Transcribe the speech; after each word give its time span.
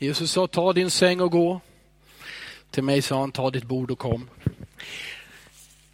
Jesus 0.00 0.32
sa, 0.32 0.46
ta 0.46 0.72
din 0.72 0.90
säng 0.90 1.20
och 1.20 1.30
gå. 1.30 1.60
Till 2.70 2.84
mig 2.84 3.02
sa 3.02 3.20
han, 3.20 3.32
ta 3.32 3.50
ditt 3.50 3.64
bord 3.64 3.90
och 3.90 3.98
kom. 3.98 4.28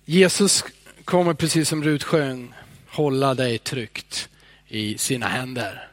Jesus 0.05 0.65
kommer 1.05 1.35
precis 1.35 1.69
som 1.69 1.85
Rut 1.85 2.03
sjöng, 2.03 2.55
hålla 2.89 3.35
dig 3.35 3.59
tryggt 3.59 4.29
i 4.69 4.99
sina 4.99 5.29
händer. 5.29 5.89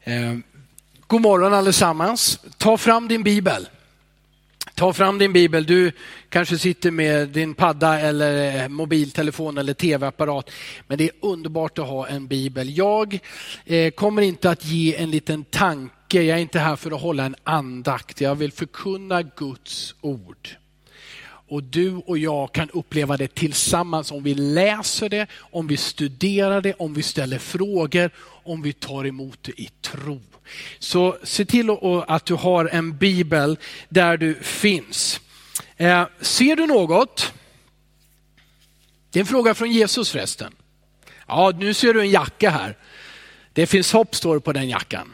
Eh, 0.00 0.36
god 1.06 1.20
morgon 1.20 1.54
allesammans. 1.54 2.40
Ta 2.56 2.76
fram 2.76 3.08
din 3.08 3.22
bibel. 3.22 3.68
Ta 4.78 4.92
fram 4.92 5.18
din 5.18 5.32
bibel. 5.32 5.66
Du 5.66 5.92
kanske 6.28 6.58
sitter 6.58 6.90
med 6.90 7.28
din 7.28 7.54
padda 7.54 8.00
eller 8.00 8.62
eh, 8.62 8.68
mobiltelefon 8.68 9.58
eller 9.58 9.74
tv-apparat. 9.74 10.50
Men 10.86 10.98
det 10.98 11.04
är 11.04 11.10
underbart 11.20 11.78
att 11.78 11.86
ha 11.86 12.08
en 12.08 12.26
bibel. 12.26 12.76
Jag 12.76 13.18
eh, 13.64 13.90
kommer 13.90 14.22
inte 14.22 14.50
att 14.50 14.64
ge 14.64 14.96
en 14.96 15.10
liten 15.10 15.44
tanke. 15.44 16.22
Jag 16.22 16.38
är 16.38 16.42
inte 16.42 16.58
här 16.58 16.76
för 16.76 16.90
att 16.90 17.00
hålla 17.00 17.24
en 17.24 17.36
andakt. 17.44 18.20
Jag 18.20 18.34
vill 18.34 18.52
förkunna 18.52 19.22
Guds 19.22 19.94
ord. 20.00 20.48
Och 21.48 21.62
du 21.62 21.94
och 21.94 22.18
jag 22.18 22.52
kan 22.52 22.70
uppleva 22.70 23.16
det 23.16 23.34
tillsammans 23.34 24.10
om 24.10 24.22
vi 24.22 24.34
läser 24.34 25.08
det, 25.08 25.26
om 25.38 25.66
vi 25.66 25.76
studerar 25.76 26.60
det, 26.60 26.74
om 26.74 26.94
vi 26.94 27.02
ställer 27.02 27.38
frågor, 27.38 28.10
om 28.44 28.62
vi 28.62 28.72
tar 28.72 29.06
emot 29.06 29.38
det 29.42 29.60
i 29.60 29.70
tro. 29.80 30.20
Så 30.78 31.18
se 31.22 31.44
till 31.44 31.70
att 32.06 32.26
du 32.26 32.34
har 32.34 32.64
en 32.64 32.96
bibel 32.96 33.58
där 33.88 34.16
du 34.16 34.34
finns. 34.34 35.20
Eh, 35.76 36.06
ser 36.20 36.56
du 36.56 36.66
något? 36.66 37.32
Det 39.10 39.18
är 39.18 39.20
en 39.20 39.26
fråga 39.26 39.54
från 39.54 39.72
Jesus 39.72 40.10
förresten. 40.10 40.54
Ja, 41.26 41.52
nu 41.58 41.74
ser 41.74 41.94
du 41.94 42.00
en 42.00 42.10
jacka 42.10 42.50
här. 42.50 42.76
Det 43.52 43.66
finns 43.66 43.92
hopp 43.92 44.14
står 44.14 44.34
det 44.34 44.40
på 44.40 44.52
den 44.52 44.68
jackan. 44.68 45.12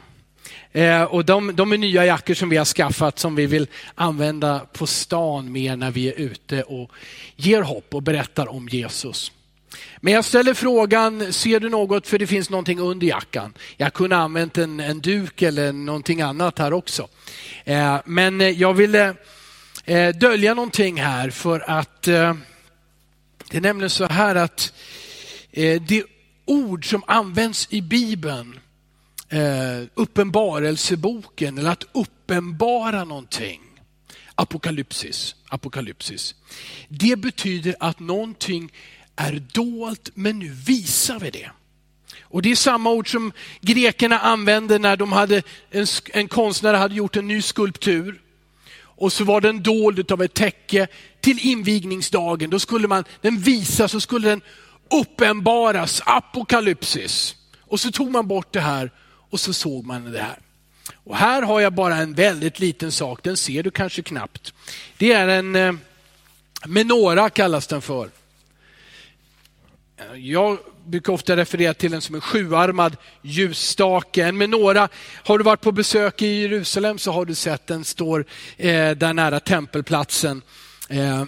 Eh, 0.72 1.02
och 1.02 1.24
de, 1.24 1.56
de 1.56 1.72
är 1.72 1.78
nya 1.78 2.06
jackor 2.06 2.34
som 2.34 2.48
vi 2.48 2.56
har 2.56 2.64
skaffat 2.64 3.19
som 3.19 3.34
vi 3.34 3.46
vill 3.46 3.66
använda 3.94 4.58
på 4.58 4.86
stan 4.86 5.52
mer 5.52 5.76
när 5.76 5.91
vi 5.91 6.08
är 6.08 6.20
ute 6.20 6.62
och 6.62 6.91
ger 7.36 7.62
hopp 7.62 7.94
och 7.94 8.02
berättar 8.02 8.48
om 8.48 8.69
Jesus. 8.69 9.32
Men 10.00 10.12
jag 10.12 10.25
ställer 10.25 10.55
frågan, 10.55 11.33
ser 11.33 11.61
du 11.61 11.69
något 11.69 12.06
för 12.06 12.19
det 12.19 12.27
finns 12.27 12.50
någonting 12.50 12.78
under 12.78 13.06
jackan? 13.06 13.55
Jag 13.77 13.92
kunde 13.92 14.16
ha 14.16 14.22
använt 14.22 14.58
en, 14.58 14.81
en 14.81 15.00
duk 15.00 15.42
eller 15.42 15.72
någonting 15.72 16.20
annat 16.20 16.58
här 16.58 16.72
också. 16.72 17.08
Eh, 17.64 17.97
men 18.05 18.58
jag 18.58 18.75
ville 18.75 19.14
eh, 19.84 20.08
dölja 20.08 20.55
någonting 20.55 21.00
här 21.00 21.31
för 21.31 21.70
att 21.70 22.08
eh, 22.08 22.34
det 23.50 23.56
är 23.56 23.61
nämligen 23.61 23.91
så 23.91 24.06
här 24.06 24.34
att 24.34 24.72
eh, 25.53 25.83
det 25.83 26.05
ord 26.44 26.91
som 26.91 27.03
används 27.06 27.69
i 27.70 27.83
Bibeln 27.83 28.61
eh, 29.28 29.88
uppenbarelseboken 29.94 31.59
eller 31.59 31.70
att 31.70 31.84
uppenbara 31.92 33.05
någonting. 33.05 33.61
Apokalypsis, 34.34 35.34
apokalypsis. 35.48 36.34
Det 36.88 37.16
betyder 37.16 37.77
att 37.81 38.00
någonting 38.00 38.72
är 39.16 39.42
dolt 39.52 40.10
men 40.14 40.38
nu 40.38 40.48
visar 40.48 41.18
vi 41.18 41.30
det. 41.30 41.50
Och 42.22 42.42
Det 42.42 42.50
är 42.50 42.56
samma 42.56 42.91
ord 42.91 43.10
som 43.10 43.32
grekerna 43.60 44.19
använde 44.19 44.78
när 44.78 44.97
de 44.97 45.12
hade, 45.12 45.42
en, 45.70 45.86
en 46.12 46.28
konstnär 46.28 46.75
hade 46.75 46.94
gjort 46.94 47.16
en 47.16 47.28
ny 47.28 47.42
skulptur. 47.42 48.20
Och 48.97 49.12
så 49.12 49.24
var 49.24 49.41
den 49.41 49.62
dold 49.62 50.12
av 50.12 50.22
ett 50.22 50.34
täcke 50.34 50.86
till 51.20 51.38
invigningsdagen. 51.38 52.50
Då 52.50 52.58
skulle 52.58 52.88
man, 52.88 53.04
den 53.20 53.38
visas 53.38 53.94
och 53.94 54.03
skulle 54.03 54.28
den 54.28 54.42
uppenbaras, 55.00 56.03
apokalypsis. 56.06 57.36
Och 57.60 57.80
så 57.80 57.92
tog 57.92 58.10
man 58.10 58.28
bort 58.28 58.53
det 58.53 58.60
här 58.60 58.91
och 59.30 59.41
så 59.41 59.53
såg 59.53 59.86
man 59.86 60.12
det 60.12 60.22
här. 60.22 60.38
Och 61.04 61.16
här 61.16 61.42
har 61.42 61.60
jag 61.60 61.72
bara 61.72 61.97
en 61.97 62.14
väldigt 62.14 62.60
liten 62.60 62.92
sak, 62.92 63.22
den 63.22 63.36
ser 63.36 63.62
du 63.62 63.70
kanske 63.70 64.03
knappt. 64.03 64.53
Det 64.98 65.12
är 65.12 65.28
en 65.28 65.56
eh, 65.56 65.72
menora 66.66 67.30
kallas 67.30 67.66
den 67.66 67.82
för. 67.82 68.10
Jag 70.16 70.59
brukar 70.87 71.12
ofta 71.12 71.37
referera 71.37 71.75
till 71.75 71.91
den 71.91 72.00
som 72.00 72.15
en 72.15 72.21
sjuarmad 72.21 72.97
ljusstake. 73.22 74.25
En 74.25 74.38
några, 74.38 74.88
har 75.25 75.38
du 75.38 75.44
varit 75.44 75.60
på 75.60 75.72
besök 75.72 76.22
i 76.22 76.27
Jerusalem 76.27 76.99
så 76.99 77.12
har 77.12 77.25
du 77.25 77.34
sett 77.34 77.66
den 77.66 77.84
står 77.84 78.25
eh, 78.56 78.91
där 78.91 79.12
nära 79.12 79.41
tempelplatsen. 79.41 80.43
Eh, 80.88 81.21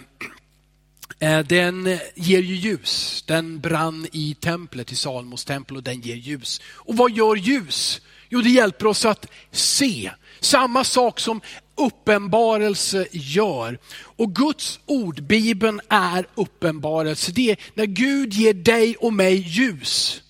eh, 1.19 1.39
den 1.39 1.99
ger 2.15 2.39
ju 2.39 2.55
ljus. 2.55 3.23
Den 3.27 3.59
brann 3.59 4.07
i 4.11 4.35
templet, 4.39 4.91
i 4.91 4.95
Salmos 4.95 5.45
tempel 5.45 5.77
och 5.77 5.83
den 5.83 6.01
ger 6.01 6.15
ljus. 6.15 6.61
Och 6.73 6.97
vad 6.97 7.11
gör 7.11 7.35
ljus? 7.35 8.01
Jo, 8.29 8.41
det 8.41 8.49
hjälper 8.49 8.87
oss 8.87 9.05
att 9.05 9.25
se. 9.51 10.11
Samma 10.39 10.83
sak 10.83 11.19
som 11.19 11.41
uppenbarelse 11.75 13.07
gör. 13.11 13.79
Och 13.99 14.35
Guds 14.35 14.79
ord, 14.85 15.23
Bibeln, 15.23 15.81
är 15.89 16.27
uppenbarelse. 16.35 17.31
Det 17.31 17.51
är 17.51 17.57
när 17.73 17.85
Gud 17.85 18.33
ger 18.33 18.53
dig 18.53 18.95
och 18.95 19.13
mig 19.13 19.35
ljus. 19.35 20.21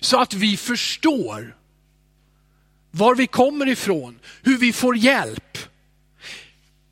Så 0.00 0.20
att 0.20 0.34
vi 0.34 0.56
förstår 0.56 1.56
var 2.90 3.14
vi 3.14 3.26
kommer 3.26 3.68
ifrån, 3.68 4.18
hur 4.42 4.58
vi 4.58 4.72
får 4.72 4.96
hjälp. 4.96 5.58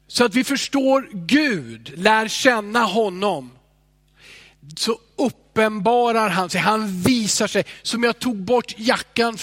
Så 0.06 0.25
att 0.25 0.34
vi 0.34 0.44
förstår 0.44 1.09
Gud, 1.12 1.93
lär 1.97 2.28
känna 2.28 2.84
honom. 2.84 3.50
Så 4.77 4.99
uppenbarar 5.54 6.28
han 6.28 6.50
sig, 6.50 6.60
han 6.60 7.03
visar 7.03 7.47
sig. 7.47 7.65
Som 7.82 8.03
jag 8.03 8.19
tog 8.19 8.37
bort 8.37 8.75
jackan 8.76 9.38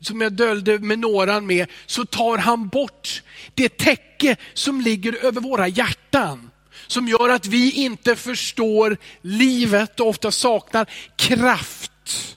som 0.00 0.20
jag 0.20 0.32
döljde 0.32 0.78
menoran 0.78 1.46
med, 1.46 1.66
så 1.86 2.04
tar 2.04 2.38
han 2.38 2.68
bort 2.68 3.22
det 3.54 3.78
täcke 3.78 4.36
som 4.54 4.80
ligger 4.80 5.24
över 5.24 5.40
våra 5.40 5.68
hjärtan. 5.68 6.50
Som 6.86 7.08
gör 7.08 7.28
att 7.28 7.46
vi 7.46 7.72
inte 7.72 8.16
förstår 8.16 8.96
livet 9.22 10.00
och 10.00 10.08
ofta 10.08 10.30
saknar 10.30 10.90
kraft. 11.16 12.36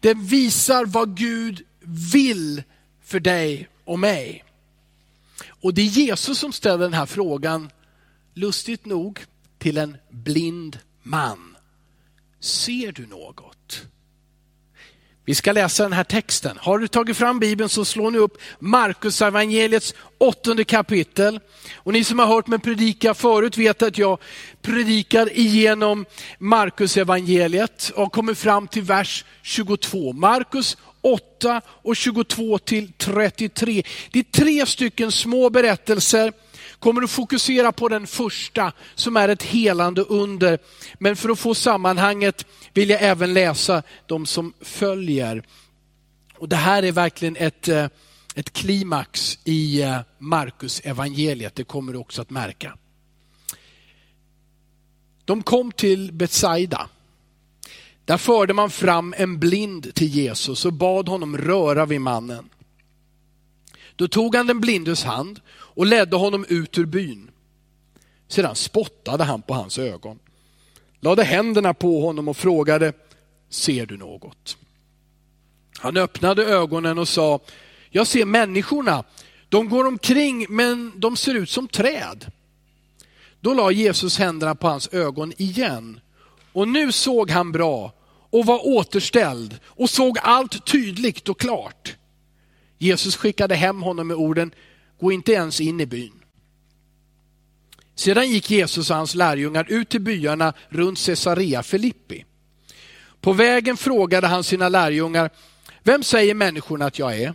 Den 0.00 0.26
visar 0.26 0.84
vad 0.84 1.16
Gud 1.16 1.64
vill 2.12 2.62
för 3.04 3.20
dig 3.20 3.68
och 3.84 3.98
mig. 3.98 4.44
Och 5.62 5.74
det 5.74 5.82
är 5.82 5.86
Jesus 5.86 6.38
som 6.38 6.52
ställer 6.52 6.78
den 6.78 6.94
här 6.94 7.06
frågan, 7.06 7.70
lustigt 8.34 8.86
nog, 8.86 9.20
till 9.58 9.78
en 9.78 9.96
blind 10.10 10.78
man. 11.02 11.55
Ser 12.46 12.92
du 12.92 13.06
något? 13.06 13.82
Vi 15.24 15.34
ska 15.34 15.52
läsa 15.52 15.82
den 15.82 15.92
här 15.92 16.04
texten. 16.04 16.58
Har 16.60 16.78
du 16.78 16.88
tagit 16.88 17.16
fram 17.16 17.38
Bibeln 17.38 17.68
så 17.68 17.84
slår 17.84 18.10
ni 18.10 18.18
upp 18.18 18.38
Markus 18.58 19.22
evangeliets 19.22 19.94
åttonde 20.18 20.64
kapitel. 20.64 21.40
Och 21.74 21.92
ni 21.92 22.04
som 22.04 22.18
har 22.18 22.26
hört 22.26 22.46
mig 22.46 22.58
predika 22.58 23.14
förut 23.14 23.58
vet 23.58 23.82
att 23.82 23.98
jag 23.98 24.18
predikar 24.62 25.38
igenom 25.38 26.04
Markus 26.38 26.96
evangeliet 26.96 27.92
och 27.94 28.12
kommer 28.12 28.34
fram 28.34 28.68
till 28.68 28.82
vers 28.82 29.24
22. 29.42 30.12
Markus 30.12 30.76
8 31.00 31.60
och 31.66 31.96
22 31.96 32.58
till 32.58 32.92
33. 32.92 33.82
Det 34.10 34.18
är 34.18 34.22
tre 34.22 34.66
stycken 34.66 35.12
små 35.12 35.50
berättelser 35.50 36.32
kommer 36.78 37.02
att 37.02 37.10
fokusera 37.10 37.72
på 37.72 37.88
den 37.88 38.06
första 38.06 38.72
som 38.94 39.16
är 39.16 39.28
ett 39.28 39.42
helande 39.42 40.02
under. 40.02 40.58
Men 40.98 41.16
för 41.16 41.28
att 41.28 41.38
få 41.38 41.54
sammanhanget 41.54 42.46
vill 42.74 42.90
jag 42.90 43.02
även 43.02 43.34
läsa 43.34 43.82
de 44.06 44.26
som 44.26 44.52
följer. 44.60 45.42
Och 46.38 46.48
Det 46.48 46.56
här 46.56 46.82
är 46.82 46.92
verkligen 46.92 47.36
ett, 47.36 47.68
eh, 47.68 47.86
ett 48.34 48.52
klimax 48.52 49.38
i 49.44 49.82
eh, 49.82 49.98
Markus 50.18 50.80
evangeliet. 50.84 51.54
det 51.54 51.64
kommer 51.64 51.92
du 51.92 51.98
också 51.98 52.22
att 52.22 52.30
märka. 52.30 52.78
De 55.24 55.42
kom 55.42 55.72
till 55.72 56.12
Betsaida. 56.12 56.88
Där 58.04 58.16
förde 58.16 58.54
man 58.54 58.70
fram 58.70 59.14
en 59.16 59.38
blind 59.38 59.94
till 59.94 60.08
Jesus 60.08 60.64
och 60.64 60.72
bad 60.72 61.08
honom 61.08 61.38
röra 61.38 61.86
vid 61.86 62.00
mannen. 62.00 62.48
Då 63.96 64.08
tog 64.08 64.34
han 64.34 64.46
den 64.46 64.60
blindes 64.60 65.04
hand 65.04 65.40
och 65.50 65.86
ledde 65.86 66.16
honom 66.16 66.46
ut 66.48 66.78
ur 66.78 66.86
byn. 66.86 67.30
Sedan 68.28 68.54
spottade 68.54 69.24
han 69.24 69.42
på 69.42 69.54
hans 69.54 69.78
ögon, 69.78 70.18
lade 71.00 71.24
händerna 71.24 71.74
på 71.74 72.00
honom 72.00 72.28
och 72.28 72.36
frågade, 72.36 72.92
ser 73.50 73.86
du 73.86 73.96
något? 73.96 74.56
Han 75.78 75.96
öppnade 75.96 76.44
ögonen 76.44 76.98
och 76.98 77.08
sa, 77.08 77.40
jag 77.90 78.06
ser 78.06 78.24
människorna, 78.24 79.04
De 79.48 79.68
går 79.68 79.86
omkring 79.86 80.46
men 80.48 80.92
de 80.96 81.16
ser 81.16 81.34
ut 81.34 81.50
som 81.50 81.68
träd. 81.68 82.32
Då 83.40 83.54
la 83.54 83.70
Jesus 83.70 84.18
händerna 84.18 84.54
på 84.54 84.68
hans 84.68 84.88
ögon 84.92 85.32
igen 85.36 86.00
och 86.52 86.68
nu 86.68 86.92
såg 86.92 87.30
han 87.30 87.52
bra 87.52 87.92
och 88.30 88.46
var 88.46 88.66
återställd 88.66 89.58
och 89.64 89.90
såg 89.90 90.18
allt 90.22 90.66
tydligt 90.66 91.28
och 91.28 91.40
klart. 91.40 91.96
Jesus 92.78 93.16
skickade 93.16 93.54
hem 93.54 93.82
honom 93.82 94.06
med 94.06 94.16
orden, 94.16 94.54
gå 95.00 95.12
inte 95.12 95.32
ens 95.32 95.60
in 95.60 95.80
i 95.80 95.86
byn. 95.86 96.12
Sedan 97.94 98.30
gick 98.30 98.50
Jesus 98.50 98.90
och 98.90 98.96
hans 98.96 99.14
lärjungar 99.14 99.66
ut 99.68 99.88
till 99.88 100.00
byarna 100.00 100.52
runt 100.68 101.06
Caesarea 101.06 101.62
Filippi. 101.62 102.24
På 103.20 103.32
vägen 103.32 103.76
frågade 103.76 104.26
han 104.26 104.44
sina 104.44 104.68
lärjungar, 104.68 105.30
vem 105.82 106.02
säger 106.02 106.34
människorna 106.34 106.86
att 106.86 106.98
jag 106.98 107.20
är? 107.20 107.34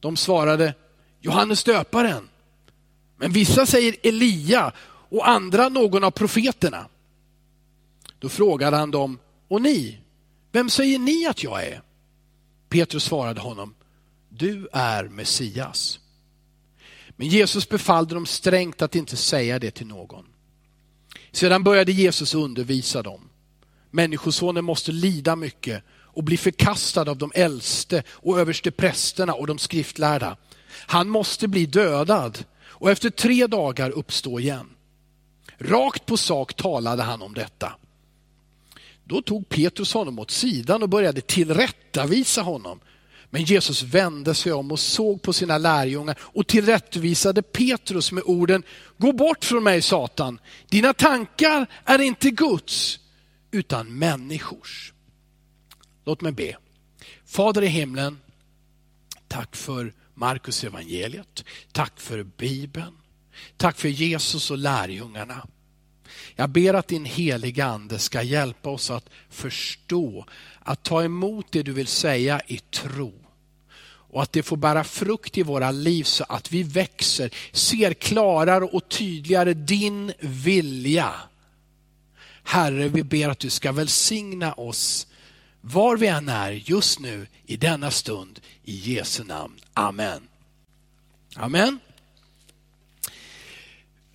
De 0.00 0.16
svarade, 0.16 0.74
Johannes 1.20 1.64
döparen. 1.64 2.28
Men 3.16 3.32
vissa 3.32 3.66
säger 3.66 3.96
Elia 4.02 4.72
och 5.08 5.28
andra 5.28 5.68
någon 5.68 6.04
av 6.04 6.10
profeterna. 6.10 6.86
Då 8.18 8.28
frågade 8.28 8.76
han 8.76 8.90
dem, 8.90 9.18
och 9.48 9.62
ni, 9.62 9.98
vem 10.52 10.70
säger 10.70 10.98
ni 10.98 11.26
att 11.26 11.42
jag 11.42 11.64
är? 11.64 11.82
Petrus 12.68 13.04
svarade 13.04 13.40
honom, 13.40 13.74
du 14.38 14.68
är 14.72 15.04
Messias. 15.04 16.00
Men 17.16 17.28
Jesus 17.28 17.68
befallde 17.68 18.14
dem 18.14 18.26
strängt 18.26 18.82
att 18.82 18.94
inte 18.94 19.16
säga 19.16 19.58
det 19.58 19.70
till 19.70 19.86
någon. 19.86 20.24
Sedan 21.32 21.64
började 21.64 21.92
Jesus 21.92 22.34
undervisa 22.34 23.02
dem. 23.02 23.28
Människosonen 23.90 24.64
måste 24.64 24.92
lida 24.92 25.36
mycket 25.36 25.82
och 25.88 26.24
bli 26.24 26.36
förkastad 26.36 27.10
av 27.10 27.18
de 27.18 27.32
äldste 27.34 28.02
och 28.08 28.40
överste 28.40 28.70
prästerna 28.70 29.34
och 29.34 29.46
de 29.46 29.58
skriftlärda. 29.58 30.36
Han 30.86 31.08
måste 31.08 31.48
bli 31.48 31.66
dödad 31.66 32.44
och 32.64 32.90
efter 32.90 33.10
tre 33.10 33.46
dagar 33.46 33.90
uppstå 33.90 34.40
igen. 34.40 34.66
Rakt 35.58 36.06
på 36.06 36.16
sak 36.16 36.54
talade 36.54 37.02
han 37.02 37.22
om 37.22 37.34
detta. 37.34 37.72
Då 39.04 39.22
tog 39.22 39.48
Petrus 39.48 39.92
honom 39.92 40.18
åt 40.18 40.30
sidan 40.30 40.82
och 40.82 40.88
började 40.88 41.20
tillrättavisa 41.20 42.42
honom. 42.42 42.80
Men 43.30 43.42
Jesus 43.42 43.82
vände 43.82 44.34
sig 44.34 44.52
om 44.52 44.72
och 44.72 44.80
såg 44.80 45.22
på 45.22 45.32
sina 45.32 45.58
lärjungar 45.58 46.18
och 46.20 46.46
tillrättvisade 46.46 47.42
Petrus 47.42 48.12
med 48.12 48.24
orden, 48.26 48.62
gå 48.98 49.12
bort 49.12 49.44
från 49.44 49.64
mig 49.64 49.82
Satan, 49.82 50.38
dina 50.68 50.92
tankar 50.92 51.66
är 51.84 51.98
inte 51.98 52.30
Guds 52.30 52.98
utan 53.50 53.98
människors. 53.98 54.92
Låt 56.04 56.20
mig 56.20 56.32
be. 56.32 56.56
Fader 57.26 57.62
i 57.62 57.66
himlen, 57.66 58.18
tack 59.28 59.56
för 59.56 59.92
Markus 60.14 60.64
evangeliet, 60.64 61.44
tack 61.72 62.00
för 62.00 62.22
Bibeln, 62.22 62.96
tack 63.56 63.78
för 63.78 63.88
Jesus 63.88 64.50
och 64.50 64.58
lärjungarna. 64.58 65.46
Jag 66.36 66.50
ber 66.50 66.74
att 66.74 66.88
din 66.88 67.04
heliga 67.04 67.66
ande 67.66 67.98
ska 67.98 68.22
hjälpa 68.22 68.70
oss 68.70 68.90
att 68.90 69.10
förstå, 69.30 70.26
att 70.66 70.82
ta 70.82 71.04
emot 71.04 71.46
det 71.50 71.62
du 71.62 71.72
vill 71.72 71.86
säga 71.86 72.40
i 72.46 72.58
tro. 72.58 73.12
Och 74.08 74.22
att 74.22 74.32
det 74.32 74.42
får 74.42 74.56
bära 74.56 74.84
frukt 74.84 75.38
i 75.38 75.42
våra 75.42 75.70
liv 75.70 76.04
så 76.04 76.24
att 76.28 76.52
vi 76.52 76.62
växer, 76.62 77.34
ser 77.52 77.94
klarare 77.94 78.64
och 78.64 78.88
tydligare 78.88 79.54
din 79.54 80.12
vilja. 80.20 81.14
Herre, 82.42 82.88
vi 82.88 83.02
ber 83.02 83.28
att 83.28 83.38
du 83.38 83.50
ska 83.50 83.72
välsigna 83.72 84.52
oss 84.52 85.06
var 85.60 85.96
vi 85.96 86.06
än 86.06 86.28
är 86.28 86.50
just 86.50 87.00
nu 87.00 87.26
i 87.46 87.56
denna 87.56 87.90
stund. 87.90 88.40
I 88.64 88.94
Jesu 88.94 89.24
namn. 89.24 89.54
Amen. 89.72 90.28
Amen. 91.36 91.78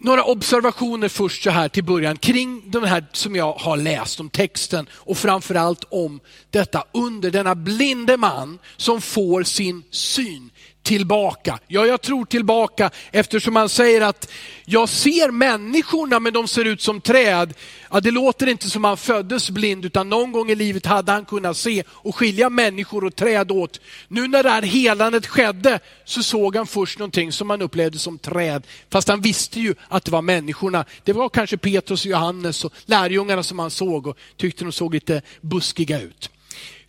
Några 0.04 0.24
observationer 0.24 1.08
först 1.08 1.44
så 1.44 1.50
här 1.50 1.70
till 1.70 1.84
början 1.84 2.18
kring 2.18 2.72
de 2.72 2.84
här 2.84 3.06
som 3.12 3.36
jag 3.36 3.54
har 3.54 3.78
läst 3.78 4.20
om 4.20 4.30
texten 4.30 4.88
och 4.92 5.18
framförallt 5.18 5.84
om 5.90 6.20
detta 6.50 6.84
under, 6.92 7.32
denna 7.32 7.56
blinde 7.56 8.18
man 8.18 8.60
som 8.78 9.02
får 9.02 9.44
sin 9.44 9.84
syn 9.92 10.50
tillbaka. 10.84 11.60
Ja, 11.68 11.86
jag 11.86 12.02
tror 12.02 12.26
tillbaka 12.26 12.90
eftersom 13.12 13.56
han 13.56 13.70
säger 13.70 14.02
att 14.02 14.32
jag 14.66 14.90
ser 14.90 15.32
människorna 15.32 16.20
men 16.20 16.34
de 16.34 16.48
ser 16.48 16.66
ut 16.66 16.82
som 16.82 17.02
träd. 17.02 17.54
Ja, 17.92 18.00
det 18.00 18.12
låter 18.12 18.48
inte 18.48 18.70
som 18.70 18.84
han 18.84 18.98
föddes 18.98 19.50
blind 19.50 19.86
utan 19.86 20.10
någon 20.10 20.32
gång 20.32 20.50
i 20.50 20.56
livet 20.56 20.86
hade 20.86 21.12
han 21.12 21.26
kunnat 21.26 21.58
se 21.58 21.84
och 21.90 22.16
skilja 22.16 22.50
människor 22.50 23.06
och 23.06 23.16
träd 23.16 23.52
åt. 23.52 23.80
Nu 24.08 24.28
när 24.28 24.44
det 24.44 24.50
här 24.50 24.62
helandet 24.62 25.28
skedde 25.28 25.80
så 26.06 26.24
såg 26.24 26.56
han 26.56 26.68
först 26.68 27.00
någonting 27.00 27.32
som 27.32 27.50
han 27.50 27.62
upplevde 27.62 28.00
som 28.00 28.18
träd. 28.18 28.68
Fast 28.90 29.08
han 29.08 29.22
visste 29.22 29.60
ju 29.60 29.76
att 29.88 30.06
det 30.06 30.12
var 30.12 30.22
människorna. 30.22 30.86
Det 31.04 31.14
var 31.14 31.30
kanske 31.30 31.58
Petrus 31.58 32.06
och 32.06 32.12
Johannes 32.12 32.66
och 32.66 32.74
lärjungarna 32.86 33.44
som 33.44 33.60
han 33.60 33.72
såg 33.72 34.08
och 34.08 34.18
tyckte 34.38 34.64
de 34.64 34.72
såg 34.72 34.94
lite 34.94 35.22
buskiga 35.42 36.02
ut. 36.02 36.30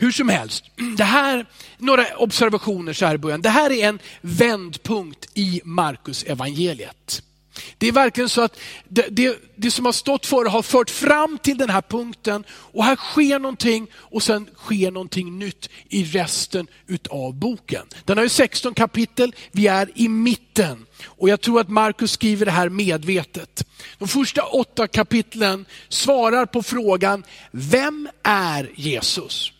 Hur 0.02 0.12
som 0.12 0.28
helst, 0.28 0.64
det 0.96 1.04
här, 1.04 1.46
några 1.78 2.06
observationer 2.16 2.93
så 2.93 3.06
här 3.06 3.14
i 3.14 3.19
början. 3.19 3.43
Det 3.43 3.49
här 3.49 3.72
är 3.72 3.88
en 3.88 3.99
vändpunkt 4.20 5.28
i 5.34 5.60
Markus 5.64 6.22
evangeliet. 6.22 7.22
Det 7.78 7.88
är 7.88 7.93
verkligen 7.93 8.28
så 8.28 8.40
att 8.40 8.58
det, 8.88 9.06
det, 9.10 9.38
det, 9.56 9.70
som 9.70 9.84
har 9.84 9.93
stått 9.93 10.26
före 10.26 10.49
har 10.49 10.62
fört 10.62 10.90
fram 10.90 11.38
till 11.38 11.58
den 11.58 11.70
här 11.70 11.82
punkten 11.82 12.44
och 12.50 12.84
här 12.84 12.96
sker 12.96 13.38
någonting 13.38 13.87
och 13.94 14.22
sen 14.22 14.50
sker 14.56 14.90
någonting 14.90 15.38
nytt 15.38 15.69
i 15.88 16.05
resten 16.05 16.66
utav 16.87 17.34
boken. 17.34 17.87
Den 18.05 18.16
har 18.16 18.25
ju 18.25 18.31
16 18.31 18.75
kapitel, 18.75 19.34
vi 19.52 19.66
är 19.66 19.90
i 19.94 20.08
mitten 20.08 20.87
och 21.05 21.28
jag 21.28 21.40
tror 21.40 21.60
att 21.60 21.69
Markus 21.69 22.12
skriver 22.12 22.46
det 22.46 22.52
här 22.52 22.69
medvetet. 22.69 23.66
De 23.98 24.08
första 24.08 24.43
åtta 24.43 24.88
kapitlen 24.88 25.66
svarar 25.88 26.46
på 26.46 26.62
frågan, 26.62 27.25
vem 27.50 28.08
är 28.22 28.70
Jesus? 28.75 29.52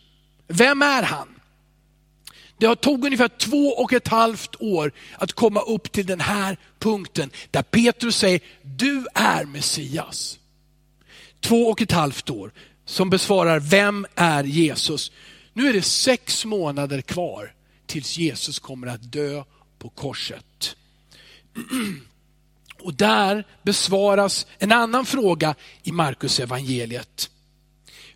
Vem 0.47 0.81
är 0.81 1.03
han? 1.03 1.27
Det 2.57 2.75
tog 2.75 3.05
ungefär 3.05 3.27
två 3.27 3.67
och 3.67 3.93
ett 3.93 4.07
halvt 4.07 4.55
år 4.61 4.91
att 5.17 5.33
komma 5.33 5.61
upp 5.61 5.91
till 5.91 6.05
den 6.05 6.19
här 6.19 6.57
punkten 6.79 7.31
där 7.51 7.61
Petrus 7.61 8.17
säger, 8.17 8.41
du 8.61 9.07
är 9.13 9.45
Messias. 9.45 10.39
Två 11.41 11.69
och 11.69 11.81
ett 11.81 11.91
halvt 11.91 12.29
år 12.29 12.51
som 12.85 13.09
besvarar, 13.09 13.59
vem 13.59 14.05
är 14.15 14.43
Jesus? 14.43 15.11
Nu 15.53 15.69
är 15.69 15.73
det 15.73 15.81
sex 15.81 16.45
månader 16.45 17.01
kvar 17.01 17.53
tills 17.85 18.17
Jesus 18.17 18.59
kommer 18.59 18.87
att 18.87 19.11
dö 19.11 19.43
på 19.79 19.89
korset. 19.89 20.75
Och 22.79 22.93
där 22.93 23.47
besvaras 23.63 24.47
en 24.57 24.71
annan 24.71 25.05
fråga 25.05 25.55
i 25.83 25.91
Markus 25.91 26.39
evangeliet. 26.39 27.29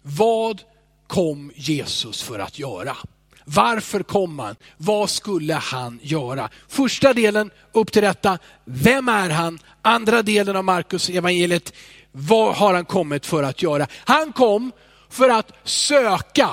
Vad 0.01 0.61
kom 1.07 1.51
Jesus 1.55 2.21
för 2.21 2.39
att 2.39 2.59
göra? 2.59 2.97
Varför 3.45 4.03
kom 4.03 4.39
han? 4.39 4.55
Vad 4.77 5.09
skulle 5.09 5.53
han 5.53 5.99
göra? 6.01 6.49
Första 6.67 7.13
delen 7.13 7.51
upp 7.71 7.91
till 7.91 8.03
detta, 8.03 8.39
vem 8.65 9.09
är 9.09 9.29
han? 9.29 9.59
Andra 9.81 10.21
delen 10.21 10.55
av 10.55 10.63
Markus 10.63 11.09
evangeliet, 11.09 11.73
vad 12.11 12.55
har 12.55 12.73
han 12.73 12.85
kommit 12.85 13.25
för 13.25 13.43
att 13.43 13.61
göra? 13.61 13.87
Han 13.93 14.33
kom 14.33 14.71
för 15.09 15.29
att 15.29 15.51
söka 15.63 16.49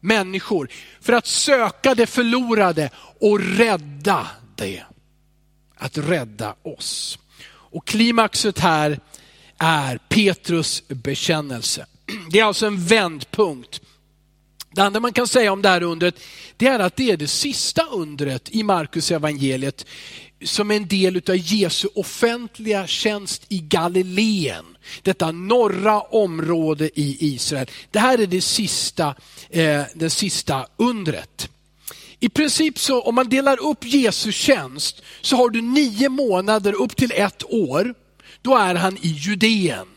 människor, 0.00 0.68
för 1.00 1.12
att 1.12 1.26
söka 1.26 1.94
det 1.94 2.06
förlorade 2.06 2.90
och 3.20 3.40
rädda 3.40 4.26
det. 4.54 4.82
Att 5.76 5.98
rädda 5.98 6.54
oss. 6.62 7.18
Och 7.48 7.86
klimaxet 7.86 8.58
här 8.58 9.00
är 9.58 9.98
Petrus 9.98 10.88
bekännelse. 10.88 11.86
Det 12.30 12.40
är 12.40 12.44
alltså 12.44 12.66
en 12.66 12.84
vändpunkt. 12.84 13.80
Det 14.72 14.82
andra 14.82 15.00
man 15.00 15.12
kan 15.12 15.28
säga 15.28 15.52
om 15.52 15.62
det 15.62 15.68
här 15.68 15.82
undret, 15.82 16.20
det 16.56 16.66
är 16.66 16.78
att 16.78 16.96
det 16.96 17.10
är 17.10 17.16
det 17.16 17.28
sista 17.28 17.82
undret 17.82 18.48
i 18.50 18.62
Markus 18.62 19.10
evangeliet 19.10 19.86
som 20.44 20.70
en 20.70 20.88
del 20.88 21.22
av 21.28 21.36
Jesu 21.36 21.88
offentliga 21.94 22.86
tjänst 22.86 23.42
i 23.48 23.58
Galileen. 23.58 24.64
Detta 25.02 25.30
norra 25.30 26.00
område 26.00 27.00
i 27.00 27.16
Israel. 27.34 27.70
Det 27.90 27.98
här 27.98 28.18
är 28.18 28.26
det 28.26 28.40
sista, 28.40 29.14
eh, 29.50 29.82
det 29.94 30.10
sista 30.10 30.66
undret. 30.76 31.48
I 32.20 32.28
princip 32.28 32.78
så 32.78 33.02
om 33.02 33.14
man 33.14 33.28
delar 33.28 33.60
upp 33.60 33.84
Jesu 33.84 34.32
tjänst 34.32 35.02
så 35.20 35.36
har 35.36 35.50
du 35.50 35.62
nio 35.62 36.08
månader 36.08 36.72
upp 36.72 36.96
till 36.96 37.12
ett 37.14 37.44
år. 37.44 37.94
Då 38.42 38.56
är 38.56 38.74
han 38.74 38.96
i 38.96 39.08
Judeen. 39.08 39.95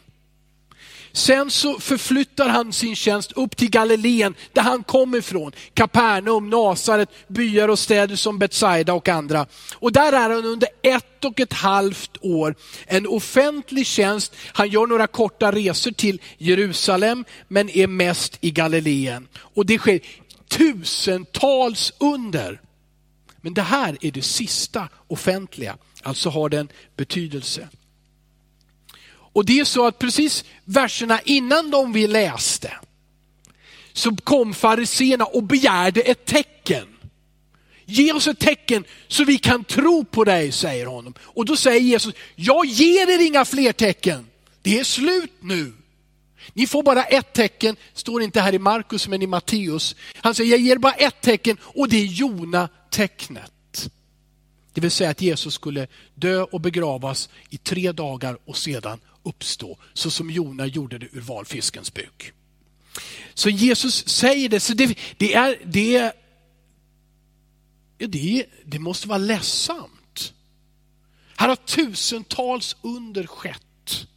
Sen 1.20 1.52
så 1.52 1.80
förflyttar 1.80 2.50
han 2.50 2.74
sin 2.74 2.96
tjänst 2.96 3.32
upp 3.32 3.58
till 3.58 3.70
Galileen 3.70 4.36
där 4.54 4.62
han 4.62 4.84
kom 4.84 5.16
ifrån. 5.16 5.52
Kapernaum, 5.74 6.50
Nasaret, 6.50 7.10
byar 7.28 7.68
och 7.68 7.80
städer 7.80 8.16
som 8.16 8.40
Betsaida 8.40 8.94
och 8.94 9.10
andra. 9.10 9.46
Och 9.74 9.92
där 9.92 10.14
är 10.14 10.30
han 10.30 10.46
under 10.46 10.70
ett 10.82 11.26
och 11.26 11.40
ett 11.40 11.54
halvt 11.54 12.18
år. 12.22 12.56
En 12.86 13.08
offentlig 13.08 13.86
tjänst. 13.86 14.36
Han 14.54 14.70
gör 14.70 14.88
några 14.88 15.08
korta 15.08 15.52
resor 15.52 15.92
till 15.92 16.22
Jerusalem 16.38 17.26
men 17.48 17.70
är 17.70 17.88
mest 17.88 18.38
i 18.42 18.52
Galileen. 18.52 19.28
Och 19.36 19.66
det 19.66 19.78
sker 19.78 20.00
tusentals 20.48 21.94
under. 21.98 22.62
Men 23.42 23.54
det 23.54 23.62
här 23.62 23.98
är 24.02 24.12
det 24.12 24.22
sista 24.22 24.90
offentliga, 25.08 25.78
alltså 26.04 26.30
har 26.30 26.50
den 26.50 26.68
betydelse. 26.96 27.68
Och 29.34 29.46
det 29.46 29.60
är 29.60 29.66
så 29.66 29.88
att 29.88 30.00
precis 30.00 30.46
verserna 30.66 31.22
innan 31.22 31.72
de 31.72 31.94
vi 31.94 32.08
läste, 32.08 32.74
så 33.94 34.16
kom 34.16 34.54
fariséerna 34.54 35.26
och 35.26 35.44
begärde 35.44 36.02
ett 36.02 36.26
tecken. 36.26 36.88
Ge 37.86 38.14
oss 38.14 38.28
ett 38.28 38.40
tecken 38.40 38.84
så 39.08 39.24
vi 39.24 39.38
kan 39.38 39.64
tro 39.64 40.06
på 40.06 40.24
dig, 40.24 40.52
säger 40.52 40.86
honom. 40.86 41.14
Och 41.20 41.46
då 41.46 41.56
säger 41.56 41.80
Jesus, 41.80 42.16
jag 42.36 42.66
ger 42.66 43.10
er 43.10 43.28
inga 43.28 43.46
fler 43.46 43.74
tecken. 43.74 44.28
Det 44.62 44.80
är 44.80 44.84
slut 44.84 45.34
nu. 45.40 45.74
Ni 46.54 46.68
får 46.68 46.84
bara 46.84 47.04
ett 47.04 47.34
tecken, 47.34 47.76
står 47.94 48.22
inte 48.22 48.42
här 48.42 48.54
i 48.54 48.60
Markus 48.60 49.08
men 49.08 49.22
i 49.22 49.28
Matteus. 49.28 49.96
Han 50.16 50.36
säger, 50.36 50.52
jag 50.52 50.60
ger 50.60 50.78
bara 50.78 50.94
ett 50.94 51.22
tecken 51.22 51.58
och 51.62 51.90
det 51.90 51.98
är 51.98 52.06
Jona-tecknet. 52.06 53.52
Det 54.74 54.82
vill 54.82 54.92
säga 54.92 55.10
att 55.10 55.22
Jesus 55.22 55.54
skulle 55.54 55.88
dö 56.16 56.44
och 56.44 56.62
begravas 56.62 57.30
i 57.50 57.58
tre 57.58 57.92
dagar 57.92 58.38
och 58.46 58.58
sedan 58.58 59.00
uppstå, 59.24 59.78
så 59.94 60.12
som 60.12 60.30
Jona 60.30 60.66
gjorde 60.66 60.98
det 60.98 61.08
ur 61.12 61.22
valfiskens 61.22 61.94
buk. 61.94 62.34
Så 63.34 63.50
Jesus 63.50 64.08
säger 64.08 64.50
det, 64.50 64.60
så 64.60 64.74
det, 64.74 64.98
det 65.18 65.34
är, 65.34 65.58
det, 65.66 66.12
det, 67.98 68.46
det 68.66 68.80
måste 68.80 69.08
vara 69.08 69.18
ledsamt. 69.18 70.34
Här 71.36 71.48
har 71.48 71.56
tusentals 71.56 72.76
under 72.82 73.28
skett. 73.28 74.08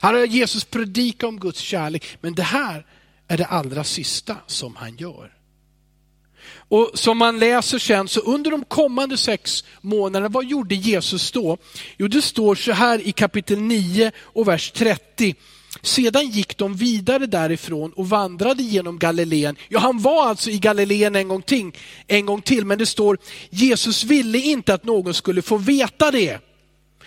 Här 0.00 0.14
har 0.14 0.26
Jesus 0.26 0.64
predikat 0.64 1.28
om 1.28 1.40
Guds 1.40 1.60
kärlek, 1.60 2.18
men 2.20 2.34
det 2.34 2.42
här 2.42 2.86
är 3.28 3.36
det 3.36 3.46
allra 3.46 3.84
sista 3.84 4.36
som 4.46 4.76
han 4.76 4.96
gör. 4.96 5.34
Och 6.68 6.90
som 6.94 7.18
man 7.18 7.38
läser 7.38 7.78
sen, 7.78 8.08
så 8.08 8.20
under 8.20 8.50
de 8.50 8.64
kommande 8.64 9.16
sex 9.16 9.64
månaderna, 9.80 10.28
vad 10.28 10.44
gjorde 10.44 10.74
Jesus 10.74 11.32
då? 11.32 11.56
Jo, 11.96 12.08
det 12.08 12.22
står 12.22 12.54
så 12.54 12.72
här 12.72 13.06
i 13.06 13.12
kapitel 13.12 13.60
9 13.60 14.12
och 14.18 14.48
vers 14.48 14.70
30. 14.70 15.34
Sedan 15.82 16.30
gick 16.30 16.58
de 16.58 16.74
vidare 16.74 17.26
därifrån 17.26 17.92
och 17.92 18.08
vandrade 18.08 18.62
genom 18.62 18.98
Galileen. 18.98 19.56
Ja, 19.68 19.78
han 19.78 19.98
var 20.02 20.28
alltså 20.28 20.50
i 20.50 20.58
Galileen 20.58 21.16
en 21.16 21.28
gång, 21.28 21.42
till, 21.42 21.72
en 22.06 22.26
gång 22.26 22.42
till, 22.42 22.64
men 22.64 22.78
det 22.78 22.86
står 22.86 23.18
Jesus 23.50 24.04
ville 24.04 24.38
inte 24.38 24.74
att 24.74 24.84
någon 24.84 25.14
skulle 25.14 25.42
få 25.42 25.56
veta 25.56 26.10
det 26.10 26.38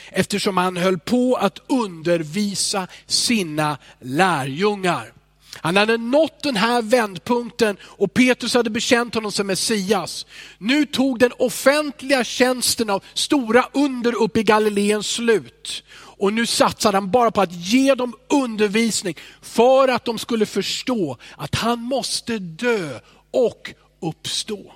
eftersom 0.10 0.58
han 0.58 0.78
höll 0.78 1.00
på 1.00 1.36
att 1.36 1.60
undervisa 1.68 2.88
sina 3.08 3.78
lärjungar. 4.00 5.15
Han 5.62 5.78
hade 5.78 5.98
nått 5.98 6.44
den 6.44 6.56
här 6.56 6.82
vändpunkten 6.82 7.78
och 7.82 8.14
Petrus 8.14 8.54
hade 8.54 8.70
bekänt 8.70 9.16
honom 9.16 9.32
som 9.32 9.48
Messias. 9.48 10.26
Nu 10.58 10.86
tog 10.86 11.20
den 11.20 11.32
offentliga 11.38 12.24
tjänsten 12.24 12.90
av 12.90 13.04
stora 13.14 13.66
under 13.74 14.16
upp 14.16 14.38
i 14.38 14.44
Galileen 14.44 15.04
slut. 15.04 15.84
Och 16.18 16.34
nu 16.34 16.46
satsade 16.46 16.98
han 16.98 17.12
bara 17.12 17.32
på 17.32 17.42
att 17.42 17.54
ge 17.54 17.96
dem 17.96 18.14
undervisning 18.30 19.16
för 19.42 19.88
att 19.88 20.06
de 20.06 20.20
skulle 20.20 20.46
förstå 20.46 21.18
att 21.38 21.56
han 21.56 21.80
måste 21.80 22.40
dö 22.40 23.00
och 23.32 23.74
uppstå. 24.02 24.74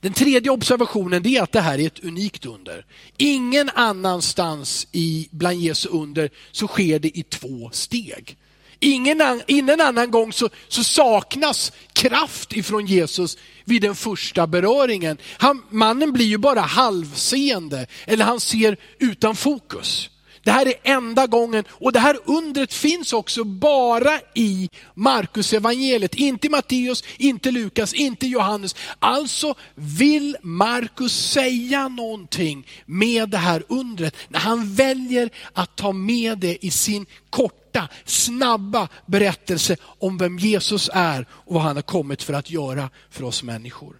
Den 0.00 0.12
tredje 0.12 0.50
observationen 0.50 1.26
är 1.26 1.42
att 1.42 1.52
det 1.52 1.60
här 1.60 1.78
är 1.78 1.86
ett 1.86 2.04
unikt 2.04 2.46
under. 2.46 2.86
Ingen 3.16 3.70
annanstans 3.74 4.86
i, 4.92 5.28
bland 5.30 5.58
Jesu 5.58 5.88
under 5.88 6.30
så 6.50 6.66
sker 6.66 6.98
det 6.98 7.18
i 7.18 7.22
två 7.22 7.70
steg. 7.72 8.36
Ingen, 8.80 9.42
ingen 9.46 9.80
annan 9.80 10.10
gång 10.10 10.32
så, 10.32 10.48
så 10.68 10.84
saknas 10.84 11.72
kraft 11.92 12.52
ifrån 12.52 12.86
Jesus 12.86 13.38
vid 13.64 13.82
den 13.82 13.94
första 13.94 14.46
beröringen. 14.46 15.18
Han, 15.38 15.62
mannen 15.70 16.12
blir 16.12 16.26
ju 16.26 16.38
bara 16.38 16.60
halvseende, 16.60 17.86
eller 18.06 18.24
han 18.24 18.40
ser 18.40 18.76
utan 18.98 19.36
fokus. 19.36 20.10
Det 20.48 20.52
här 20.52 20.66
är 20.66 20.74
enda 20.82 21.26
gången 21.26 21.64
och 21.68 21.92
det 21.92 21.98
här 21.98 22.18
undret 22.24 22.72
finns 22.72 23.12
också 23.12 23.44
bara 23.44 24.20
i 24.34 24.70
Markus 24.94 25.52
evangeliet, 25.52 26.14
inte 26.14 26.46
i 26.46 26.50
Matteus, 26.50 27.04
inte 27.16 27.50
Lukas, 27.50 27.94
inte 27.94 28.26
Johannes. 28.26 28.76
Alltså 28.98 29.54
vill 29.74 30.36
Markus 30.42 31.30
säga 31.30 31.88
någonting 31.88 32.66
med 32.86 33.28
det 33.28 33.38
här 33.38 33.62
undret 33.68 34.16
när 34.28 34.40
han 34.40 34.74
väljer 34.74 35.30
att 35.52 35.76
ta 35.76 35.92
med 35.92 36.38
det 36.38 36.66
i 36.66 36.70
sin 36.70 37.06
korta, 37.30 37.67
snabba 38.04 38.88
berättelse 39.06 39.76
om 39.82 40.18
vem 40.18 40.38
Jesus 40.38 40.90
är 40.92 41.26
och 41.30 41.54
vad 41.54 41.62
han 41.62 41.76
har 41.76 41.82
kommit 41.82 42.22
för 42.22 42.32
att 42.32 42.50
göra 42.50 42.90
för 43.10 43.24
oss 43.24 43.42
människor. 43.42 43.96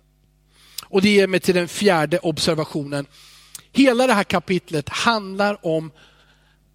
Och 0.85 1.02
det 1.02 1.08
ger 1.08 1.26
mig 1.26 1.40
till 1.40 1.54
den 1.54 1.68
fjärde 1.68 2.18
observationen. 2.18 3.06
Hela 3.73 4.06
det 4.06 4.12
här 4.12 4.25
kapitlet 4.25 4.88
handlar 4.88 5.66
om 5.66 5.90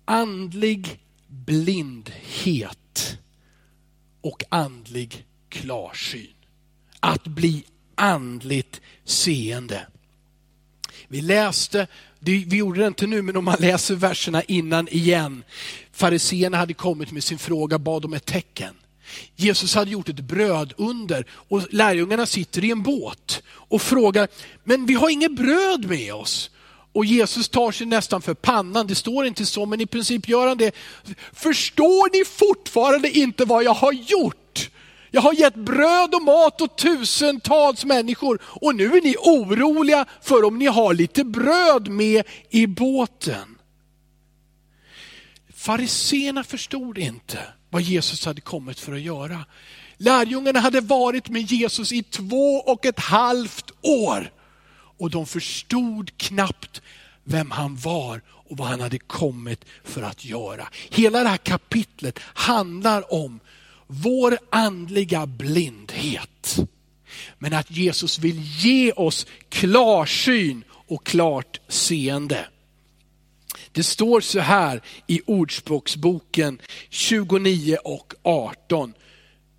andlig 0.06 1.00
blindhet 1.28 3.18
och 4.22 4.44
andlig 4.50 5.26
klarsyn. 5.50 6.34
Att 7.00 7.24
bli 7.24 7.64
andligt 7.96 8.82
seende. 9.06 9.88
Vi 11.14 11.22
läste, 11.22 11.88
vi 12.20 12.58
gjorde 12.58 12.82
det 12.82 12.88
inte 12.88 13.08
nu, 13.08 13.22
men 13.22 13.38
om 13.38 13.46
man 13.46 13.56
läser 13.60 13.96
verserna 13.96 14.44
innan 14.44 14.88
igen. 14.88 15.44
Fariséerna 15.92 16.58
hade 16.58 16.74
kommit 16.74 17.12
med 17.12 17.24
sin 17.24 17.38
fråga, 17.38 17.80
bad 17.80 18.06
om 18.06 18.14
ett 18.14 18.26
tecken. 18.26 18.76
Jesus 19.36 19.76
hade 19.76 19.92
gjort 19.92 20.10
ett 20.10 20.20
bröd 20.20 20.74
under 20.78 21.26
och 21.32 21.74
lärjungarna 21.74 22.26
sitter 22.26 22.64
i 22.64 22.72
en 22.72 22.84
båt 22.84 23.44
och 23.50 23.82
frågar, 23.82 24.28
men 24.64 24.86
vi 24.86 24.94
har 24.94 25.10
inget 25.10 25.36
bröd 25.36 25.86
med 25.86 26.14
oss. 26.14 26.50
Och 26.94 27.06
Jesus 27.06 27.50
tar 27.50 27.72
sig 27.72 27.88
nästan 27.88 28.22
för 28.22 28.34
pannan, 28.34 28.88
det 28.88 28.96
står 28.96 29.26
inte 29.26 29.46
så, 29.46 29.66
men 29.66 29.82
i 29.82 29.86
princip 29.86 30.28
gör 30.28 30.48
han 30.48 30.58
det. 30.58 30.76
Förstår 31.34 32.18
ni 32.18 32.26
fortfarande 32.26 33.18
inte 33.18 33.46
vad 33.46 33.64
jag 33.64 33.74
har 33.74 33.94
gjort? 33.94 34.43
Jag 35.16 35.22
har 35.22 35.34
gett 35.34 35.56
bröd 35.56 36.16
och 36.16 36.22
mat 36.22 36.62
åt 36.62 36.78
tusentals 36.78 37.86
människor 37.86 38.42
och 38.44 38.76
nu 38.76 38.86
är 38.86 39.02
ni 39.02 39.16
oroliga 39.20 40.06
för 40.22 40.44
om 40.44 40.60
ni 40.60 40.66
har 40.66 40.94
lite 40.94 41.24
bröd 41.24 41.88
med 41.88 42.24
i 42.50 42.68
båten. 42.68 43.58
Fariséerna 45.56 46.44
förstod 46.44 46.98
inte 46.98 47.40
vad 47.70 47.82
Jesus 47.82 48.26
hade 48.26 48.42
kommit 48.42 48.80
för 48.80 48.94
att 48.94 49.02
göra. 49.02 49.46
Lärjungarna 49.98 50.60
hade 50.60 50.82
varit 50.82 51.30
med 51.30 51.42
Jesus 51.42 51.92
i 51.92 52.04
två 52.04 52.56
och 52.56 52.86
ett 52.86 53.00
halvt 53.00 53.72
år 53.82 54.32
och 54.98 55.10
de 55.10 55.26
förstod 55.26 56.18
knappt 56.18 56.82
vem 57.24 57.52
han 57.52 57.76
var 57.76 58.22
och 58.28 58.58
vad 58.58 58.68
han 58.68 58.82
hade 58.82 59.00
kommit 59.00 59.66
för 59.84 60.02
att 60.02 60.26
göra. 60.26 60.68
Hela 60.90 61.24
det 61.24 61.30
här 61.30 61.38
kapitlet 61.38 62.20
handlar 62.24 63.14
om 63.14 63.40
vår 64.02 64.38
andliga 64.50 65.26
blindhet. 65.26 66.58
Men 67.40 67.54
att 67.54 67.72
Jesus 67.72 68.20
vill 68.20 68.42
ge 68.42 68.92
oss 68.92 69.28
klarsyn 69.50 70.64
och 70.88 71.06
klart 71.06 71.60
seende. 71.68 72.48
Det 73.72 73.84
står 73.84 74.22
så 74.22 74.40
här 74.40 74.82
i 75.08 75.22
Ordspråksboken 75.26 76.60
29 76.90 77.78
och 77.84 78.14
18. 78.24 78.94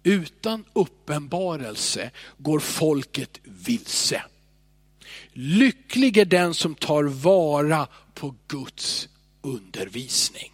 Utan 0.02 0.64
uppenbarelse 0.72 2.10
går 2.38 2.60
folket 2.60 3.40
vilse. 3.42 4.22
Lycklig 5.32 6.16
är 6.16 6.24
den 6.24 6.54
som 6.54 6.74
tar 6.74 7.04
vara 7.04 7.88
på 8.14 8.34
Guds 8.48 9.08
undervisning. 9.42 10.53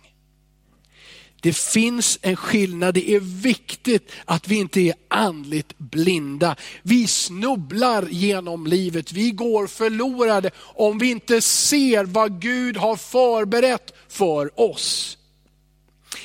Det 1.40 1.56
finns 1.56 2.18
en 2.22 2.36
skillnad, 2.36 2.94
det 2.94 3.10
är 3.10 3.20
viktigt 3.20 4.12
att 4.24 4.48
vi 4.48 4.56
inte 4.56 4.80
är 4.80 4.94
andligt 5.08 5.78
blinda. 5.78 6.56
Vi 6.82 7.06
snubblar 7.06 8.06
genom 8.10 8.66
livet, 8.66 9.12
vi 9.12 9.30
går 9.30 9.66
förlorade 9.66 10.50
om 10.58 10.98
vi 10.98 11.10
inte 11.10 11.40
ser 11.40 12.04
vad 12.04 12.40
Gud 12.40 12.76
har 12.76 12.96
förberett 12.96 13.94
för 14.08 14.60
oss. 14.60 15.16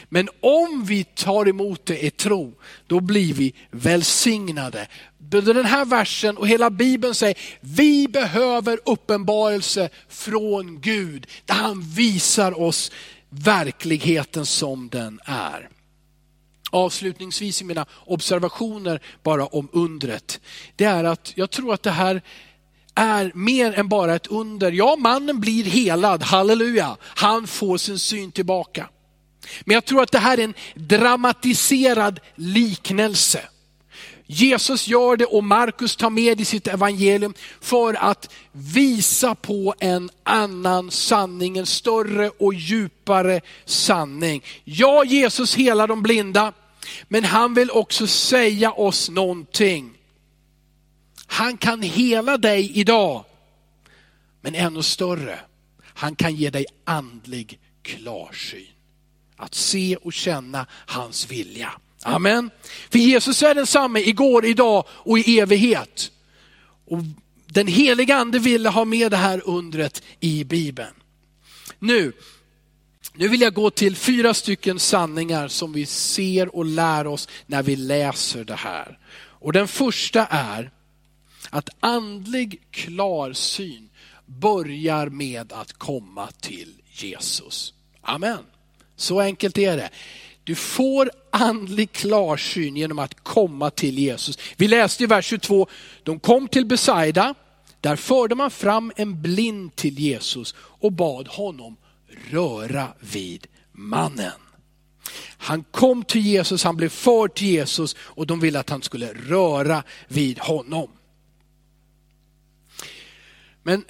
Men 0.10 0.30
om 0.40 0.86
vi 0.86 1.04
tar 1.04 1.50
emot 1.50 1.86
det 1.86 2.06
i 2.06 2.12
tro, 2.12 2.54
då 2.88 3.00
blir 3.00 3.34
vi 3.34 3.54
välsignade. 3.72 4.88
Den 5.18 5.66
här 5.66 5.86
versen 5.86 6.38
och 6.38 6.48
hela 6.48 6.70
Bibeln 6.70 7.16
säger, 7.16 7.38
vi 7.60 8.08
behöver 8.08 8.80
uppenbarelse 8.86 9.90
från 10.10 10.82
Gud, 10.82 11.28
där 11.46 11.56
han 11.56 11.82
visar 11.82 12.60
oss 12.60 12.92
verkligheten 13.40 14.46
som 14.46 14.90
den 14.90 15.20
är. 15.26 15.70
Avslutningsvis 16.72 17.62
i 17.62 17.66
mina 17.66 17.86
observationer 18.06 19.02
bara 19.24 19.46
om 19.46 19.70
undret, 19.72 20.40
det 20.76 20.86
är 20.86 21.04
att 21.04 21.34
jag 21.36 21.52
tror 21.52 21.74
att 21.74 21.84
det 21.84 21.92
här 21.92 22.22
är 22.96 23.32
mer 23.36 23.80
än 23.80 23.90
bara 23.90 24.16
ett 24.16 24.28
under. 24.28 24.72
Ja, 24.72 24.96
mannen 24.96 25.40
blir 25.40 25.64
helad, 25.64 26.24
halleluja, 26.24 26.98
han 27.02 27.48
får 27.48 27.78
sin 27.78 28.00
syn 28.00 28.32
tillbaka. 28.32 28.90
Men 29.66 29.74
jag 29.74 29.86
tror 29.86 30.04
att 30.04 30.12
det 30.12 30.20
här 30.20 30.38
är 30.38 30.44
en 30.44 30.54
dramatiserad 30.76 32.20
liknelse. 32.36 33.42
Jesus 34.28 34.88
gör 34.88 35.18
det 35.18 35.26
och 35.26 35.44
Markus 35.44 35.96
tar 35.96 36.10
med 36.10 36.42
i 36.42 36.46
sitt 36.46 36.68
evangelium 36.68 37.34
för 37.62 37.94
att 37.94 38.34
visa 38.52 39.36
på 39.36 39.76
en 39.80 40.10
annan 40.24 40.92
sanning, 40.92 41.58
en 41.58 41.66
större 41.66 42.30
och 42.30 42.54
djupare 42.54 43.42
sanning. 43.66 44.44
Ja, 44.64 45.04
Jesus 45.06 45.56
helar 45.56 45.88
de 45.88 46.04
blinda, 46.04 46.54
men 47.08 47.24
han 47.24 47.54
vill 47.54 47.72
också 47.72 48.08
säga 48.08 48.72
oss 48.72 49.10
någonting. 49.10 49.98
Han 51.28 51.58
kan 51.58 51.82
hela 51.82 52.38
dig 52.38 52.72
idag, 52.80 53.26
men 54.42 54.56
ännu 54.56 54.84
större. 54.84 55.40
Han 55.84 56.16
kan 56.16 56.36
ge 56.36 56.50
dig 56.50 56.66
andlig 56.84 57.60
klarsyn. 57.82 58.68
Att 59.38 59.56
se 59.56 59.96
och 59.96 60.14
känna 60.14 60.66
hans 60.72 61.32
vilja. 61.32 61.72
Amen. 62.08 62.50
För 62.90 63.00
Jesus 63.00 63.44
är 63.44 63.56
densamme 63.56 64.00
igår, 64.00 64.46
idag 64.46 64.86
och 64.90 65.20
i 65.20 65.40
evighet. 65.40 66.12
Och 66.86 67.00
den 67.46 67.68
heliga 67.68 68.16
ande 68.16 68.40
ville 68.40 68.70
ha 68.70 68.86
med 68.86 69.12
det 69.12 69.18
här 69.18 69.50
undret 69.50 70.04
i 70.20 70.44
Bibeln. 70.44 70.94
Nu, 71.80 72.14
nu 73.14 73.28
vill 73.28 73.42
jag 73.42 73.54
gå 73.54 73.70
till 73.70 73.96
fyra 73.96 74.34
stycken 74.34 74.80
sanningar 74.80 75.48
som 75.48 75.74
vi 75.74 75.86
ser 75.86 76.56
och 76.56 76.66
lär 76.66 77.08
oss 77.08 77.30
när 77.46 77.64
vi 77.64 77.76
läser 77.76 78.44
det 78.44 78.56
här. 78.56 79.00
Och 79.18 79.54
den 79.54 79.68
första 79.68 80.26
är 80.26 80.72
att 81.50 81.70
andlig 81.80 82.62
klarsyn 82.72 83.90
börjar 84.26 85.10
med 85.10 85.54
att 85.54 85.74
komma 85.74 86.28
till 86.42 86.74
Jesus. 86.92 87.74
Amen. 88.02 88.40
Så 88.96 89.22
enkelt 89.22 89.58
är 89.58 89.78
det. 89.78 89.90
Du 90.46 90.56
får 90.56 91.12
andlig 91.32 91.92
klarsyn 91.92 92.78
genom 92.78 93.00
att 93.00 93.24
komma 93.24 93.70
till 93.70 94.00
Jesus. 94.00 94.38
Vi 94.58 94.68
läste 94.68 95.04
i 95.04 95.08
vers 95.08 95.26
22, 95.26 95.68
de 96.04 96.20
kom 96.20 96.48
till 96.48 96.66
Besaida, 96.66 97.36
där 97.82 97.96
förde 97.96 98.36
man 98.36 98.52
fram 98.52 98.92
en 98.96 99.22
blind 99.22 99.76
till 99.76 100.00
Jesus 100.00 100.56
och 100.58 100.92
bad 100.92 101.28
honom 101.28 101.78
röra 102.30 102.88
vid 103.00 103.48
mannen. 103.72 104.32
Han 105.38 105.64
kom 105.64 106.04
till 106.04 106.22
Jesus, 106.22 106.64
han 106.64 106.78
blev 106.78 106.90
förd 106.90 107.34
till 107.34 107.48
Jesus 107.48 107.96
och 108.00 108.28
de 108.28 108.40
ville 108.40 108.60
att 108.60 108.70
han 108.70 108.82
skulle 108.82 109.14
röra 109.14 109.84
vid 110.08 110.40
honom. 110.40 110.90
Men 113.64 113.86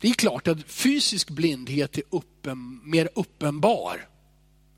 det 0.00 0.08
är 0.08 0.14
klart 0.14 0.48
att 0.48 0.70
fysisk 0.70 1.30
blindhet 1.30 1.98
är 1.98 2.04
uppen, 2.10 2.80
mer 2.84 3.08
uppenbar 3.14 4.08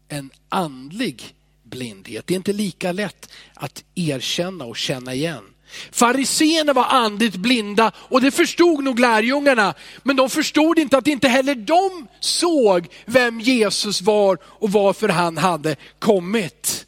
en 0.09 0.31
andlig 0.49 1.35
blindhet. 1.63 2.27
Det 2.27 2.35
är 2.35 2.37
inte 2.37 2.53
lika 2.53 2.93
lätt 2.93 3.31
att 3.55 3.85
erkänna 3.95 4.65
och 4.65 4.77
känna 4.77 5.15
igen. 5.15 5.45
Fariséerna 5.93 6.73
var 6.73 6.85
andligt 6.85 7.37
blinda 7.37 7.93
och 7.97 8.21
det 8.21 8.31
förstod 8.31 8.85
nog 8.85 8.99
lärjungarna. 8.99 9.75
Men 10.03 10.17
de 10.17 10.31
förstod 10.31 10.79
inte 10.79 10.99
att 10.99 11.07
inte 11.07 11.29
heller 11.29 11.55
de 11.55 12.07
såg 12.21 12.89
vem 13.07 13.41
Jesus 13.41 14.03
var 14.03 14.39
och 14.45 14.73
varför 14.73 15.09
han 15.09 15.37
hade 15.37 15.77
kommit. 15.99 16.87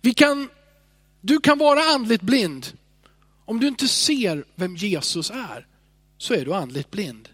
Vi 0.00 0.14
kan, 0.14 0.48
du 1.20 1.40
kan 1.40 1.58
vara 1.58 1.80
andligt 1.80 2.22
blind. 2.22 2.66
Om 3.44 3.60
du 3.60 3.68
inte 3.68 3.88
ser 3.88 4.44
vem 4.54 4.76
Jesus 4.76 5.30
är, 5.30 5.66
så 6.18 6.34
är 6.34 6.44
du 6.44 6.54
andligt 6.54 6.90
blind. 6.90 7.28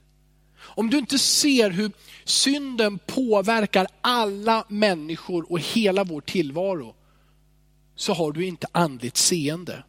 Om 0.81 0.91
du 0.91 0.99
inte 0.99 1.19
ser 1.19 1.71
hur 1.71 1.93
synden 2.25 2.99
påverkar 3.07 3.87
alla 4.01 4.65
människor 4.69 5.53
och 5.53 5.61
hela 5.61 6.05
vår 6.05 6.21
tillvaro, 6.21 6.95
så 7.97 8.13
har 8.13 8.33
du 8.33 8.47
inte 8.47 8.67
andligt 8.73 9.17
seende. 9.17 9.85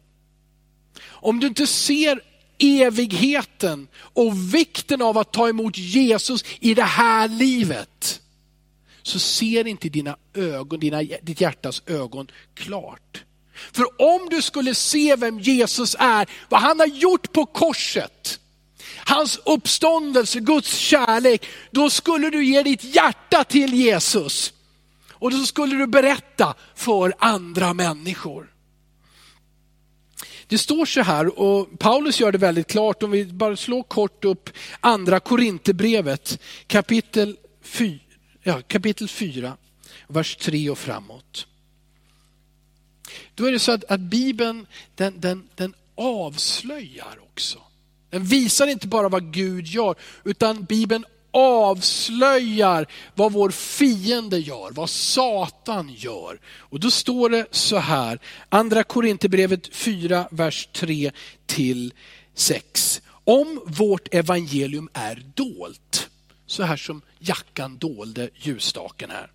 Om 1.04 1.40
du 1.40 1.46
inte 1.46 1.66
ser 1.66 2.20
evigheten 2.58 3.88
och 3.94 4.54
vikten 4.54 5.02
av 5.02 5.18
att 5.18 5.32
ta 5.32 5.48
emot 5.48 5.78
Jesus 5.78 6.44
i 6.60 6.74
det 6.74 6.82
här 6.82 7.28
livet, 7.28 8.20
så 9.02 9.18
ser 9.18 9.66
inte 9.66 9.88
dina 9.88 10.16
ögon, 10.34 10.80
dina, 10.80 11.02
ditt 11.02 11.40
hjärtas 11.40 11.82
ögon 11.86 12.30
klart. 12.54 13.24
För 13.72 13.84
om 14.02 14.28
du 14.30 14.42
skulle 14.42 14.74
se 14.74 15.16
vem 15.16 15.40
Jesus 15.40 15.96
är, 15.98 16.28
vad 16.48 16.60
han 16.60 16.80
har 16.80 16.86
gjort 16.86 17.32
på 17.32 17.46
korset, 17.46 18.38
hans 19.04 19.40
uppståndelse, 19.44 20.40
Guds 20.40 20.76
kärlek, 20.76 21.46
då 21.70 21.90
skulle 21.90 22.30
du 22.30 22.44
ge 22.44 22.62
ditt 22.62 22.84
hjärta 22.84 23.44
till 23.44 23.74
Jesus. 23.74 24.52
Och 25.10 25.30
då 25.30 25.38
skulle 25.38 25.76
du 25.76 25.86
berätta 25.86 26.54
för 26.74 27.14
andra 27.18 27.74
människor. 27.74 28.52
Det 30.46 30.58
står 30.58 30.86
så 30.86 31.02
här, 31.02 31.38
och 31.38 31.78
Paulus 31.78 32.20
gör 32.20 32.32
det 32.32 32.38
väldigt 32.38 32.66
klart, 32.66 33.02
om 33.02 33.10
vi 33.10 33.24
bara 33.24 33.56
slår 33.56 33.82
kort 33.82 34.24
upp 34.24 34.50
andra 34.80 35.20
Korinthierbrevet, 35.20 36.38
kapitel 36.66 37.36
4, 37.62 37.98
ja, 38.42 38.60
kapitel 38.66 39.08
4, 39.08 39.56
vers 40.06 40.36
3 40.36 40.70
och 40.70 40.78
framåt. 40.78 41.46
Då 43.34 43.44
är 43.44 43.52
det 43.52 43.58
så 43.58 43.72
att, 43.72 43.84
att 43.84 44.00
Bibeln, 44.00 44.66
den, 44.94 45.20
den, 45.20 45.48
den 45.54 45.74
avslöjar 45.94 47.18
också. 47.22 47.58
Den 48.12 48.24
visar 48.24 48.66
inte 48.66 48.88
bara 48.88 49.08
vad 49.08 49.32
Gud 49.32 49.66
gör, 49.66 49.94
utan 50.24 50.64
Bibeln 50.64 51.04
avslöjar 51.30 52.86
vad 53.14 53.32
vår 53.32 53.50
fiende 53.50 54.38
gör, 54.38 54.70
vad 54.70 54.90
Satan 54.90 55.94
gör. 55.96 56.40
Och 56.58 56.80
då 56.80 56.90
står 56.90 57.30
det 57.30 57.46
så 57.50 57.76
här, 57.76 58.18
andra 58.48 58.84
Korinthierbrevet 58.84 59.76
4, 59.76 60.28
vers 60.30 60.68
3 60.72 61.10
till 61.46 61.92
6. 62.34 63.02
Om 63.24 63.60
vårt 63.66 64.14
evangelium 64.14 64.88
är 64.92 65.22
dolt, 65.34 66.08
så 66.46 66.62
här 66.62 66.76
som 66.76 67.02
jackan 67.18 67.78
dolde 67.78 68.30
ljusstaken 68.34 69.10
här. 69.10 69.30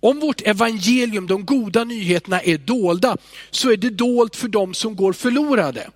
Om 0.00 0.20
vårt 0.20 0.40
evangelium, 0.40 1.26
de 1.26 1.44
goda 1.44 1.84
nyheterna 1.84 2.40
är 2.40 2.58
dolda, 2.58 3.16
så 3.50 3.72
är 3.72 3.76
det 3.76 3.90
dolt 3.90 4.36
för 4.36 4.48
dem 4.48 4.74
som 4.74 4.96
går 4.96 5.12
förlorade. 5.12 5.90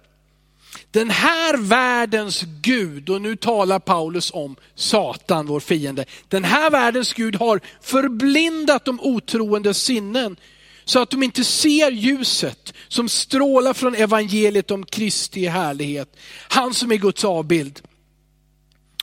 Den 0.94 1.11
här 1.11 1.57
världens 1.57 2.44
Gud, 2.61 3.11
och 3.11 3.22
nu 3.22 3.37
talar 3.37 3.78
Paulus 3.78 4.30
om 4.35 4.57
Satan, 4.74 5.46
vår 5.46 5.61
fiende. 5.61 6.04
Den 6.28 6.44
här 6.44 6.70
världens 6.70 7.12
Gud 7.12 7.37
har 7.37 7.61
förblindat 7.80 8.85
de 8.85 9.00
otroende 9.00 9.74
sinnen 9.74 10.37
så 10.85 11.02
att 11.02 11.11
de 11.11 11.22
inte 11.22 11.44
ser 11.44 11.90
ljuset 11.90 12.74
som 12.88 13.09
strålar 13.09 13.74
från 13.74 13.94
evangeliet 13.94 14.70
om 14.70 14.87
Kristi 14.87 15.46
härlighet. 15.46 16.16
Han 16.48 16.74
som 16.74 16.92
är 16.92 16.96
Guds 16.96 17.24
avbild. 17.24 17.80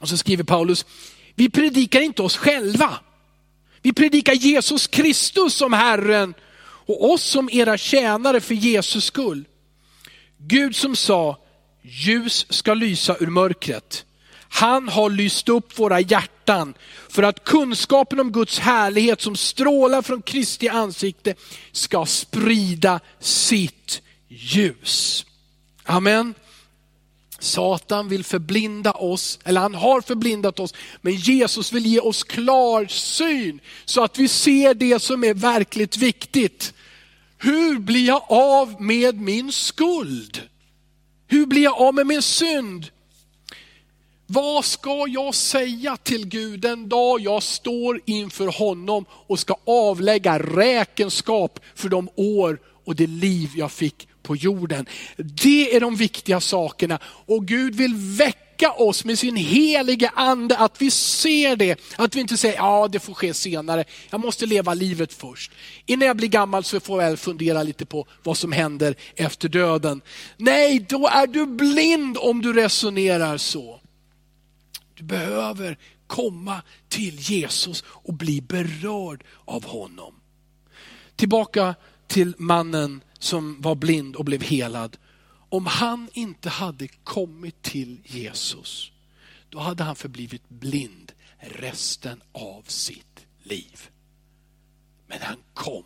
Och 0.01 0.09
så 0.09 0.17
skriver 0.17 0.43
Paulus, 0.43 0.85
vi 1.35 1.49
predikar 1.49 2.01
inte 2.01 2.21
oss 2.21 2.37
själva. 2.37 2.99
Vi 3.81 3.93
predikar 3.93 4.33
Jesus 4.33 4.87
Kristus 4.87 5.53
som 5.53 5.73
Herren 5.73 6.33
och 6.63 7.11
oss 7.11 7.23
som 7.23 7.49
era 7.51 7.77
tjänare 7.77 8.41
för 8.41 8.55
Jesus 8.55 9.05
skull. 9.05 9.45
Gud 10.37 10.75
som 10.75 10.95
sa, 10.95 11.40
ljus 11.81 12.45
ska 12.49 12.73
lysa 12.73 13.17
ur 13.19 13.27
mörkret. 13.27 14.05
Han 14.53 14.89
har 14.89 15.09
lyst 15.09 15.49
upp 15.49 15.79
våra 15.79 15.99
hjärtan 15.99 16.73
för 17.09 17.23
att 17.23 17.43
kunskapen 17.43 18.19
om 18.19 18.31
Guds 18.31 18.59
härlighet 18.59 19.21
som 19.21 19.35
strålar 19.35 20.01
från 20.01 20.21
Kristi 20.21 20.69
ansikte 20.69 21.35
ska 21.71 22.05
sprida 22.05 22.99
sitt 23.19 24.01
ljus. 24.27 25.25
Amen. 25.83 26.33
Satan 27.39 28.09
vill 28.09 28.23
förblinda 28.23 28.91
oss, 28.91 29.39
eller 29.43 29.61
han 29.61 29.75
har 29.75 30.01
förblindat 30.01 30.59
oss, 30.59 30.73
men 31.01 31.15
Jesus 31.15 31.73
vill 31.73 31.85
ge 31.85 31.99
oss 31.99 32.23
klar 32.23 32.85
syn 32.87 33.59
så 33.85 34.03
att 34.03 34.19
vi 34.19 34.27
ser 34.27 34.73
det 34.73 34.99
som 34.99 35.23
är 35.23 35.33
verkligt 35.33 35.97
viktigt. 35.97 36.73
Hur 37.37 37.79
blir 37.79 38.07
jag 38.07 38.23
av 38.29 38.81
med 38.81 39.21
min 39.21 39.51
skuld? 39.51 40.50
Hur 41.31 41.45
blir 41.45 41.63
jag 41.63 41.81
av 41.81 41.93
med 41.93 42.07
min 42.07 42.21
synd? 42.21 42.87
Vad 44.27 44.65
ska 44.65 45.05
jag 45.07 45.35
säga 45.35 45.97
till 45.97 46.27
Gud 46.27 46.59
den 46.59 46.89
dag 46.89 47.21
jag 47.21 47.43
står 47.43 48.01
inför 48.05 48.47
honom 48.47 49.05
och 49.11 49.39
ska 49.39 49.55
avlägga 49.65 50.39
räkenskap 50.39 51.59
för 51.75 51.89
de 51.89 52.09
år 52.15 52.59
och 52.85 52.95
det 52.95 53.07
liv 53.07 53.49
jag 53.55 53.71
fick 53.71 54.07
på 54.23 54.35
jorden. 54.35 54.85
Det 55.17 55.75
är 55.75 55.79
de 55.79 55.95
viktiga 55.95 56.39
sakerna 56.39 56.99
och 57.03 57.47
Gud 57.47 57.75
vill 57.75 57.95
väcka 57.95 58.50
oss 58.69 59.05
med 59.05 59.19
sin 59.19 59.35
helige 59.35 60.09
ande, 60.15 60.57
att 60.57 60.81
vi 60.81 60.91
ser 60.91 61.55
det. 61.55 61.79
Att 61.95 62.15
vi 62.15 62.19
inte 62.19 62.37
säger, 62.37 62.55
ja 62.55 62.87
det 62.87 62.99
får 62.99 63.13
ske 63.13 63.33
senare, 63.33 63.85
jag 64.09 64.19
måste 64.19 64.45
leva 64.45 64.73
livet 64.73 65.13
först. 65.13 65.51
Innan 65.85 66.07
jag 66.07 66.17
blir 66.17 66.27
gammal 66.27 66.63
så 66.63 66.79
får 66.79 67.01
jag 67.01 67.09
väl 67.09 67.17
fundera 67.17 67.63
lite 67.63 67.85
på 67.85 68.07
vad 68.23 68.37
som 68.37 68.51
händer 68.51 68.95
efter 69.15 69.49
döden. 69.49 70.01
Nej, 70.37 70.85
då 70.89 71.07
är 71.07 71.27
du 71.27 71.45
blind 71.45 72.17
om 72.17 72.41
du 72.41 72.53
resonerar 72.53 73.37
så. 73.37 73.79
Du 74.93 75.03
behöver 75.03 75.77
komma 76.07 76.61
till 76.89 77.15
Jesus 77.19 77.83
och 77.87 78.13
bli 78.13 78.41
berörd 78.41 79.23
av 79.45 79.65
honom. 79.65 80.15
Tillbaka 81.15 81.75
till 82.07 82.33
mannen 82.37 83.03
som 83.19 83.61
var 83.61 83.75
blind 83.75 84.15
och 84.15 84.25
blev 84.25 84.41
helad, 84.43 84.97
om 85.51 85.65
han 85.65 86.09
inte 86.13 86.49
hade 86.49 86.87
kommit 86.87 87.61
till 87.61 87.97
Jesus, 88.05 88.91
då 89.49 89.59
hade 89.59 89.83
han 89.83 89.95
förblivit 89.95 90.49
blind 90.49 91.11
resten 91.39 92.21
av 92.31 92.63
sitt 92.67 93.25
liv. 93.43 93.89
Men 95.07 95.21
han 95.21 95.37
kom. 95.53 95.83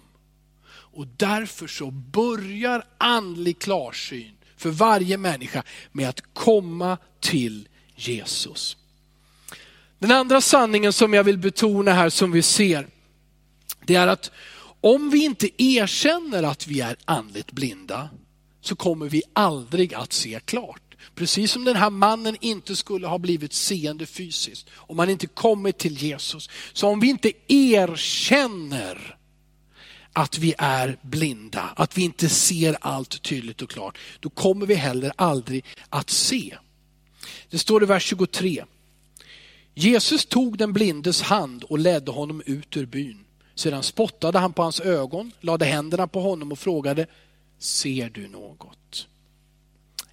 Och 0.68 1.08
därför 1.08 1.68
så 1.68 1.92
börjar 1.92 2.84
andlig 2.98 3.60
klarsyn 3.60 4.36
för 4.58 4.70
varje 4.70 5.18
människa 5.18 5.64
med 5.92 6.10
att 6.10 6.34
komma 6.34 6.98
till 7.20 7.68
Jesus. 7.96 8.78
Den 10.00 10.12
andra 10.12 10.42
sanningen 10.42 10.94
som 10.94 11.14
jag 11.14 11.24
vill 11.24 11.38
betona 11.38 11.94
här 11.94 12.10
som 12.10 12.32
vi 12.32 12.42
ser, 12.42 12.88
det 13.86 13.96
är 13.96 14.08
att 14.08 14.32
om 14.82 15.10
vi 15.10 15.26
inte 15.26 15.64
erkänner 15.64 16.44
att 16.44 16.68
vi 16.68 16.82
är 16.82 16.98
andligt 17.06 17.52
blinda 17.52 18.10
så 18.68 18.76
kommer 18.76 19.10
vi 19.10 19.24
aldrig 19.34 19.94
att 19.94 20.14
se 20.14 20.40
klart. 20.46 20.82
Precis 21.16 21.52
som 21.52 21.66
den 21.66 21.76
här 21.76 21.90
mannen 21.90 22.38
inte 22.42 22.76
skulle 22.76 23.08
ha 23.08 23.18
blivit 23.18 23.54
seende 23.54 24.06
fysiskt 24.06 24.68
om 24.76 25.00
han 25.00 25.10
inte 25.10 25.28
kommit 25.28 25.78
till 25.78 25.98
Jesus. 25.98 26.50
Så 26.74 26.88
om 26.88 27.00
vi 27.00 27.10
inte 27.10 27.32
erkänner 27.48 29.18
att 30.14 30.38
vi 30.38 30.54
är 30.58 30.98
blinda, 31.02 31.62
att 31.76 31.98
vi 31.98 32.02
inte 32.02 32.30
ser 32.30 32.78
allt 32.82 33.22
tydligt 33.22 33.62
och 33.62 33.70
klart, 33.70 33.98
då 34.20 34.30
kommer 34.30 34.66
vi 34.66 34.76
heller 34.76 35.12
aldrig 35.16 35.66
att 35.90 36.10
se. 36.10 36.58
Det 37.50 37.58
står 37.58 37.84
i 37.84 37.86
vers 37.86 38.04
23. 38.04 38.66
Jesus 39.74 40.26
tog 40.26 40.58
den 40.58 40.74
blindes 40.74 41.22
hand 41.22 41.64
och 41.64 41.80
ledde 41.80 42.12
honom 42.12 42.42
ut 42.46 42.78
ur 42.78 42.86
byn. 42.86 43.26
Sedan 43.56 43.84
spottade 43.84 44.40
han 44.40 44.54
på 44.54 44.64
hans 44.64 44.80
ögon, 44.80 45.32
lade 45.42 45.66
händerna 45.66 46.08
på 46.08 46.22
honom 46.22 46.52
och 46.52 46.60
frågade, 46.60 47.08
ser 47.60 48.10
du 48.10 48.28
något? 48.28 49.08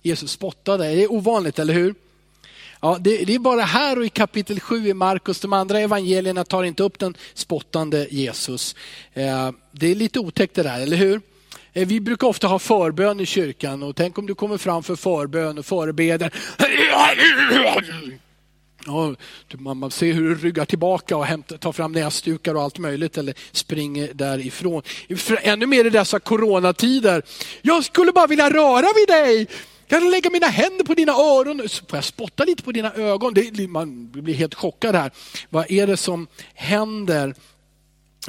Jesus 0.03 0.31
spottade, 0.31 0.85
det 0.85 1.03
är 1.03 1.13
ovanligt, 1.13 1.59
eller 1.59 1.75
hur? 1.75 1.95
Ja, 2.81 2.99
det, 3.01 3.25
det, 3.25 3.35
är 3.35 3.39
bara 3.39 3.63
här 3.63 3.99
och 3.99 4.05
i 4.05 4.09
kapitel 4.09 4.61
7 4.61 4.89
i 4.89 4.95
Markus, 4.95 5.41
de 5.41 5.53
andra 5.53 5.81
evangelierna 5.81 6.45
tar 6.45 6.65
inte 6.65 6.83
upp 6.83 6.99
den 6.99 7.17
spottande 7.35 8.07
Jesus. 8.11 8.77
Eh, 9.13 9.51
det 9.73 9.91
är 9.91 9.95
lite 9.95 10.19
otäckt 10.19 10.55
det 10.55 10.63
där, 10.63 10.81
eller 10.81 10.97
hur? 10.97 11.21
Eh, 11.73 11.87
vi 11.87 12.01
brukar 12.01 12.27
ofta 12.27 12.47
ha 12.47 12.59
förbön 12.59 13.21
i 13.21 13.27
kyrkan 13.27 13.83
och 13.83 13.97
tänk 13.97 14.19
om 14.19 14.27
du 14.27 14.35
kommer 14.35 14.59
fram 14.59 14.83
för 14.83 14.97
förbön 14.97 15.59
och 15.59 15.67
förebeder. 15.67 16.33
Ja, 18.87 19.15
man 19.75 19.91
ser 19.91 20.13
hur 20.13 20.29
du 20.29 20.35
ryggar 20.35 20.65
tillbaka 20.65 21.17
och 21.17 21.27
hämtar, 21.27 21.57
tar 21.57 21.73
fram 21.73 21.93
näsdukar 21.93 22.55
och 22.55 22.63
allt 22.63 22.79
möjligt 22.79 23.19
eller 23.19 23.35
springer 23.53 24.11
därifrån. 24.15 24.83
Ännu 25.43 25.67
mer 25.67 25.85
i 25.85 25.91
dessa 25.91 26.21
coronatider. 26.21 27.23
Jag 27.63 27.85
skulle 27.85 28.13
bara 28.13 28.27
vilja 28.27 28.51
röra 28.51 28.87
vid 28.97 29.09
dig. 29.09 29.47
Kan 29.89 30.03
jag 30.03 30.11
lägga 30.11 30.31
mina 30.31 30.47
händer 30.47 30.85
på 30.85 30.95
dina 30.95 31.13
öron? 31.13 31.69
Så 31.69 31.85
får 31.85 31.97
jag 31.97 32.05
spotta 32.05 32.45
lite 32.45 32.63
på 32.63 32.73
dina 32.73 32.93
ögon? 32.95 33.35
Det, 33.35 33.69
man 33.69 34.11
blir 34.11 34.35
helt 34.35 34.55
chockad 34.55 34.95
här. 34.95 35.11
Vad 35.51 35.71
är 35.71 35.87
det 35.87 35.97
som 35.97 36.27
händer? 36.55 37.35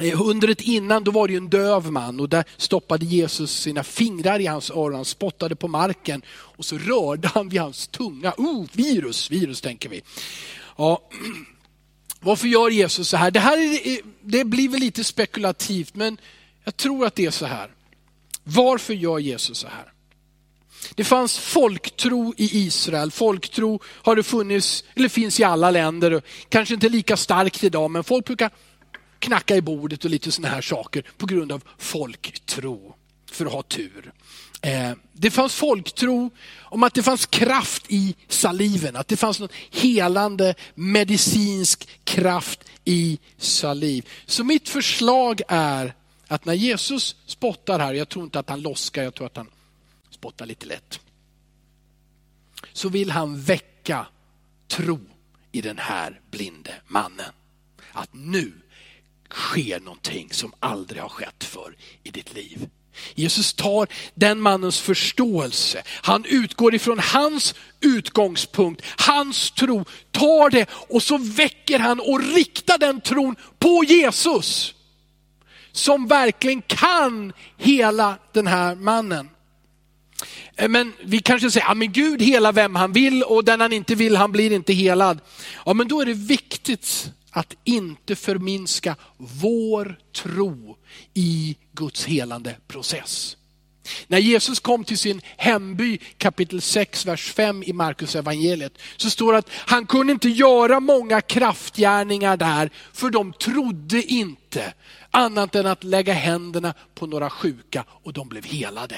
Eh, 0.00 0.18
hundret 0.18 0.34
Undret 0.34 0.60
innan 0.60 1.04
då 1.04 1.10
var 1.10 1.28
det 1.28 1.36
en 1.36 1.48
döv 1.48 1.92
man 1.92 2.20
och 2.20 2.28
där 2.28 2.44
stoppade 2.56 3.06
Jesus 3.06 3.60
sina 3.60 3.84
fingrar 3.84 4.40
i 4.40 4.46
hans 4.46 4.70
öron, 4.70 4.94
han 4.94 5.04
spottade 5.04 5.56
på 5.56 5.68
marken 5.68 6.22
och 6.28 6.64
så 6.64 6.78
rörde 6.78 7.28
han 7.28 7.48
vid 7.48 7.60
hans 7.60 7.86
tunga. 7.86 8.34
Oh, 8.36 8.66
virus, 8.72 9.30
virus 9.30 9.60
tänker 9.60 9.88
vi. 9.88 10.02
Ja. 10.76 11.02
Varför 12.20 12.48
gör 12.48 12.70
Jesus 12.70 13.08
så 13.08 13.16
här? 13.16 13.30
Det 13.30 13.40
här 13.40 13.58
är, 13.58 13.92
eh, 13.92 13.98
det 14.22 14.44
blir 14.44 14.68
väl 14.68 14.80
lite 14.80 15.04
spekulativt 15.04 15.94
men 15.94 16.18
jag 16.64 16.76
tror 16.76 17.06
att 17.06 17.14
det 17.14 17.26
är 17.26 17.30
så 17.30 17.46
här. 17.46 17.70
Varför 18.44 18.94
gör 18.94 19.18
Jesus 19.18 19.58
så 19.58 19.68
här? 19.68 19.92
Det 20.94 21.04
fanns 21.04 21.38
folktro 21.38 22.34
i 22.36 22.58
Israel. 22.66 23.10
Folktro 23.10 23.80
har 23.86 24.16
det 24.16 24.22
funnits, 24.22 24.84
eller 24.94 25.08
finns 25.08 25.40
i 25.40 25.44
alla 25.44 25.70
länder. 25.70 26.22
Kanske 26.48 26.74
inte 26.74 26.88
lika 26.88 27.16
starkt 27.16 27.64
idag, 27.64 27.90
men 27.90 28.04
folk 28.04 28.26
brukar 28.26 28.50
knacka 29.24 29.56
i 29.56 29.60
bordet 29.60 30.04
och 30.04 30.10
lite 30.10 30.32
sådana 30.32 30.54
här 30.54 30.62
saker 30.62 31.04
på 31.16 31.26
grund 31.26 31.52
av 31.52 31.64
folktro, 31.78 32.94
för 33.30 33.46
att 33.46 33.52
ha 33.52 33.62
tur. 33.62 34.12
Eh, 34.62 34.92
det 35.12 35.30
fanns 35.30 35.54
folktro 35.54 36.30
om 36.62 36.82
att 36.82 36.94
det 36.94 37.02
fanns 37.02 37.26
kraft 37.26 37.84
i 37.88 38.14
saliven, 38.28 38.96
att 38.96 39.08
det 39.08 39.16
fanns 39.16 39.40
någon 39.40 39.48
helande 39.70 40.54
medicinsk 40.74 41.88
kraft 42.04 42.64
i 42.84 43.18
saliv. 43.38 44.08
Så 44.26 44.44
mitt 44.44 44.68
förslag 44.68 45.40
är 45.48 45.94
att 46.28 46.44
när 46.44 46.54
Jesus 46.54 47.16
spottar 47.26 47.78
här, 47.78 47.94
jag 47.94 48.08
tror 48.08 48.24
inte 48.24 48.38
att 48.38 48.48
han 48.50 48.62
loskar, 48.62 49.02
jag 49.02 49.14
tror 49.14 49.26
att 49.26 49.36
han 49.36 49.50
spottar 50.10 50.46
lite 50.46 50.66
lätt. 50.66 51.00
Så 52.72 52.88
vill 52.88 53.10
han 53.10 53.40
väcka 53.40 54.06
tro 54.68 55.00
i 55.52 55.60
den 55.60 55.78
här 55.78 56.20
blinde 56.30 56.74
mannen. 56.88 57.32
Att 57.92 58.10
nu 58.12 58.52
sker 59.30 59.80
någonting 59.80 60.28
som 60.32 60.52
aldrig 60.60 61.02
har 61.02 61.08
skett 61.08 61.44
för 61.44 61.76
i 62.02 62.10
ditt 62.10 62.34
liv. 62.34 62.68
Jesus 63.14 63.54
tar 63.54 63.88
den 64.14 64.40
mannens 64.40 64.80
förståelse, 64.80 65.82
han 66.02 66.24
utgår 66.24 66.74
ifrån 66.74 66.98
hans 66.98 67.54
utgångspunkt, 67.80 68.82
hans 68.96 69.50
tro, 69.50 69.84
tar 70.10 70.50
det 70.50 70.70
och 70.70 71.02
så 71.02 71.18
väcker 71.18 71.78
han 71.78 72.00
och 72.00 72.34
riktar 72.34 72.78
den 72.78 73.00
tron 73.00 73.36
på 73.58 73.84
Jesus. 73.84 74.74
Som 75.72 76.06
verkligen 76.06 76.62
kan 76.62 77.32
hela 77.56 78.18
den 78.32 78.46
här 78.46 78.74
mannen. 78.74 79.28
Eh, 80.56 80.68
men 80.68 80.92
vi 81.04 81.18
kanske 81.18 81.50
säger, 81.50 81.66
ja 81.66 81.74
men 81.74 81.92
Gud 81.92 82.22
hela 82.22 82.52
vem 82.52 82.74
han 82.74 82.92
vill 82.92 83.22
och 83.22 83.44
den 83.44 83.60
han 83.60 83.72
inte 83.72 83.94
vill, 83.94 84.16
han 84.16 84.32
blir 84.32 84.52
inte 84.52 84.72
helad. 84.72 85.20
Ja 85.66 85.74
men 85.74 85.88
då 85.88 86.00
är 86.00 86.06
det 86.06 86.14
viktigt 86.14 87.10
att 87.34 87.56
inte 87.64 88.16
förminska 88.16 88.96
vår 89.16 89.98
tro 90.12 90.76
i 91.14 91.56
Guds 91.72 92.04
helande 92.04 92.56
process. 92.66 93.36
När 94.06 94.18
Jesus 94.18 94.60
kom 94.60 94.84
till 94.84 94.98
sin 94.98 95.20
hemby 95.36 95.98
kapitel 96.18 96.60
6, 96.60 97.06
vers 97.06 97.32
5 97.32 97.62
i 97.62 97.72
Markus 97.72 98.16
evangeliet 98.16 98.78
så 98.96 99.10
står 99.10 99.32
det 99.32 99.38
att 99.38 99.50
han 99.50 99.86
kunde 99.86 100.12
inte 100.12 100.28
göra 100.28 100.80
många 100.80 101.20
kraftgärningar 101.20 102.36
där 102.36 102.70
för 102.92 103.10
de 103.10 103.32
trodde 103.32 104.02
inte 104.02 104.74
annat 105.14 105.54
än 105.54 105.66
att 105.66 105.84
lägga 105.84 106.12
händerna 106.12 106.74
på 106.94 107.06
några 107.06 107.30
sjuka 107.30 107.84
och 107.88 108.12
de 108.12 108.28
blev 108.28 108.44
helade. 108.44 108.96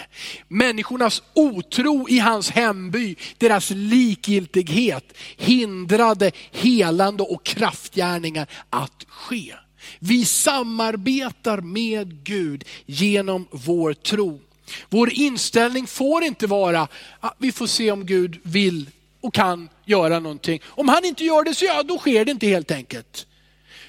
Människornas 0.49 1.23
otro 1.35 2.09
i 2.09 2.19
hans 2.19 2.51
hemby, 2.51 3.17
deras 3.39 3.71
likgiltighet 3.71 5.05
hindrade 5.37 6.33
helande 6.53 7.23
och 7.23 7.45
kraftgärningar 7.45 8.47
att 8.71 9.05
ske. 9.09 9.55
Vi 9.99 10.25
samarbetar 10.25 11.61
med 11.61 12.25
Gud 12.25 12.65
genom 12.87 13.49
vår 13.51 13.93
tro. 13.93 14.41
Vår 14.89 15.13
inställning 15.13 15.87
får 15.87 16.25
inte 16.25 16.47
vara 16.47 16.89
att 17.21 17.37
vi 17.39 17.53
får 17.53 17.67
se 17.67 17.91
om 17.91 18.07
Gud 18.07 18.41
vill 18.43 18.91
och 19.21 19.35
kan 19.35 19.69
göra 19.85 20.21
någonting. 20.21 20.61
Om 20.67 20.89
han 20.89 21.05
inte 21.05 21.25
gör 21.25 21.45
det 21.45 21.55
så 21.55 21.65
ja, 21.65 21.83
då 21.83 21.99
sker 21.99 22.25
det 22.25 22.31
inte 22.31 22.47
helt 22.47 22.71
enkelt. 22.71 23.27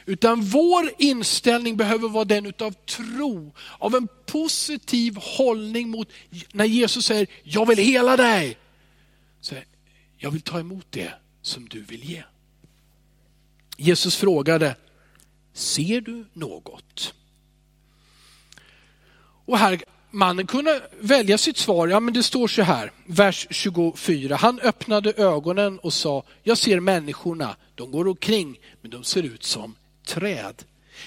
Utan 0.10 0.42
vår 0.42 0.92
inställning 0.98 1.78
behöver 1.78 2.10
vara 2.10 2.26
den 2.26 2.46
utav 2.46 2.72
tro, 2.72 3.54
av 3.80 3.96
en 3.96 4.08
positiv 4.26 5.16
hållning 5.16 5.90
mot, 5.90 6.10
när 6.52 6.66
Jesus 6.66 7.06
säger, 7.06 7.28
jag 7.44 7.66
vill 7.66 7.78
hela 7.78 8.18
dig. 8.18 8.58
Så 9.42 9.56
jag 10.18 10.32
vill 10.32 10.42
ta 10.42 10.60
emot 10.60 10.86
det 10.90 11.14
som 11.42 11.70
du 11.70 11.82
vill 11.82 12.04
ge. 12.04 12.24
Jesus 13.78 14.16
frågade, 14.16 14.76
ser 15.54 16.02
du 16.02 16.26
något? 16.34 17.14
Och 19.46 19.58
här 19.58 19.84
mannen 20.12 20.48
kunde 20.48 20.90
välja 21.00 21.38
sitt 21.38 21.58
svar. 21.58 21.88
Ja, 21.88 22.00
men 22.00 22.14
det 22.14 22.24
står 22.24 22.48
så 22.48 22.62
här, 22.62 22.92
vers 23.06 23.48
24. 23.50 24.36
Han 24.36 24.60
öppnade 24.60 25.14
ögonen 25.14 25.80
och 25.80 25.94
sa, 25.94 26.24
jag 26.44 26.58
ser 26.58 26.80
människorna, 26.80 27.56
de 27.76 27.92
går 27.92 28.08
omkring, 28.08 28.60
men 28.82 28.92
de 28.92 29.04
ser 29.04 29.24
ut 29.24 29.44
som 29.44 29.76
träd. 30.08 30.64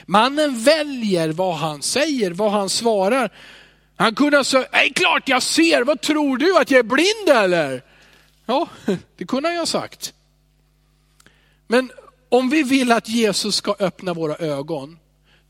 Mannen 0.07 0.63
väljer 0.63 1.29
vad 1.33 1.55
han 1.55 1.83
säger, 1.83 2.31
vad 2.31 2.51
han 2.51 2.69
svarar. 2.69 3.31
Han 3.97 4.15
kunde 4.15 4.37
ha 4.37 4.45
sagt, 4.45 4.75
är 4.75 4.93
klart 4.93 5.29
jag 5.29 5.43
ser, 5.43 5.83
vad 5.83 6.01
tror 6.01 6.37
du, 6.37 6.59
att 6.59 6.71
jag 6.71 6.79
är 6.79 6.83
blind 6.83 7.29
eller? 7.29 7.85
Ja, 8.47 8.69
det 9.17 9.25
kunde 9.25 9.49
han 9.49 9.55
ju 9.55 9.59
ha 9.59 9.67
sagt. 9.67 10.15
Men 11.67 11.91
om 12.29 12.51
vi 12.51 12.63
vill 12.63 12.93
att 12.93 13.09
Jesus 13.09 13.57
ska 13.57 13.75
öppna 13.79 14.15
våra 14.15 14.37
ögon, 14.37 14.99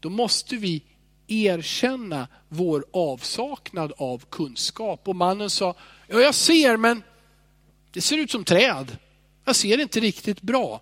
då 0.01 0.11
måste 0.11 0.57
vi 0.57 0.83
erkänna 1.29 2.29
vår 2.49 2.85
avsaknad 2.93 3.93
av 3.97 4.25
kunskap. 4.31 5.09
Och 5.09 5.17
mannen 5.17 5.51
sa, 5.51 5.75
ja 6.09 6.21
jag 6.21 6.35
ser 6.35 6.77
men 6.77 7.03
det 7.93 8.01
ser 8.01 8.19
ut 8.19 8.31
som 8.31 8.45
träd. 8.45 8.97
Jag 9.45 9.57
ser 9.57 9.81
inte 9.81 10.01
riktigt 10.01 10.43
bra. 10.43 10.81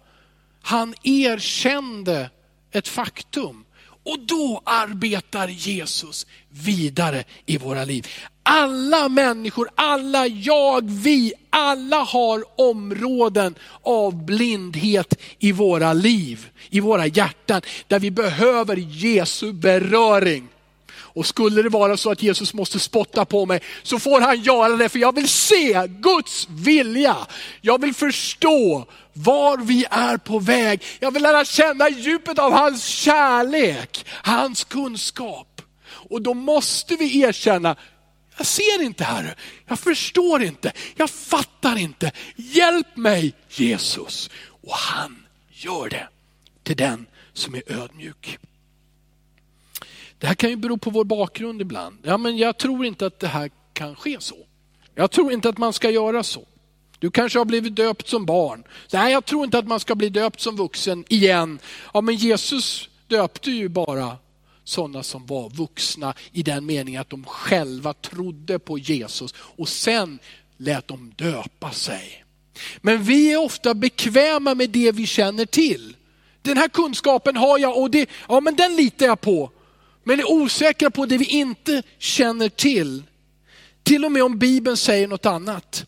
Han 0.63 0.95
erkände 1.03 2.31
ett 2.73 2.89
faktum. 2.89 3.65
Och 4.05 4.19
då 4.19 4.63
arbetar 4.65 5.49
Jesus 5.49 6.27
vidare 6.51 7.25
i 7.47 7.59
våra 7.59 7.85
liv. 7.85 8.07
Alla 8.43 9.09
människor, 9.09 9.69
alla 9.75 10.27
jag, 10.27 10.91
vi, 10.91 11.33
alla 11.51 11.97
har 11.97 12.45
områden 12.57 13.55
av 13.83 14.25
blindhet 14.25 15.15
i 15.39 15.53
våra 15.53 15.93
liv, 15.93 16.49
i 16.71 16.81
våra 16.81 17.07
hjärtan, 17.07 17.63
där 17.87 17.99
vi 17.99 18.11
behöver 18.11 18.77
Jesu 18.77 19.53
beröring. 19.53 20.49
Och 20.91 21.27
skulle 21.27 21.63
det 21.63 21.69
vara 21.69 21.97
så 21.97 22.11
att 22.11 22.23
Jesus 22.23 22.55
måste 22.55 22.79
spotta 22.79 23.25
på 23.25 23.47
mig 23.47 23.61
så 23.83 23.99
får 23.99 24.21
han 24.21 24.43
göra 24.43 24.77
det 24.77 24.89
för 24.89 24.99
jag 24.99 25.15
vill 25.15 25.29
se 25.29 25.87
Guds 25.89 26.49
vilja. 26.51 27.17
Jag 27.61 27.81
vill 27.81 27.95
förstå 27.95 28.87
var 29.19 29.59
vi 29.59 29.85
är 29.91 30.17
på 30.17 30.39
väg. 30.39 30.83
Jag 31.01 31.11
vill 31.11 31.23
lära 31.23 31.45
känna 31.45 31.89
djupet 31.89 32.39
av 32.39 32.53
hans 32.53 32.85
kärlek, 32.85 34.07
hans 34.09 34.65
kunskap. 34.65 35.63
Och 35.89 36.23
då 36.23 36.35
måste 36.35 36.97
vi 36.97 37.21
erkänna, 37.21 37.77
jag 38.37 38.47
ser 38.47 38.83
inte 38.83 39.05
Herre, 39.05 39.35
jag 39.67 39.79
förstår 39.79 40.43
inte, 40.43 40.73
jag 40.97 41.11
fattar 41.11 41.79
inte. 41.79 42.13
Hjälp 42.37 42.97
mig 42.97 43.35
Jesus. 43.49 44.31
Och 44.63 44.75
han 44.75 45.27
gör 45.51 45.89
det 45.89 46.09
till 46.63 46.77
den 46.77 47.07
som 47.33 47.55
är 47.55 47.73
ödmjuk. 47.73 48.39
Det 50.19 50.27
här 50.27 50.35
kan 50.35 50.51
ju 50.51 50.57
bero 50.57 50.79
på 50.79 50.91
vår 50.91 51.05
bakgrund 51.05 51.61
ibland. 51.61 51.99
Ja, 52.03 52.17
men 52.17 52.37
jag 52.37 52.59
tror 52.59 52.87
inte 52.87 53.07
att 53.07 53.19
det 53.19 53.29
här 53.29 53.51
kan 53.73 53.97
ske 53.97 54.17
så. 54.21 54.37
Jag 54.95 55.11
tror 55.11 55.33
inte 55.33 55.49
att 55.49 55.59
man 55.59 55.73
ska 55.73 55.91
göra 55.91 56.23
så. 56.23 56.47
Du 56.99 57.11
kanske 57.11 57.39
har 57.39 57.45
blivit 57.45 57.77
döpt 57.77 58.09
som 58.09 58.27
barn. 58.27 58.65
Nej, 58.93 59.13
jag 59.13 59.25
tror 59.25 59.45
inte 59.45 59.59
att 59.59 59.67
man 59.67 59.81
ska 59.81 59.95
bli 59.95 60.09
döpt 60.09 60.41
som 60.41 60.57
vuxen 60.57 61.05
igen. 61.09 61.59
Ja, 61.95 62.01
men 62.01 62.15
Jesus 62.15 62.89
döpte 63.07 63.51
ju 63.51 63.69
bara 63.69 64.17
sådana 64.65 65.03
som 65.03 65.27
var 65.27 65.51
vuxna 65.51 66.15
i 66.33 66.43
den 66.43 66.67
meningen 66.67 67.01
att 67.01 67.11
de 67.11 67.25
själva 67.25 67.93
trodde 67.93 68.59
på 68.59 68.79
Jesus 68.79 69.35
och 69.39 69.69
sen 69.69 70.19
lät 70.57 70.89
de 70.89 71.13
döpa 71.17 71.73
sig. 71.73 72.25
Men 72.81 73.03
vi 73.03 73.33
är 73.33 73.37
ofta 73.45 73.75
bekväma 73.75 74.55
med 74.55 74.71
det 74.71 74.93
vi 74.93 75.07
känner 75.07 75.47
till. 75.47 75.97
Den 76.43 76.57
här 76.57 76.69
kunskapen 76.69 77.37
har 77.37 77.59
jag 77.59 77.79
och 77.79 77.91
det, 77.91 78.11
ja, 78.29 78.41
men 78.41 78.57
den 78.57 78.77
litar 78.77 79.07
jag 79.07 79.21
på 79.21 79.51
men 80.09 80.21
är 80.21 80.31
osäkra 80.31 80.91
på 80.91 81.07
det 81.07 81.19
vi 81.19 81.25
inte 81.25 81.83
känner 81.99 82.49
till. 82.49 83.03
Till 83.83 84.05
och 84.05 84.13
med 84.13 84.23
om 84.23 84.39
Bibeln 84.39 84.77
säger 84.77 85.09
något 85.09 85.27
annat. 85.27 85.87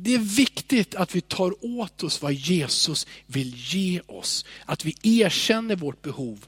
Det 0.00 0.14
är 0.14 0.18
viktigt 0.18 0.94
att 0.94 1.14
vi 1.14 1.20
tar 1.20 1.64
åt 1.64 2.02
oss 2.02 2.22
vad 2.22 2.32
Jesus 2.32 3.06
vill 3.26 3.54
ge 3.56 4.00
oss. 4.06 4.44
Att 4.64 4.84
vi 4.84 4.94
erkänner 5.02 5.76
vårt 5.76 6.02
behov 6.02 6.44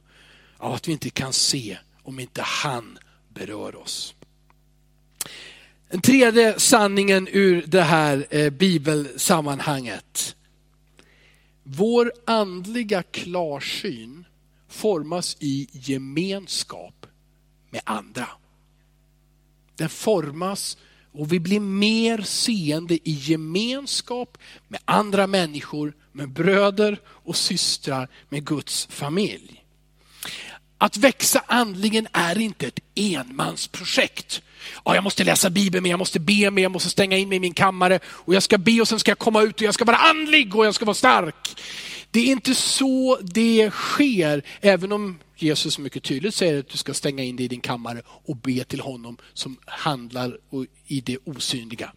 av 0.56 0.72
att 0.72 0.88
vi 0.88 0.92
inte 0.92 1.10
kan 1.10 1.32
se 1.32 1.78
om 2.02 2.20
inte 2.20 2.42
han 2.42 2.98
berör 3.28 3.76
oss. 3.76 4.14
Den 5.88 6.00
tredje 6.00 6.60
sanningen 6.60 7.28
ur 7.32 7.64
det 7.66 7.82
här 7.82 8.26
eh, 8.30 8.50
bibelsammanhanget. 8.50 10.36
Vår 11.62 12.12
andliga 12.26 13.02
klarsyn 13.02 14.24
formas 14.68 15.36
i 15.40 15.68
gemenskap 15.72 17.06
med 17.70 17.82
andra. 17.84 18.28
Den 19.76 19.88
formas 19.88 20.76
och 21.12 21.32
vi 21.32 21.40
blir 21.40 21.60
mer 21.60 22.22
seende 22.22 22.94
i 22.94 23.12
gemenskap 23.12 24.38
med 24.68 24.80
andra 24.84 25.26
människor, 25.26 25.92
med 26.12 26.28
bröder 26.28 27.00
och 27.06 27.36
systrar, 27.36 28.08
med 28.28 28.46
Guds 28.46 28.86
familj. 28.90 29.64
Att 30.78 30.96
växa 30.96 31.42
andligen 31.46 32.08
är 32.12 32.38
inte 32.38 32.66
ett 32.66 32.80
enmansprojekt. 32.94 34.42
Ja, 34.84 34.94
jag 34.94 35.04
måste 35.04 35.24
läsa 35.24 35.50
Bibeln, 35.50 35.82
men 35.82 35.90
jag 35.90 35.98
måste 35.98 36.20
be 36.20 36.50
mig, 36.50 36.62
jag 36.62 36.72
måste 36.72 36.90
stänga 36.90 37.16
in 37.16 37.28
mig 37.28 37.36
i 37.36 37.40
min 37.40 37.54
kammare 37.54 38.00
och 38.04 38.34
jag 38.34 38.42
ska 38.42 38.58
be 38.58 38.80
och 38.80 38.88
sen 38.88 38.98
ska 38.98 39.10
jag 39.10 39.18
komma 39.18 39.42
ut 39.42 39.54
och 39.54 39.62
jag 39.62 39.74
ska 39.74 39.84
vara 39.84 39.96
andlig 39.96 40.56
och 40.56 40.66
jag 40.66 40.74
ska 40.74 40.84
vara 40.84 40.94
stark. 40.94 41.60
Det 42.10 42.20
är 42.20 42.26
inte 42.26 42.54
så 42.54 43.18
det 43.22 43.70
sker, 43.70 44.42
även 44.60 44.92
om 44.92 45.18
Jesus 45.36 45.78
mycket 45.78 46.02
tydligt 46.02 46.34
säger 46.34 46.58
att 46.58 46.68
du 46.68 46.78
ska 46.78 46.94
stänga 46.94 47.24
in 47.24 47.36
dig 47.36 47.44
i 47.44 47.48
din 47.48 47.60
kammare 47.60 48.02
och 48.06 48.36
be 48.36 48.64
till 48.64 48.80
honom 48.80 49.16
som 49.34 49.56
handlar 49.66 50.38
i 50.86 51.00
det 51.00 51.18
osynliga. 51.24 51.92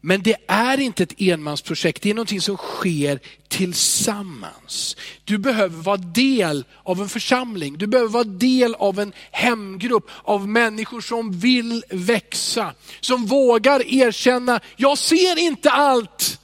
Men 0.00 0.22
det 0.22 0.36
är 0.46 0.80
inte 0.80 1.02
ett 1.02 1.20
enmansprojekt, 1.20 2.02
det 2.02 2.10
är 2.10 2.14
någonting 2.14 2.40
som 2.40 2.56
sker 2.56 3.20
tillsammans. 3.48 4.96
Du 5.24 5.38
behöver 5.38 5.76
vara 5.82 5.96
del 5.96 6.64
av 6.82 7.00
en 7.00 7.08
församling, 7.08 7.78
du 7.78 7.86
behöver 7.86 8.10
vara 8.10 8.24
del 8.24 8.74
av 8.74 9.00
en 9.00 9.12
hemgrupp 9.30 10.10
av 10.22 10.48
människor 10.48 11.00
som 11.00 11.32
vill 11.32 11.84
växa, 11.90 12.74
som 13.00 13.26
vågar 13.26 13.94
erkänna, 13.94 14.60
jag 14.76 14.98
ser 14.98 15.38
inte 15.38 15.70
allt. 15.70 16.40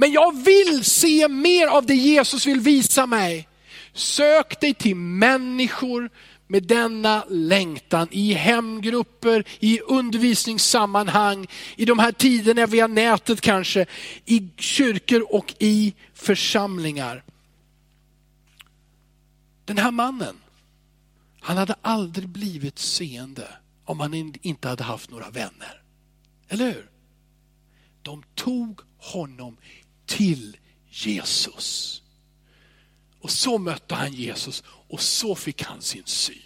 Men 0.00 0.12
jag 0.12 0.44
vill 0.44 0.84
se 0.84 1.28
mer 1.28 1.66
av 1.66 1.86
det 1.86 1.94
Jesus 1.94 2.46
vill 2.46 2.60
visa 2.60 3.06
mig. 3.06 3.48
Sök 3.92 4.60
dig 4.60 4.74
till 4.74 4.96
människor 4.96 6.10
med 6.46 6.62
denna 6.62 7.24
längtan 7.28 8.08
i 8.10 8.32
hemgrupper, 8.32 9.44
i 9.58 9.80
undervisningssammanhang, 9.80 11.46
i 11.76 11.84
de 11.84 11.98
här 11.98 12.12
tiderna 12.12 12.66
via 12.66 12.86
nätet 12.86 13.40
kanske, 13.40 13.86
i 14.24 14.48
kyrkor 14.56 15.34
och 15.34 15.54
i 15.58 15.94
församlingar. 16.14 17.24
Den 19.64 19.78
här 19.78 19.90
mannen, 19.90 20.36
han 21.40 21.56
hade 21.56 21.74
aldrig 21.82 22.28
blivit 22.28 22.78
seende 22.78 23.48
om 23.84 24.00
han 24.00 24.14
inte 24.42 24.68
hade 24.68 24.84
haft 24.84 25.10
några 25.10 25.30
vänner. 25.30 25.82
Eller 26.48 26.66
hur? 26.66 26.90
De 28.02 28.22
tog 28.34 28.80
honom 28.98 29.56
till 30.10 30.56
Jesus. 30.90 32.02
Och 33.20 33.30
så 33.30 33.58
mötte 33.58 33.94
han 33.94 34.12
Jesus 34.12 34.62
och 34.66 35.00
så 35.00 35.34
fick 35.34 35.62
han 35.62 35.82
sin 35.82 36.06
syn. 36.06 36.36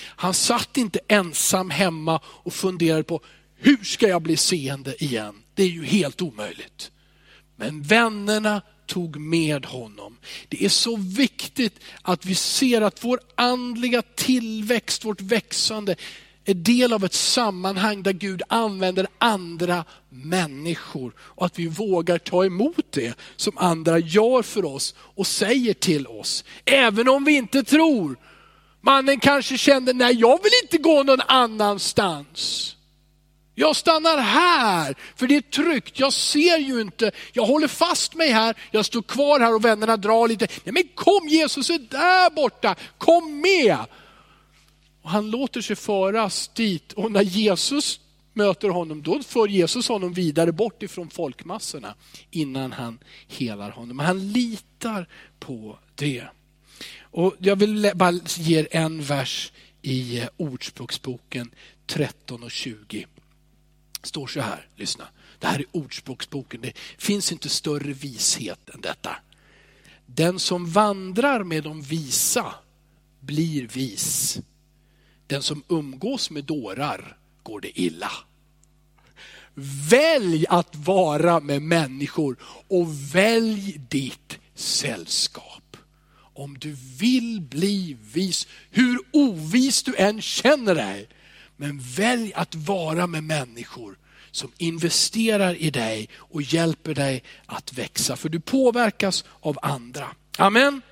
Han 0.00 0.34
satt 0.34 0.76
inte 0.76 1.00
ensam 1.08 1.70
hemma 1.70 2.20
och 2.24 2.54
funderade 2.54 3.02
på 3.02 3.20
hur 3.56 3.84
ska 3.84 4.08
jag 4.08 4.22
bli 4.22 4.36
seende 4.36 5.04
igen? 5.04 5.34
Det 5.54 5.62
är 5.62 5.68
ju 5.68 5.84
helt 5.84 6.22
omöjligt. 6.22 6.90
Men 7.56 7.82
vännerna 7.82 8.62
tog 8.86 9.16
med 9.16 9.66
honom. 9.66 10.18
Det 10.48 10.64
är 10.64 10.68
så 10.68 10.96
viktigt 10.96 11.80
att 12.02 12.24
vi 12.24 12.34
ser 12.34 12.80
att 12.80 13.04
vår 13.04 13.20
andliga 13.34 14.02
tillväxt, 14.02 15.04
vårt 15.04 15.20
växande, 15.20 15.96
är 16.50 16.54
del 16.54 16.92
av 16.92 17.04
ett 17.04 17.14
sammanhang 17.14 18.02
där 18.02 18.12
Gud 18.12 18.42
använder 18.48 19.06
andra 19.18 19.84
människor 20.08 21.12
och 21.18 21.46
att 21.46 21.58
vi 21.58 21.66
vågar 21.66 22.18
ta 22.18 22.44
emot 22.44 22.92
det 22.92 23.18
som 23.36 23.58
andra 23.58 23.98
gör 23.98 24.42
för 24.42 24.64
oss 24.64 24.94
och 24.98 25.26
säger 25.26 25.74
till 25.74 26.06
oss. 26.06 26.44
Även 26.64 27.08
om 27.08 27.24
vi 27.24 27.36
inte 27.36 27.62
tror. 27.62 28.16
Mannen 28.80 29.20
kanske 29.20 29.58
kände, 29.58 29.92
nej 29.92 30.14
jag 30.14 30.42
vill 30.42 30.52
inte 30.62 30.78
gå 30.78 31.02
någon 31.02 31.20
annanstans. 31.20 32.74
Jag 33.54 33.76
stannar 33.76 34.18
här, 34.18 34.94
för 35.16 35.26
det 35.26 35.36
är 35.36 35.40
tryggt. 35.40 35.98
Jag 35.98 36.12
ser 36.12 36.58
ju 36.58 36.80
inte, 36.80 37.10
jag 37.32 37.46
håller 37.46 37.68
fast 37.68 38.14
mig 38.14 38.30
här, 38.30 38.56
jag 38.70 38.84
står 38.84 39.02
kvar 39.02 39.40
här 39.40 39.54
och 39.54 39.64
vännerna 39.64 39.96
drar 39.96 40.28
lite. 40.28 40.48
Nej 40.64 40.72
men 40.72 40.88
kom 40.94 41.28
Jesus 41.28 41.70
är 41.70 41.78
där 41.78 42.30
borta, 42.30 42.74
kom 42.98 43.40
med. 43.40 43.78
Och 45.08 45.12
han 45.12 45.30
låter 45.30 45.60
sig 45.60 45.76
föras 45.76 46.50
dit 46.54 46.92
och 46.92 47.12
när 47.12 47.22
Jesus 47.22 48.00
möter 48.32 48.68
honom, 48.68 49.02
då 49.02 49.22
för 49.22 49.48
Jesus 49.48 49.88
honom 49.88 50.12
vidare 50.12 50.52
bort 50.52 50.82
ifrån 50.82 51.10
folkmassorna 51.10 51.94
innan 52.30 52.72
han 52.72 52.98
helar 53.26 53.70
honom. 53.70 53.98
Han 53.98 54.32
litar 54.32 55.08
på 55.38 55.78
det. 55.94 56.24
Och 57.00 57.34
jag 57.38 57.56
vill 57.56 57.92
bara 57.94 58.12
ge 58.36 58.58
er 58.58 58.68
en 58.70 59.02
vers 59.02 59.52
i 59.82 60.20
eh, 60.20 60.28
Ordspråksboken 60.36 61.50
13 61.86 62.42
och 62.42 62.50
20. 62.50 63.06
Det 64.00 64.08
står 64.08 64.26
så 64.26 64.40
här, 64.40 64.66
lyssna. 64.76 65.04
Det 65.38 65.46
här 65.46 65.58
är 65.58 65.66
Ordspråksboken, 65.72 66.60
det 66.60 66.78
finns 66.98 67.32
inte 67.32 67.48
större 67.48 67.92
vishet 67.92 68.70
än 68.70 68.80
detta. 68.80 69.16
Den 70.06 70.38
som 70.38 70.70
vandrar 70.70 71.44
med 71.44 71.64
de 71.64 71.82
visa 71.82 72.54
blir 73.20 73.66
vis. 73.66 74.40
Den 75.28 75.42
som 75.42 75.62
umgås 75.68 76.30
med 76.30 76.44
dårar 76.44 77.16
går 77.42 77.60
det 77.60 77.80
illa. 77.80 78.10
Välj 79.90 80.46
att 80.48 80.76
vara 80.76 81.40
med 81.40 81.62
människor 81.62 82.36
och 82.68 83.14
välj 83.14 83.80
ditt 83.90 84.38
sällskap. 84.54 85.76
Om 86.34 86.58
du 86.58 86.76
vill 86.98 87.40
bli 87.40 87.96
vis, 88.12 88.46
hur 88.70 88.98
ovis 89.12 89.82
du 89.82 89.96
än 89.96 90.22
känner 90.22 90.74
dig, 90.74 91.08
men 91.56 91.80
välj 91.80 92.32
att 92.34 92.54
vara 92.54 93.06
med 93.06 93.24
människor 93.24 93.98
som 94.30 94.52
investerar 94.58 95.54
i 95.54 95.70
dig 95.70 96.08
och 96.14 96.42
hjälper 96.42 96.94
dig 96.94 97.22
att 97.46 97.72
växa. 97.72 98.16
För 98.16 98.28
du 98.28 98.40
påverkas 98.40 99.24
av 99.40 99.58
andra. 99.62 100.08
Amen. 100.38 100.82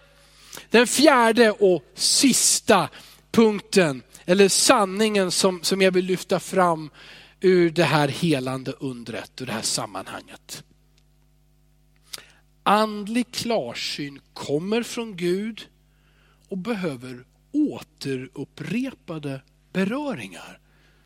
Den 0.70 0.86
fjärde 0.86 1.50
och 1.50 1.82
sista 1.94 2.88
punkten, 3.30 4.02
eller 4.26 4.48
sanningen 4.48 5.30
som, 5.30 5.62
som 5.62 5.82
jag 5.82 5.92
vill 5.92 6.04
lyfta 6.04 6.40
fram 6.40 6.90
ur 7.40 7.70
det 7.70 7.84
här 7.84 8.08
helande 8.08 8.72
undret, 8.72 9.40
och 9.40 9.46
det 9.46 9.52
här 9.52 9.62
sammanhanget. 9.62 10.64
Andlig 12.62 13.32
klarsyn 13.32 14.20
kommer 14.34 14.82
från 14.82 15.16
Gud 15.16 15.66
och 16.48 16.58
behöver 16.58 17.24
återupprepade 17.52 19.40
beröringar. 19.72 20.60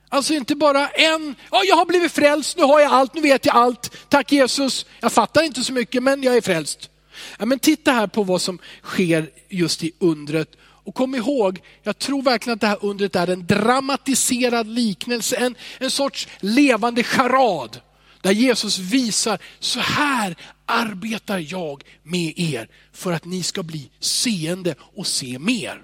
Alltså 0.09 0.35
inte 0.35 0.55
bara 0.55 0.89
en, 0.89 1.35
ja 1.51 1.63
jag 1.65 1.77
har 1.77 1.87
blivit 1.87 2.13
frälst, 2.13 2.57
nu 2.57 2.63
har 2.63 2.81
jag 2.81 2.93
allt, 2.93 3.15
nu 3.15 3.21
vet 3.21 3.47
jag 3.47 3.57
allt. 3.57 3.97
Tack 4.09 4.33
Jesus, 4.33 4.87
jag 5.01 5.13
fattar 5.13 5.43
inte 5.43 5.65
så 5.65 5.73
mycket 5.73 6.03
men 6.03 6.23
jag 6.23 6.37
är 6.37 6.41
frälst. 6.41 6.91
Ja, 7.39 7.47
men 7.47 7.59
titta 7.59 7.93
här 7.93 8.07
på 8.07 8.23
vad 8.23 8.43
som 8.43 8.59
sker 8.83 9.31
just 9.49 9.85
i 9.85 9.93
undret. 9.99 10.57
Och 10.91 10.97
kom 10.97 11.15
ihåg, 11.15 11.61
jag 11.83 11.99
tror 11.99 12.23
verkligen 12.23 12.55
att 12.55 12.61
det 12.61 12.67
här 12.67 12.85
undret 12.85 13.17
är 13.17 13.27
en 13.27 13.47
dramatiserad 13.47 14.67
liknelse, 14.67 15.37
en, 15.37 15.55
en 15.79 15.91
sorts 15.91 16.29
levande 16.41 17.03
charad. 17.03 17.81
Där 18.21 18.31
Jesus 18.31 18.79
visar, 18.79 19.39
så 19.59 19.81
här 19.81 20.37
arbetar 20.67 21.39
jag 21.39 21.85
med 22.03 22.33
er 22.37 22.69
för 22.93 23.13
att 23.13 23.25
ni 23.25 23.43
ska 23.43 23.63
bli 23.63 23.91
seende 24.01 24.75
och 24.81 25.07
se 25.07 25.39
mer. 25.39 25.83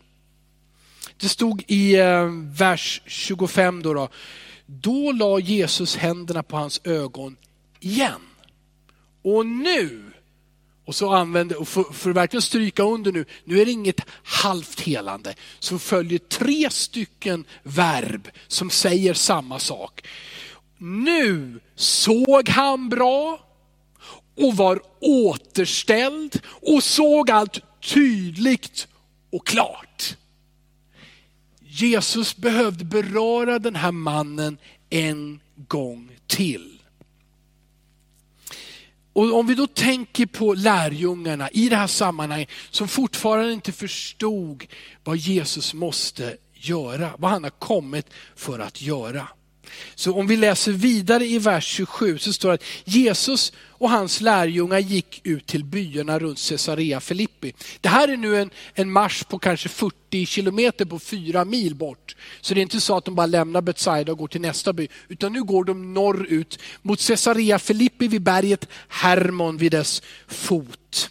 Det 1.17 1.29
stod 1.29 1.65
i 1.67 1.95
eh, 1.97 2.25
vers 2.59 3.03
25 3.07 3.83
då, 3.83 3.95
då. 3.95 4.09
Då 4.67 5.13
la 5.13 5.39
Jesus 5.39 5.97
händerna 5.97 6.43
på 6.43 6.57
hans 6.57 6.81
ögon 6.85 7.37
igen. 7.81 8.21
Och 9.23 9.47
nu, 9.47 10.06
och 10.87 10.95
så 10.95 11.13
använder, 11.13 11.61
och 11.61 11.69
för, 11.69 11.83
för 11.83 12.11
att 12.11 12.17
verkligen 12.17 12.43
stryka 12.43 12.83
under 12.83 13.13
nu, 13.13 13.25
nu 13.45 13.61
är 13.61 13.65
det 13.65 13.73
inget 13.73 14.01
halvt 14.23 14.81
helande, 14.81 15.35
så 15.59 15.79
följer 15.79 16.19
tre 16.19 16.71
stycken 16.71 17.45
verb 17.63 18.29
som 18.49 18.71
säger 18.71 19.15
samma 19.15 19.59
sak. 19.59 20.07
Nu 20.79 21.61
såg 21.75 22.49
han 22.49 22.89
bra 22.89 23.41
och 24.37 24.57
var 24.57 24.81
återställd 25.01 26.41
och 26.47 26.83
såg 26.83 27.31
allt 27.31 27.61
tydligt 27.81 28.89
och 29.31 29.47
klart. 29.47 30.17
Jesus 31.61 32.37
behövde 32.37 32.85
beröra 32.85 33.59
den 33.59 33.77
här 33.77 33.93
mannen 33.93 34.59
en 34.91 35.41
gång 35.57 36.11
till. 36.27 36.76
Och 39.17 39.39
om 39.39 39.47
vi 39.47 39.55
då 39.55 39.67
tänker 39.67 40.27
på 40.27 40.55
lärjungarna 40.55 41.51
i 41.51 41.69
det 41.69 41.77
här 41.77 41.87
sammanhanget 41.87 42.49
som 42.71 42.89
fortfarande 42.89 43.53
inte 43.53 43.73
förstod 43.73 44.67
vad 45.05 45.17
Jesus 45.17 45.75
måste 45.75 46.37
göra, 46.53 47.11
vad 47.19 47.31
han 47.31 47.43
har 47.43 47.51
kommit 47.51 48.07
för 48.35 48.59
att 48.59 48.83
göra. 48.83 49.29
Så 49.95 50.15
om 50.15 50.27
vi 50.27 50.37
läser 50.37 50.73
vidare 50.73 51.27
i 51.27 51.39
vers 51.39 51.65
27 51.65 52.19
så 52.19 52.33
står 52.33 52.49
det 52.49 52.55
att 52.55 52.65
Jesus 52.85 53.53
och 53.79 53.91
hans 53.91 54.21
lärjungar 54.21 54.79
gick 54.79 55.21
ut 55.25 55.47
till 55.47 55.65
byarna 55.65 56.19
runt 56.19 56.49
Caesarea 56.49 57.01
Filippi. 57.01 57.53
Det 57.81 57.89
här 57.89 58.09
är 58.09 58.17
nu 58.17 58.37
en, 58.37 58.51
en 58.75 58.91
marsch 58.91 59.29
på 59.29 59.39
kanske 59.39 59.69
40 59.69 60.27
kilometer 60.27 60.85
på 60.85 60.99
fyra 60.99 61.45
mil 61.45 61.75
bort. 61.75 62.17
Så 62.41 62.55
det 62.55 62.61
är 62.61 62.63
inte 62.63 62.81
så 62.81 62.97
att 62.97 63.05
de 63.05 63.15
bara 63.15 63.27
lämnar 63.27 63.61
Betsaida 63.61 64.13
och 64.13 64.19
går 64.19 64.29
till 64.29 64.41
nästa 64.41 64.73
by, 64.73 64.89
utan 65.09 65.33
nu 65.33 65.43
går 65.43 65.65
de 65.65 65.95
norrut 65.95 66.59
mot 66.83 67.07
Caesarea 67.07 67.59
Filippi 67.59 68.09
vid 68.09 68.23
berget 68.23 68.69
Hermon 68.89 69.57
vid 69.57 69.73
dess 69.73 70.03
fot. 70.29 71.11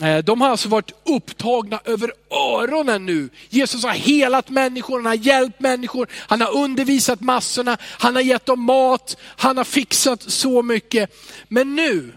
Eh, 0.00 0.18
de 0.18 0.40
har 0.40 0.48
alltså 0.48 0.68
varit 0.68 0.92
upptagna 1.04 1.80
över 1.84 2.12
öronen 2.30 3.06
nu. 3.06 3.30
Jesus 3.48 3.84
har 3.84 3.92
helat 3.92 4.50
människor, 4.50 4.96
han 4.96 5.06
har 5.06 5.14
hjälpt 5.14 5.60
människor, 5.60 6.08
han 6.12 6.40
har 6.40 6.56
undervisat 6.56 7.20
massorna, 7.20 7.76
han 7.80 8.14
har 8.14 8.22
gett 8.22 8.46
dem 8.46 8.60
mat, 8.60 9.16
han 9.22 9.56
har 9.56 9.64
fixat 9.64 10.22
så 10.22 10.62
mycket. 10.62 11.10
Men 11.48 11.76
nu 11.76 12.12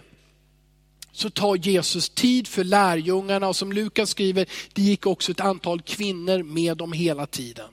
så 1.12 1.30
tar 1.30 1.56
Jesus 1.56 2.08
tid 2.08 2.48
för 2.48 2.64
lärjungarna 2.64 3.48
och 3.48 3.56
som 3.56 3.72
Lukas 3.72 4.10
skriver, 4.10 4.46
det 4.72 4.82
gick 4.82 5.06
också 5.06 5.32
ett 5.32 5.40
antal 5.40 5.82
kvinnor 5.82 6.42
med 6.42 6.76
dem 6.76 6.92
hela 6.92 7.26
tiden. 7.26 7.68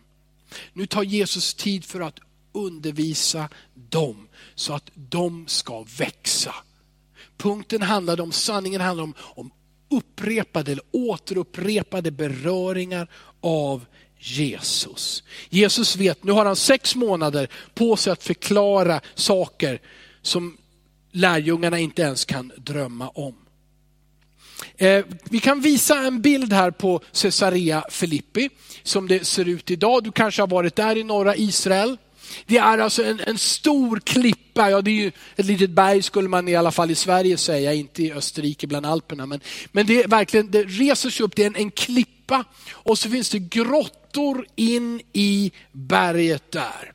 Nu 0.74 0.86
tar 0.86 1.04
Jesus 1.04 1.54
tid 1.54 1.86
för 1.86 2.02
att 2.02 2.20
undervisa 2.52 3.50
dem 3.74 4.28
så 4.56 4.74
att 4.74 4.92
de 4.96 5.48
ska 5.48 5.86
växa. 5.98 6.56
Punkten 7.38 7.82
handlade 7.82 8.24
om, 8.24 8.32
sanningen 8.32 8.82
handlar 8.82 9.04
om, 9.04 9.13
om 9.20 9.52
upprepade 9.98 10.72
eller 10.72 10.84
återupprepade 10.92 12.12
beröringar 12.12 13.08
av 13.42 13.86
Jesus. 14.18 15.24
Jesus 15.50 15.96
vet, 15.96 16.24
nu 16.24 16.32
har 16.32 16.46
han 16.46 16.56
sex 16.56 16.96
månader 16.96 17.50
på 17.74 17.96
sig 17.96 18.14
att 18.14 18.24
förklara 18.24 19.02
saker 19.16 19.82
som 20.22 20.58
lärjungarna 21.12 21.80
inte 21.80 22.02
ens 22.02 22.26
kan 22.26 22.52
drömma 22.58 23.10
om. 23.10 23.36
Eh, 24.78 25.06
vi 25.24 25.40
kan 25.40 25.62
visa 25.62 25.98
en 25.98 26.22
bild 26.22 26.54
här 26.54 26.72
på 26.72 27.02
Caesarea 27.22 27.86
Filippi 27.90 28.50
som 28.84 29.08
det 29.08 29.26
ser 29.26 29.48
ut 29.48 29.72
idag. 29.72 30.04
Du 30.04 30.12
kanske 30.12 30.42
har 30.42 30.48
varit 30.48 30.76
där 30.76 30.98
i 30.98 31.04
norra 31.04 31.36
Israel. 31.36 31.98
Det 32.46 32.58
är 32.58 32.78
alltså 32.78 33.04
en, 33.04 33.19
en 33.19 33.38
stor 33.38 34.00
klippa, 34.00 34.69
ja 34.69 34.82
det 34.82 34.91
är 34.91 35.04
ju 35.04 35.12
ett 35.36 35.46
litet 35.46 35.69
berg 35.69 36.02
skulle 36.02 36.30
man 36.30 36.48
i 36.48 36.56
alla 36.56 36.72
fall 36.72 36.91
i 36.91 36.96
Sverige 36.96 37.38
säga, 37.38 37.74
inte 37.74 38.04
i 38.04 38.13
Österrike 38.13 38.67
bland 38.67 38.86
Alperna. 38.86 39.26
Men, 39.26 39.39
men 39.72 39.86
det 39.86 40.04
är 40.04 40.08
verkligen, 40.08 40.52
det 40.52 40.63
reser 40.63 41.10
sig 41.10 41.24
upp, 41.24 41.36
det 41.36 41.43
är 41.43 41.48
en, 41.48 41.56
en 41.56 41.72
klippa 41.72 42.43
och 42.72 42.98
så 42.98 43.10
finns 43.10 43.30
det 43.30 43.39
grottor 43.39 44.46
in 44.56 45.02
i 45.13 45.52
berget 45.72 46.52
där. 46.52 46.93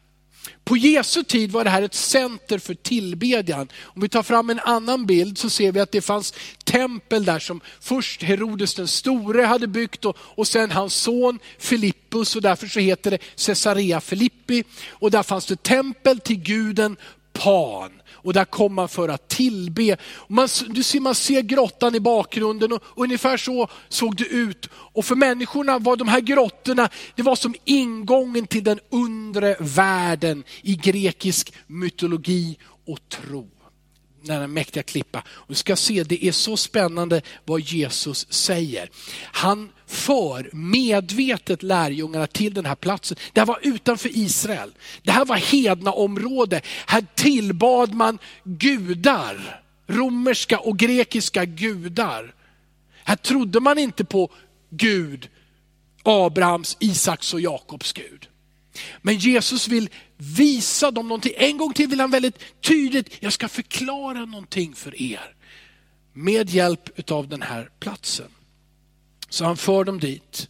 På 0.68 0.76
Jesu 0.76 1.22
tid 1.22 1.50
var 1.52 1.64
det 1.64 1.70
här 1.70 1.82
ett 1.82 1.94
center 1.94 2.58
för 2.58 2.74
tillbedjan. 2.74 3.68
Om 3.82 4.02
vi 4.02 4.08
tar 4.08 4.22
fram 4.22 4.50
en 4.50 4.58
annan 4.58 5.06
bild 5.06 5.38
så 5.38 5.50
ser 5.50 5.72
vi 5.72 5.80
att 5.80 5.92
det 5.92 6.00
fanns 6.00 6.34
tempel 6.64 7.24
där 7.24 7.38
som 7.38 7.60
först 7.80 8.22
Herodes 8.22 8.74
den 8.74 8.88
store 8.88 9.42
hade 9.42 9.66
byggt 9.66 10.04
och, 10.04 10.16
och 10.20 10.46
sen 10.46 10.70
hans 10.70 10.94
son 10.94 11.38
Filippus 11.58 12.36
och 12.36 12.42
därför 12.42 12.66
så 12.66 12.80
heter 12.80 13.10
det 13.10 13.18
Caesarea 13.46 14.00
Filippi. 14.00 14.64
Och 14.90 15.10
där 15.10 15.22
fanns 15.22 15.46
det 15.46 15.62
tempel 15.62 16.20
till 16.20 16.40
guden 16.40 16.96
Pan. 17.32 17.97
Och 18.28 18.34
där 18.34 18.44
kom 18.44 18.74
man 18.74 18.88
för 18.88 19.08
att 19.08 19.28
tillbe. 19.28 19.96
Man, 20.28 20.48
du 20.68 20.82
ser, 20.82 21.00
man 21.00 21.14
ser 21.14 21.42
grottan 21.42 21.94
i 21.94 22.00
bakgrunden 22.00 22.72
och 22.72 22.82
ungefär 22.96 23.36
så 23.36 23.68
såg 23.88 24.16
det 24.16 24.24
ut. 24.24 24.68
Och 24.72 25.04
för 25.04 25.14
människorna 25.14 25.78
var 25.78 25.96
de 25.96 26.08
här 26.08 26.20
grottorna, 26.20 26.88
det 27.14 27.22
var 27.22 27.36
som 27.36 27.54
ingången 27.64 28.46
till 28.46 28.64
den 28.64 28.80
undre 28.90 29.56
världen 29.60 30.44
i 30.62 30.74
grekisk 30.74 31.52
mytologi 31.66 32.58
och 32.86 32.98
tro 33.08 33.48
denna 34.22 34.46
mäktiga 34.46 34.82
klippa. 34.82 35.22
Och 35.28 35.46
du 35.48 35.54
ska 35.54 35.76
se, 35.76 36.02
det 36.02 36.24
är 36.24 36.32
så 36.32 36.56
spännande 36.56 37.22
vad 37.44 37.60
Jesus 37.60 38.32
säger. 38.32 38.90
Han 39.22 39.70
för 39.86 40.50
medvetet 40.52 41.62
lärjungarna 41.62 42.26
till 42.26 42.54
den 42.54 42.66
här 42.66 42.74
platsen. 42.74 43.16
Det 43.32 43.40
här 43.40 43.46
var 43.46 43.58
utanför 43.62 44.10
Israel. 44.18 44.72
Det 45.02 45.10
här 45.10 45.24
var 45.24 45.36
hedna 45.36 45.92
område. 45.92 46.60
Här 46.86 47.06
tillbad 47.14 47.94
man 47.94 48.18
gudar, 48.44 49.62
romerska 49.86 50.58
och 50.58 50.78
grekiska 50.78 51.44
gudar. 51.44 52.34
Här 53.04 53.16
trodde 53.16 53.60
man 53.60 53.78
inte 53.78 54.04
på 54.04 54.30
Gud, 54.70 55.28
Abrahams, 56.02 56.76
Isaks 56.80 57.34
och 57.34 57.40
Jakobs 57.40 57.92
Gud. 57.92 58.28
Men 59.02 59.18
Jesus 59.18 59.68
vill 59.68 59.90
visa 60.18 60.90
dem 60.90 61.08
någonting. 61.08 61.32
En 61.36 61.58
gång 61.58 61.72
till 61.72 61.88
vill 61.88 62.00
han 62.00 62.10
väldigt 62.10 62.38
tydligt, 62.60 63.16
jag 63.20 63.32
ska 63.32 63.48
förklara 63.48 64.24
någonting 64.24 64.74
för 64.74 65.02
er. 65.02 65.34
Med 66.12 66.50
hjälp 66.50 67.10
av 67.10 67.28
den 67.28 67.42
här 67.42 67.70
platsen. 67.80 68.28
Så 69.28 69.44
han 69.44 69.56
för 69.56 69.84
dem 69.84 70.00
dit. 70.00 70.48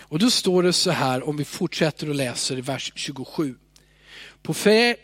Och 0.00 0.18
då 0.18 0.30
står 0.30 0.62
det 0.62 0.72
så 0.72 0.90
här, 0.90 1.28
om 1.28 1.36
vi 1.36 1.44
fortsätter 1.44 2.08
och 2.08 2.14
läser 2.14 2.58
i 2.58 2.60
vers 2.60 2.92
27. 2.94 3.54
På, 4.42 4.54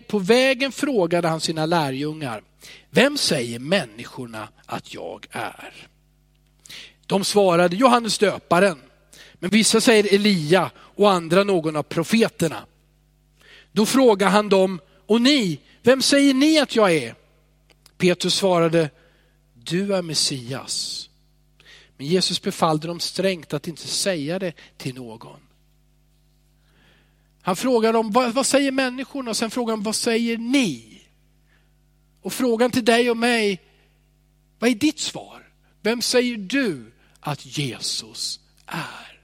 på 0.06 0.18
vägen 0.18 0.72
frågade 0.72 1.29
han 1.29 1.40
sina 1.40 1.66
lärjungar, 1.66 2.42
vem 2.90 3.16
säger 3.16 3.58
människorna 3.58 4.48
att 4.66 4.94
jag 4.94 5.26
är? 5.31 5.87
De 7.06 7.24
svarade 7.24 7.76
Johannes 7.76 8.18
döparen, 8.18 8.79
men 9.35 9.50
vissa 9.50 9.81
säger 9.81 10.14
Elia 10.14 10.70
och 10.76 11.10
andra 11.10 11.44
någon 11.44 11.76
av 11.76 11.83
profeterna. 11.83 12.66
Då 13.73 13.87
frågar 13.87 14.29
han 14.29 14.48
dem, 14.48 14.81
och 15.06 15.21
ni, 15.21 15.60
vem 15.83 16.02
säger 16.02 16.35
ni 16.35 16.58
att 16.58 16.77
jag 16.77 16.92
är? 16.92 17.14
Petrus 17.96 18.35
svarade, 18.35 18.90
du 19.54 19.94
är 19.94 20.02
Messias. 20.02 21.08
Men 21.96 22.06
Jesus 22.06 22.42
befallde 22.42 22.87
dem 22.87 23.00
strängt 23.00 23.52
att 23.52 23.69
inte 23.69 23.88
säga 23.88 24.38
det 24.38 24.52
till 24.77 24.94
någon. 24.94 25.40
Han 27.42 27.56
frågar 27.56 27.92
dem, 27.92 28.10
vad, 28.12 28.35
vad 28.35 28.46
säger 28.46 28.73
människorna? 28.73 29.31
Och 29.31 29.37
sen 29.37 29.50
frågar 29.50 29.73
han, 29.73 29.83
vad 29.83 29.96
säger 29.96 30.38
ni? 30.38 31.02
Och 32.23 32.33
frågan 32.33 32.71
till 32.71 32.85
dig 32.85 33.10
och 33.10 33.16
mig, 33.16 33.62
vad 34.58 34.71
är 34.71 34.75
ditt 34.75 34.98
svar? 34.98 35.48
Vem 35.83 36.02
säger 36.02 36.37
du 36.37 36.92
att 37.21 37.58
Jesus 37.58 38.40
är. 38.66 39.17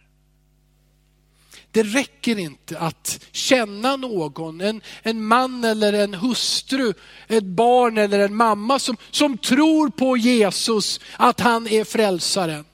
Det 1.75 1.83
räcker 1.83 2.39
inte 2.39 2.79
att 2.79 3.25
känna 3.33 3.97
någon, 3.97 4.61
en, 4.61 4.81
en 5.03 5.25
man 5.25 5.64
eller 5.64 5.93
en 5.93 6.14
hustru, 6.14 6.93
ett 7.29 7.45
barn 7.45 7.99
eller 7.99 8.18
en 8.18 8.37
mamma 8.37 8.79
som, 8.79 8.97
som 9.11 9.39
tror 9.39 9.89
på 9.89 10.16
Jesus, 10.16 11.01
att 11.16 11.41
han 11.41 11.68
är 11.68 11.85
frälsaren. 11.85 12.64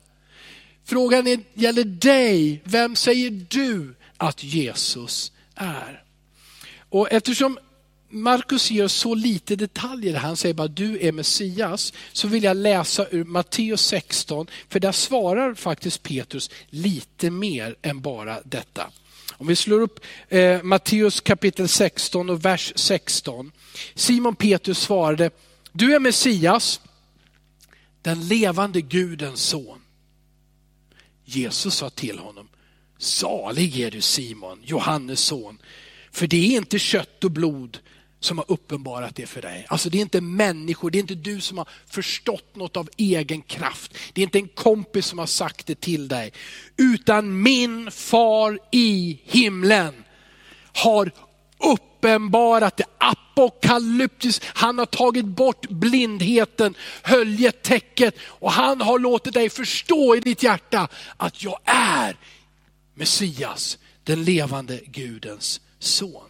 Frågan 0.84 1.26
är, 1.26 1.40
gäller 1.54 1.84
dig, 1.84 2.62
vem 2.64 2.96
säger 2.96 3.30
du 3.30 3.94
att 4.16 4.44
Jesus 4.44 5.32
är? 5.54 6.02
Och 6.88 7.12
eftersom 7.12 7.58
Markus 8.10 8.70
ger 8.70 8.88
så 8.88 9.14
lite 9.14 9.56
detaljer, 9.56 10.16
han 10.16 10.36
säger 10.36 10.54
bara 10.54 10.68
du 10.68 10.98
är 11.06 11.12
Messias, 11.12 11.92
så 12.12 12.28
vill 12.28 12.44
jag 12.44 12.56
läsa 12.56 13.06
ur 13.10 13.24
Matteus 13.24 13.80
16, 13.80 14.46
för 14.68 14.80
där 14.80 14.92
svarar 14.92 15.54
faktiskt 15.54 16.02
Petrus 16.02 16.50
lite 16.70 17.30
mer 17.30 17.76
än 17.82 18.00
bara 18.00 18.40
detta. 18.44 18.90
Om 19.32 19.46
vi 19.46 19.56
slår 19.56 19.80
upp 19.80 20.00
eh, 20.28 20.62
Matteus 20.62 21.20
kapitel 21.20 21.68
16 21.68 22.30
och 22.30 22.44
vers 22.44 22.72
16. 22.76 23.52
Simon 23.94 24.34
Petrus 24.34 24.78
svarade, 24.78 25.30
du 25.72 25.94
är 25.94 25.98
Messias, 26.00 26.80
den 28.02 28.28
levande 28.28 28.80
Gudens 28.80 29.42
son. 29.42 29.80
Jesus 31.24 31.74
sa 31.74 31.90
till 31.90 32.18
honom, 32.18 32.48
salig 32.98 33.80
är 33.80 33.90
du 33.90 34.00
Simon, 34.00 34.62
Johannes 34.64 35.20
son, 35.20 35.58
för 36.10 36.26
det 36.26 36.36
är 36.36 36.56
inte 36.56 36.78
kött 36.78 37.24
och 37.24 37.30
blod 37.30 37.78
som 38.20 38.38
har 38.38 38.44
uppenbarat 38.48 39.16
det 39.16 39.26
för 39.26 39.42
dig. 39.42 39.66
Alltså 39.68 39.90
det 39.90 39.98
är 39.98 40.02
inte 40.02 40.20
människor, 40.20 40.90
det 40.90 40.98
är 40.98 41.00
inte 41.00 41.14
du 41.14 41.40
som 41.40 41.58
har 41.58 41.68
förstått 41.86 42.56
något 42.56 42.76
av 42.76 42.88
egen 42.96 43.42
kraft. 43.42 43.94
Det 44.12 44.20
är 44.20 44.22
inte 44.22 44.38
en 44.38 44.48
kompis 44.48 45.06
som 45.06 45.18
har 45.18 45.26
sagt 45.26 45.66
det 45.66 45.80
till 45.80 46.08
dig. 46.08 46.32
Utan 46.76 47.42
min 47.42 47.90
far 47.90 48.58
i 48.70 49.20
himlen 49.24 50.04
har 50.72 51.12
uppenbarat 51.58 52.76
det 52.76 52.84
apokalyptiskt. 52.98 54.44
Han 54.44 54.78
har 54.78 54.86
tagit 54.86 55.24
bort 55.24 55.68
blindheten, 55.68 56.74
höljet 57.02 57.62
täcket 57.62 58.14
och 58.22 58.52
han 58.52 58.80
har 58.80 58.98
låtit 58.98 59.34
dig 59.34 59.50
förstå 59.50 60.16
i 60.16 60.20
ditt 60.20 60.42
hjärta 60.42 60.88
att 61.16 61.42
jag 61.42 61.58
är 61.64 62.16
Messias, 62.94 63.78
den 64.04 64.24
levande 64.24 64.80
Gudens 64.86 65.60
son. 65.78 66.29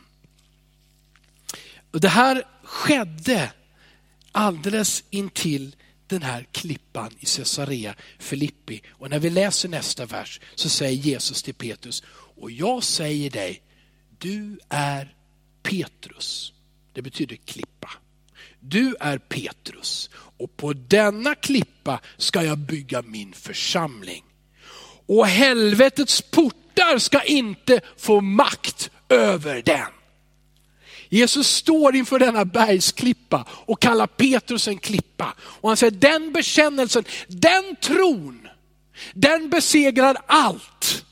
Och 1.93 2.01
det 2.01 2.09
här 2.09 2.45
skedde 2.63 3.53
alldeles 4.33 5.05
intill 5.11 5.77
den 6.07 6.23
här 6.23 6.47
klippan 6.53 7.11
i 7.21 7.27
Caesarea 7.27 7.95
Filippi. 8.19 8.83
Och 8.91 9.11
när 9.11 9.19
vi 9.19 9.31
läser 9.31 9.69
nästa 9.69 10.07
vers 10.07 10.41
så 10.55 10.69
säger 10.69 11.03
Jesus 11.03 11.43
till 11.43 11.55
Petrus, 11.55 12.03
och 12.41 12.51
jag 12.51 12.83
säger 12.85 13.31
dig, 13.31 13.63
du 14.19 14.59
är 14.69 15.15
Petrus. 15.63 16.53
Det 16.93 17.03
betyder 17.03 17.37
klippa. 17.37 17.91
Du 18.61 18.97
är 19.01 19.19
Petrus 19.19 20.11
och 20.15 20.57
på 20.57 20.73
denna 20.73 21.35
klippa 21.35 22.01
ska 22.17 22.43
jag 22.43 22.59
bygga 22.59 23.03
min 23.03 23.33
församling. 23.33 24.25
Och 25.07 25.27
helvetets 25.27 26.23
portar 26.23 26.99
ska 26.99 27.23
inte 27.23 27.81
få 27.97 28.21
makt 28.21 28.91
över 29.09 29.63
den. 29.63 29.89
Jesus 31.11 31.49
står 31.49 31.97
inför 31.97 32.19
denna 32.19 32.45
bergsklippa 32.45 33.47
och 33.51 33.81
kallar 33.81 34.07
Petrus 34.07 34.69
en 34.69 34.79
klippa. 34.79 35.35
Och 35.41 35.69
han 35.71 35.77
säger 35.77 35.91
den 35.91 36.33
bekännelsen, 36.33 37.05
den 37.29 37.77
tron, 37.81 38.49
den 39.15 39.51
besegrar 39.51 40.17
allt. 40.27 41.05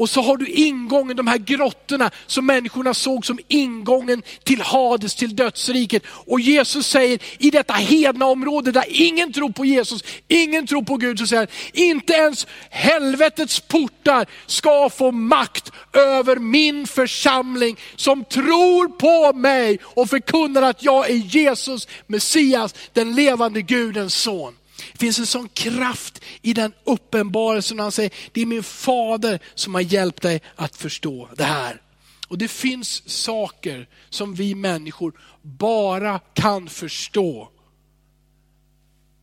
Och 0.00 0.10
så 0.10 0.20
har 0.20 0.36
du 0.36 0.46
ingången, 0.46 1.16
de 1.16 1.26
här 1.26 1.38
grottorna 1.38 2.10
som 2.26 2.46
människorna 2.46 2.94
såg 2.94 3.26
som 3.26 3.38
ingången 3.48 4.22
till 4.44 4.60
Hades, 4.60 5.14
till 5.14 5.36
dödsriket. 5.36 6.02
Och 6.06 6.40
Jesus 6.40 6.86
säger 6.86 7.18
i 7.38 7.50
detta 7.50 7.72
hedna 7.72 8.26
område 8.26 8.72
där 8.72 8.84
ingen 8.88 9.32
tror 9.32 9.50
på 9.50 9.64
Jesus, 9.64 10.04
ingen 10.28 10.66
tror 10.66 10.82
på 10.82 10.96
Gud, 10.96 11.18
så 11.18 11.26
säger 11.26 11.42
han, 11.42 11.48
inte 11.72 12.12
ens 12.12 12.46
helvetets 12.70 13.60
portar 13.60 14.26
ska 14.46 14.90
få 14.90 15.10
makt 15.10 15.72
över 15.92 16.36
min 16.36 16.86
församling 16.86 17.76
som 17.96 18.24
tror 18.24 18.88
på 18.88 19.38
mig 19.38 19.78
och 19.82 20.10
förkunnar 20.10 20.62
att 20.62 20.82
jag 20.82 21.10
är 21.10 21.14
Jesus, 21.14 21.88
Messias, 22.06 22.74
den 22.92 23.14
levande 23.14 23.62
Gudens 23.62 24.14
son. 24.14 24.54
Det 25.00 25.06
finns 25.06 25.18
en 25.18 25.26
sån 25.26 25.48
kraft 25.48 26.20
i 26.42 26.52
den 26.52 26.72
uppenbarelsen 26.84 27.76
när 27.76 27.84
han 27.84 27.92
säger, 27.92 28.12
det 28.32 28.40
är 28.40 28.46
min 28.46 28.62
fader 28.62 29.40
som 29.54 29.74
har 29.74 29.80
hjälpt 29.80 30.22
dig 30.22 30.42
att 30.56 30.76
förstå 30.76 31.28
det 31.36 31.44
här. 31.44 31.82
Och 32.28 32.38
det 32.38 32.48
finns 32.48 33.08
saker 33.08 33.88
som 34.10 34.34
vi 34.34 34.54
människor 34.54 35.20
bara 35.42 36.18
kan 36.18 36.68
förstå 36.68 37.50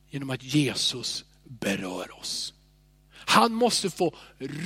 genom 0.10 0.30
att 0.30 0.44
Jesus 0.44 1.26
berör 1.44 2.20
oss. 2.20 2.54
Han 3.12 3.54
måste 3.54 3.90
få 3.90 4.16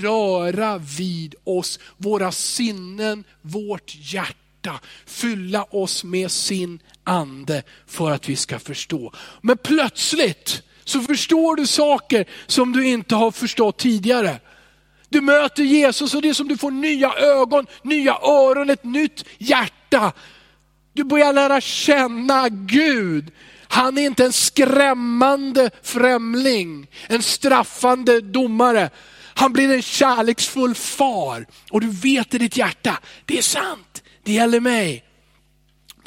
röra 0.02 0.78
vid 0.78 1.36
oss, 1.44 1.80
våra 1.98 2.32
sinnen, 2.32 3.24
vårt 3.42 3.96
hjärta, 3.96 4.80
fylla 5.06 5.64
oss 5.64 6.04
med 6.04 6.32
sin 6.32 6.80
ande 7.04 7.64
för 7.86 8.12
att 8.12 8.30
vi 8.30 8.36
ska 8.36 8.60
förstå. 8.60 9.14
Men 9.42 9.58
plötsligt 9.58 10.64
så 10.84 11.02
förstår 11.02 11.56
du 11.56 11.68
saker 11.68 12.26
som 12.48 12.72
du 12.72 12.88
inte 12.88 13.16
har 13.16 13.32
förstått 13.32 13.78
tidigare. 13.78 14.40
Du 15.10 15.22
möter 15.22 15.64
Jesus 15.64 16.14
och 16.14 16.22
det 16.22 16.30
är 16.30 16.34
som 16.34 16.48
du 16.48 16.58
får 16.58 16.72
nya 16.72 17.14
ögon, 17.14 17.68
nya 17.84 18.14
öron, 18.14 18.70
ett 18.70 18.84
nytt 18.84 19.26
hjärta. 19.38 20.14
Du 20.94 21.04
börjar 21.04 21.34
lära 21.34 21.62
känna 21.62 22.50
Gud. 22.50 23.32
Han 23.68 23.98
är 23.98 24.02
inte 24.02 24.26
en 24.26 24.34
skrämmande 24.34 25.72
främling, 25.84 26.88
en 27.08 27.24
straffande 27.24 28.22
domare. 28.22 28.90
Han 29.34 29.54
blir 29.54 29.74
en 29.74 29.82
kärleksfull 29.82 30.76
far 30.76 31.46
och 31.72 31.82
du 31.82 31.90
vet 31.90 32.34
i 32.34 32.38
ditt 32.38 32.58
hjärta, 32.58 33.00
det 33.26 33.38
är 33.38 33.42
sant, 33.42 34.04
det 34.24 34.34
gäller 34.34 34.60
mig. 34.60 35.04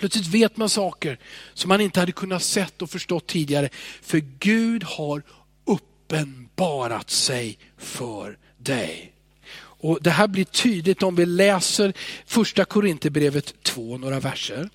Plötsligt 0.04 0.26
vet 0.26 0.56
man 0.56 0.68
saker 0.68 1.18
som 1.54 1.68
man 1.68 1.80
inte 1.80 2.00
hade 2.00 2.12
kunnat 2.12 2.42
sett 2.42 2.82
och 2.82 2.90
förstått 2.90 3.26
tidigare. 3.26 3.68
För 4.02 4.18
Gud 4.18 4.84
har 4.84 5.22
uppenbarat 5.64 7.10
sig 7.10 7.58
för 7.78 8.38
dig. 8.58 9.12
Och 9.56 9.98
Det 10.02 10.10
här 10.10 10.28
blir 10.28 10.44
tydligt 10.44 11.02
om 11.02 11.14
vi 11.14 11.26
läser 11.26 11.92
första 12.26 12.64
Korinthierbrevet 12.64 13.62
2, 13.62 13.98
några 13.98 14.20
verser. 14.20 14.70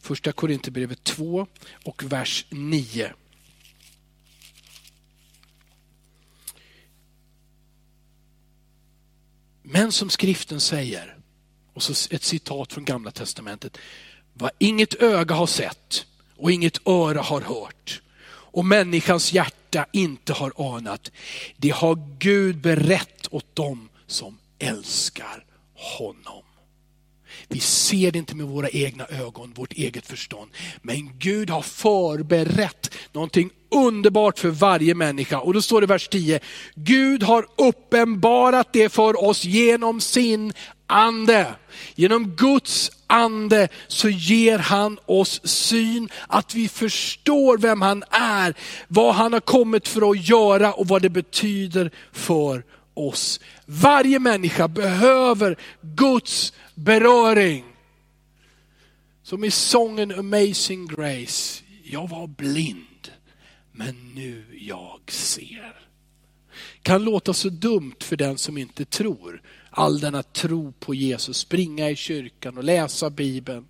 Första 0.00 0.32
Korinthierbrevet 0.32 1.04
2 1.04 1.46
och 1.84 2.12
vers 2.12 2.46
9. 2.50 3.12
Men 9.62 9.92
som 9.92 10.10
skriften 10.10 10.60
säger, 10.60 11.18
och 11.72 11.82
så 11.82 12.14
ett 12.14 12.22
citat 12.22 12.72
från 12.72 12.84
gamla 12.84 13.10
testamentet, 13.10 13.78
vad 14.38 14.50
inget 14.58 14.94
öga 14.94 15.34
har 15.34 15.46
sett 15.46 16.06
och 16.36 16.52
inget 16.52 16.86
öra 16.86 17.20
har 17.20 17.40
hört 17.40 18.00
och 18.58 18.64
människans 18.64 19.32
hjärta 19.32 19.86
inte 19.92 20.32
har 20.32 20.76
anat. 20.76 21.10
Det 21.56 21.70
har 21.70 21.98
Gud 22.18 22.56
berett 22.56 23.28
åt 23.30 23.56
dem 23.56 23.88
som 24.06 24.38
älskar 24.58 25.44
honom. 25.74 26.42
Vi 27.48 27.60
ser 27.60 28.10
det 28.10 28.18
inte 28.18 28.36
med 28.36 28.46
våra 28.46 28.68
egna 28.68 29.06
ögon, 29.06 29.52
vårt 29.56 29.72
eget 29.72 30.06
förstånd. 30.06 30.50
Men 30.82 31.18
Gud 31.18 31.50
har 31.50 31.62
förberett 31.62 32.94
någonting 33.12 33.50
underbart 33.70 34.38
för 34.38 34.50
varje 34.50 34.94
människa. 34.94 35.38
Och 35.38 35.54
då 35.54 35.62
står 35.62 35.80
det 35.80 35.84
i 35.84 35.86
vers 35.86 36.08
10, 36.08 36.40
Gud 36.74 37.22
har 37.22 37.46
uppenbarat 37.56 38.72
det 38.72 38.88
för 38.88 39.24
oss 39.24 39.44
genom 39.44 40.00
sin 40.00 40.52
ande. 40.86 41.54
Genom 41.94 42.30
Guds 42.30 42.90
ande 43.08 43.68
så 43.88 44.08
ger 44.08 44.58
han 44.58 44.98
oss 45.06 45.40
syn, 45.44 46.08
att 46.26 46.54
vi 46.54 46.68
förstår 46.68 47.58
vem 47.58 47.82
han 47.82 48.04
är, 48.10 48.54
vad 48.88 49.14
han 49.14 49.32
har 49.32 49.40
kommit 49.40 49.88
för 49.88 50.10
att 50.10 50.28
göra 50.28 50.72
och 50.72 50.88
vad 50.88 51.02
det 51.02 51.10
betyder 51.10 51.90
för 52.12 52.64
oss. 52.94 53.40
Varje 53.66 54.18
människa 54.18 54.68
behöver 54.68 55.56
Guds 55.80 56.52
beröring. 56.74 57.64
Som 59.22 59.44
i 59.44 59.50
sången 59.50 60.18
Amazing 60.18 60.86
Grace, 60.86 61.62
jag 61.84 62.08
var 62.08 62.26
blind 62.26 62.88
men 63.72 64.14
nu 64.14 64.44
jag 64.60 65.00
ser. 65.08 65.74
Kan 66.82 67.04
låta 67.04 67.32
så 67.32 67.48
dumt 67.48 67.96
för 68.00 68.16
den 68.16 68.38
som 68.38 68.58
inte 68.58 68.84
tror. 68.84 69.42
All 69.78 70.00
denna 70.00 70.22
tro 70.22 70.72
på 70.72 70.94
Jesus, 70.94 71.38
springa 71.38 71.90
i 71.90 71.96
kyrkan 71.96 72.58
och 72.58 72.64
läsa 72.64 73.10
Bibeln. 73.10 73.68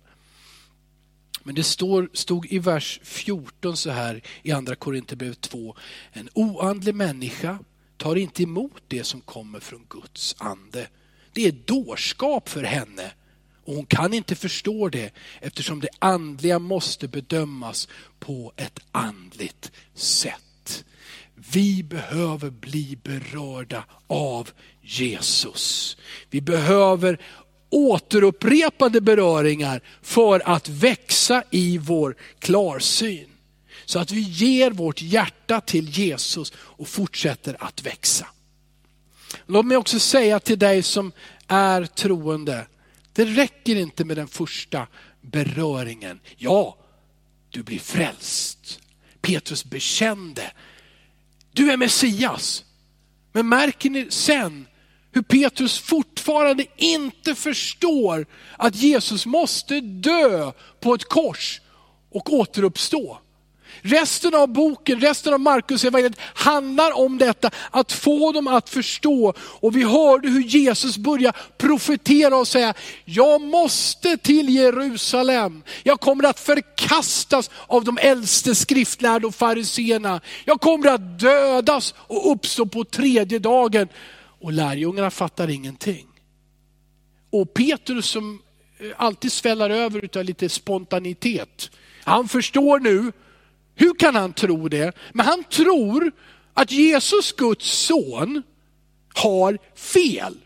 Men 1.43 1.55
det 1.55 1.63
står, 1.63 2.09
stod 2.13 2.45
i 2.45 2.59
vers 2.59 2.99
14 3.03 3.77
så 3.77 3.89
här 3.89 4.21
i 4.43 4.51
andra 4.51 4.75
Korinthierbrevet 4.75 5.41
2. 5.41 5.75
En 6.11 6.29
oandlig 6.33 6.95
människa 6.95 7.59
tar 7.97 8.15
inte 8.15 8.43
emot 8.43 8.83
det 8.87 9.03
som 9.03 9.21
kommer 9.21 9.59
från 9.59 9.85
Guds 9.89 10.35
ande. 10.37 10.87
Det 11.33 11.47
är 11.47 11.51
dårskap 11.51 12.49
för 12.49 12.63
henne 12.63 13.11
och 13.65 13.75
hon 13.75 13.85
kan 13.85 14.13
inte 14.13 14.35
förstå 14.35 14.89
det 14.89 15.13
eftersom 15.41 15.79
det 15.79 15.89
andliga 15.99 16.59
måste 16.59 17.07
bedömas 17.07 17.87
på 18.19 18.53
ett 18.55 18.79
andligt 18.91 19.71
sätt. 19.93 20.85
Vi 21.51 21.83
behöver 21.83 22.49
bli 22.49 22.97
berörda 23.03 23.85
av 24.07 24.49
Jesus. 24.89 25.97
Vi 26.29 26.41
behöver 26.41 27.19
återupprepade 27.69 29.01
beröringar 29.01 29.81
för 30.01 30.41
att 30.45 30.69
växa 30.69 31.43
i 31.49 31.77
vår 31.77 32.15
klarsyn. 32.39 33.29
Så 33.85 33.99
att 33.99 34.11
vi 34.11 34.21
ger 34.21 34.71
vårt 34.71 35.01
hjärta 35.01 35.61
till 35.61 35.89
Jesus 35.89 36.53
och 36.55 36.87
fortsätter 36.87 37.57
att 37.59 37.85
växa. 37.85 38.27
Låt 39.45 39.65
mig 39.65 39.77
också 39.77 39.99
säga 39.99 40.39
till 40.39 40.59
dig 40.59 40.83
som 40.83 41.11
är 41.47 41.85
troende, 41.85 42.67
det 43.13 43.25
räcker 43.25 43.75
inte 43.75 44.05
med 44.05 44.17
den 44.17 44.27
första 44.27 44.87
beröringen. 45.21 46.19
Ja, 46.37 46.77
du 47.49 47.63
blir 47.63 47.79
frälst. 47.79 48.79
Petrus 49.21 49.65
bekände, 49.65 50.51
du 51.51 51.71
är 51.71 51.77
Messias. 51.77 52.65
Men 53.31 53.49
märker 53.49 53.89
ni 53.89 54.07
sen 54.09 54.67
hur 55.11 55.21
Petrus 55.21 55.79
fortfarande 55.79 56.65
inte 56.77 57.35
förstår 57.35 58.25
att 58.57 58.75
Jesus 58.75 59.25
måste 59.25 59.79
dö 59.81 60.51
på 60.79 60.93
ett 60.93 61.09
kors 61.09 61.61
och 62.11 62.33
återuppstå. 62.33 63.17
Resten 63.81 64.35
av 64.35 64.47
boken, 64.47 65.01
resten 65.01 65.33
av 65.33 65.39
Markus 65.39 65.83
evangeliet 65.83 66.19
handlar 66.33 66.97
om 66.97 67.17
detta, 67.17 67.51
att 67.71 67.91
få 67.91 68.31
dem 68.31 68.47
att 68.47 68.69
förstå. 68.69 69.33
Och 69.39 69.75
vi 69.75 69.83
hörde 69.83 70.29
hur 70.29 70.41
Jesus 70.41 70.97
började 70.97 71.37
profetera 71.57 72.37
och 72.37 72.47
säga, 72.47 72.73
jag 73.05 73.41
måste 73.41 74.17
till 74.17 74.49
Jerusalem. 74.49 75.63
Jag 75.83 75.99
kommer 75.99 76.23
att 76.23 76.39
förkastas 76.39 77.49
av 77.67 77.83
de 77.83 77.97
äldste 77.97 78.55
skriftlärda 78.55 79.27
och 79.27 79.35
fariseerna. 79.35 80.21
Jag 80.45 80.61
kommer 80.61 80.89
att 80.89 81.19
dödas 81.19 81.93
och 81.97 82.31
uppstå 82.31 82.65
på 82.65 82.83
tredje 82.83 83.39
dagen. 83.39 83.87
Och 84.41 84.53
lärjungarna 84.53 85.11
fattar 85.11 85.49
ingenting. 85.49 86.07
Och 87.29 87.53
Petrus 87.53 88.05
som 88.05 88.41
eh, 88.77 88.91
alltid 88.97 89.31
sväller 89.31 89.69
över 89.69 90.05
utav 90.05 90.23
lite 90.23 90.49
spontanitet. 90.49 91.71
Han 92.03 92.27
förstår 92.27 92.79
nu 92.79 93.11
hur 93.79 93.93
kan 93.93 94.15
han 94.15 94.33
tro 94.33 94.67
det? 94.67 94.91
Men 95.13 95.25
han 95.25 95.43
tror 95.43 96.11
att 96.53 96.71
Jesus, 96.71 97.31
Guds 97.31 97.71
son, 97.71 98.43
har 99.13 99.57
fel. 99.75 100.37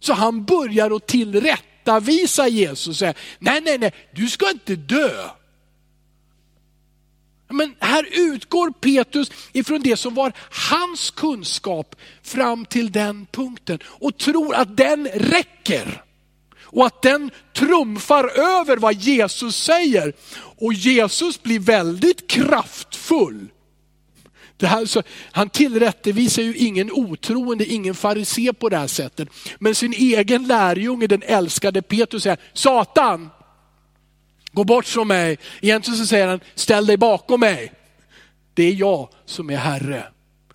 Så 0.00 0.12
han 0.12 0.44
börjar 0.44 0.96
att 0.96 1.06
tillrättavisa 1.06 2.48
Jesus 2.48 2.88
och 2.88 2.96
säga, 2.96 3.14
nej, 3.38 3.60
nej, 3.60 3.78
nej, 3.78 3.94
du 4.14 4.28
ska 4.28 4.50
inte 4.50 4.76
dö. 4.76 5.28
Men 7.48 7.74
här 7.80 8.08
utgår 8.12 8.70
Petrus 8.70 9.30
ifrån 9.52 9.80
det 9.80 9.96
som 9.96 10.14
var 10.14 10.32
hans 10.70 11.10
kunskap 11.10 11.96
fram 12.22 12.64
till 12.64 12.92
den 12.92 13.26
punkten 13.32 13.78
och 13.84 14.18
tror 14.18 14.54
att 14.54 14.76
den 14.76 15.08
räcker. 15.14 16.02
Och 16.70 16.86
att 16.86 17.02
den 17.02 17.30
trumfar 17.54 18.24
över 18.28 18.76
vad 18.76 18.94
Jesus 18.94 19.56
säger. 19.56 20.12
Och 20.36 20.72
Jesus 20.72 21.42
blir 21.42 21.60
väldigt 21.60 22.30
kraftfull. 22.30 23.48
Det 24.56 24.66
här, 24.66 24.86
så, 24.86 25.02
han 25.32 25.50
tillrättavisar 25.50 26.42
ju 26.42 26.56
ingen 26.56 26.92
otroende, 26.92 27.66
ingen 27.66 27.94
farisé 27.94 28.52
på 28.52 28.68
det 28.68 28.76
här 28.76 28.86
sättet. 28.86 29.28
Men 29.58 29.74
sin 29.74 29.92
egen 29.92 30.46
lärjunge, 30.46 31.06
den 31.06 31.22
älskade 31.22 31.82
Petrus, 31.82 32.22
säger 32.22 32.38
Satan, 32.52 33.30
gå 34.52 34.64
bort 34.64 34.86
från 34.86 35.08
mig. 35.08 35.38
Egentligen 35.60 35.98
så 35.98 36.06
säger 36.06 36.28
han, 36.28 36.40
ställ 36.54 36.86
dig 36.86 36.96
bakom 36.96 37.40
mig. 37.40 37.72
Det 38.54 38.62
är 38.62 38.74
jag 38.74 39.08
som 39.24 39.50
är 39.50 39.56
Herre. 39.56 40.04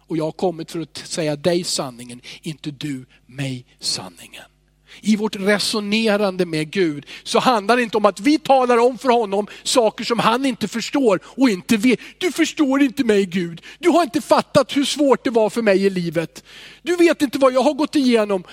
Och 0.08 0.18
jag 0.18 0.24
har 0.26 0.32
kommit 0.32 0.72
för 0.72 0.80
att 0.80 0.98
säga 0.98 1.36
dig 1.36 1.64
sanningen, 1.64 2.22
inte 2.42 2.72
du 2.72 3.06
mig 3.26 3.66
sanningen 3.80 4.44
i 5.02 5.16
vårt 5.16 5.36
resonerande 5.36 6.46
med 6.46 6.72
Gud 6.72 7.06
så 7.24 7.40
handlar 7.40 7.78
det 7.78 7.84
inte 7.84 7.98
om 7.98 8.06
att 8.06 8.20
vi 8.20 8.40
talar 8.40 8.78
om 8.78 8.98
för 8.98 9.10
honom 9.10 9.48
saker 9.64 10.04
som 10.04 10.20
han 10.20 10.46
inte 10.46 10.68
förstår 10.68 11.20
och 11.26 11.50
inte 11.50 11.78
vet. 11.78 12.00
Du 12.18 12.32
förstår 12.32 12.82
inte 12.82 13.04
mig 13.04 13.26
Gud. 13.26 13.62
Du 13.80 13.90
har 13.90 14.04
inte 14.04 14.22
fattat 14.22 14.78
hur 14.78 14.86
svårt 14.86 15.24
det 15.24 15.30
var 15.30 15.50
för 15.50 15.62
mig 15.62 15.86
i 15.86 15.90
livet. 15.90 16.44
Du 16.82 16.96
vet 16.96 17.22
inte 17.22 17.38
vad 17.38 17.54
jag 17.54 17.64
har 17.64 17.74
gått 17.74 17.96
igenom. 17.96 18.44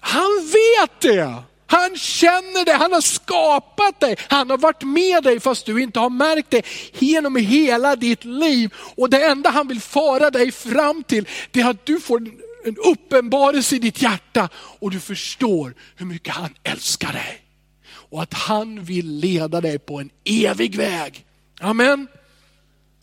Han 0.00 0.50
vet 0.52 1.00
det. 1.00 1.42
Han 1.72 1.96
känner 1.96 2.64
dig, 2.64 2.74
han 2.74 2.92
har 2.92 3.00
skapat 3.00 4.00
dig, 4.00 4.16
han 4.28 4.50
har 4.50 4.58
varit 4.58 4.82
med 4.82 5.22
dig 5.22 5.40
fast 5.40 5.66
du 5.66 5.82
inte 5.82 6.00
har 6.00 6.10
märkt 6.10 6.50
det 6.50 6.66
genom 6.98 7.36
hela 7.36 7.96
ditt 7.96 8.24
liv. 8.24 8.74
Och 8.96 9.10
det 9.10 9.24
enda 9.24 9.50
han 9.50 9.68
vill 9.68 9.80
föra 9.80 10.30
dig 10.30 10.52
fram 10.52 11.02
till, 11.02 11.28
det 11.50 11.60
är 11.60 11.70
att 11.70 11.86
du 11.86 12.00
får 12.00 12.18
en 12.64 12.76
uppenbarelse 12.76 13.76
i 13.76 13.78
ditt 13.78 14.02
hjärta 14.02 14.48
och 14.54 14.90
du 14.90 15.00
förstår 15.00 15.74
hur 15.96 16.06
mycket 16.06 16.34
han 16.34 16.54
älskar 16.62 17.12
dig. 17.12 17.42
Och 17.92 18.22
att 18.22 18.34
han 18.34 18.84
vill 18.84 19.06
leda 19.06 19.60
dig 19.60 19.78
på 19.78 20.00
en 20.00 20.10
evig 20.24 20.76
väg. 20.76 21.24
Amen. 21.60 22.06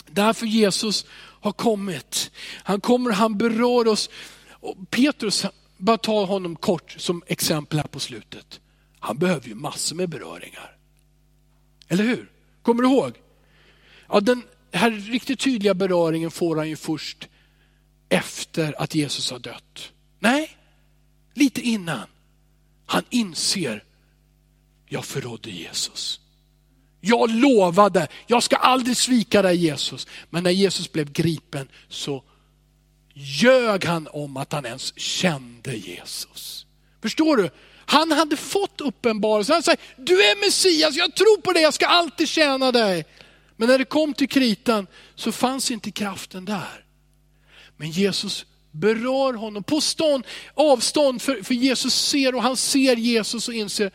Därför 0.07 0.45
Jesus 0.45 1.05
har 1.41 1.51
kommit. 1.51 2.32
Han 2.63 2.82
kommer, 2.82 3.11
han 3.11 3.38
berör 3.38 3.88
oss. 3.88 4.09
Och 4.49 4.76
Petrus, 4.89 5.45
bara 5.80 5.97
ta 5.97 6.25
honom 6.25 6.55
kort 6.55 6.95
som 6.97 7.23
exempel 7.27 7.80
här 7.80 7.88
på 7.88 7.99
slutet. 7.99 8.59
Han 8.99 9.17
behöver 9.17 9.47
ju 9.47 9.55
massor 9.55 9.95
med 9.95 10.09
beröringar. 10.09 10.77
Eller 11.88 12.03
hur? 12.03 12.32
Kommer 12.61 12.84
du 12.84 12.89
ihåg? 12.89 13.13
Ja, 14.07 14.19
den 14.19 14.43
här 14.71 14.91
riktigt 14.91 15.39
tydliga 15.39 15.73
beröringen 15.73 16.32
får 16.32 16.55
han 16.55 16.69
ju 16.69 16.75
först 16.75 17.27
efter 18.09 18.82
att 18.82 18.95
Jesus 18.95 19.32
har 19.32 19.39
dött. 19.39 19.91
Nej, 20.19 20.57
lite 21.34 21.61
innan. 21.61 22.07
Han 22.86 23.03
inser, 23.09 23.84
jag 24.88 25.05
förrådde 25.05 25.49
Jesus. 25.49 26.19
Jag 27.01 27.30
lovade, 27.30 28.07
jag 28.27 28.43
ska 28.43 28.55
aldrig 28.55 28.97
svika 28.97 29.41
dig 29.41 29.57
Jesus. 29.57 30.07
Men 30.30 30.43
när 30.43 30.51
Jesus 30.51 30.91
blev 30.91 31.11
gripen 31.11 31.67
så 31.89 32.23
ljög 33.20 33.86
han 33.86 34.07
om 34.11 34.38
att 34.38 34.53
han 34.53 34.65
ens 34.65 34.99
kände 34.99 35.76
Jesus. 35.76 36.65
Förstår 37.01 37.38
du? 37.38 37.49
Han 37.86 38.11
hade 38.11 38.38
fått 38.38 38.82
uppenbarelsen. 38.82 39.53
Han 39.53 39.63
säger, 39.63 39.80
du 39.97 40.24
är 40.24 40.45
Messias, 40.45 40.95
jag 40.95 41.15
tror 41.15 41.41
på 41.41 41.53
dig, 41.53 41.63
jag 41.63 41.74
ska 41.74 41.86
alltid 41.86 42.30
tjäna 42.30 42.72
dig. 42.72 43.05
Men 43.57 43.67
när 43.67 43.78
det 43.78 43.86
kom 43.86 44.13
till 44.13 44.30
kritan 44.30 44.88
så 45.15 45.32
fanns 45.32 45.72
inte 45.72 45.91
kraften 45.91 46.45
där. 46.45 46.86
Men 47.78 47.91
Jesus 47.91 48.45
berör 48.72 49.34
honom 49.34 49.63
på 49.63 49.82
stånd, 49.82 50.24
avstånd, 50.53 51.22
för, 51.22 51.43
för 51.43 51.53
Jesus 51.53 51.93
ser 51.93 52.36
och 52.36 52.43
han 52.43 52.57
ser 52.57 52.95
Jesus 52.95 53.47
och 53.47 53.53
inser, 53.53 53.91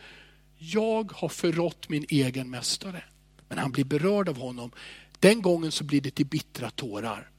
jag 0.57 1.11
har 1.11 1.29
förrått 1.29 1.89
min 1.89 2.05
egen 2.09 2.49
mästare. 2.49 3.03
Men 3.49 3.57
han 3.57 3.71
blir 3.71 3.85
berörd 3.85 4.29
av 4.29 4.37
honom. 4.37 4.71
Den 5.19 5.41
gången 5.41 5.71
så 5.71 5.83
blir 5.83 6.01
det 6.01 6.11
till 6.11 6.25
bittra 6.25 6.69
tårar. 6.69 7.29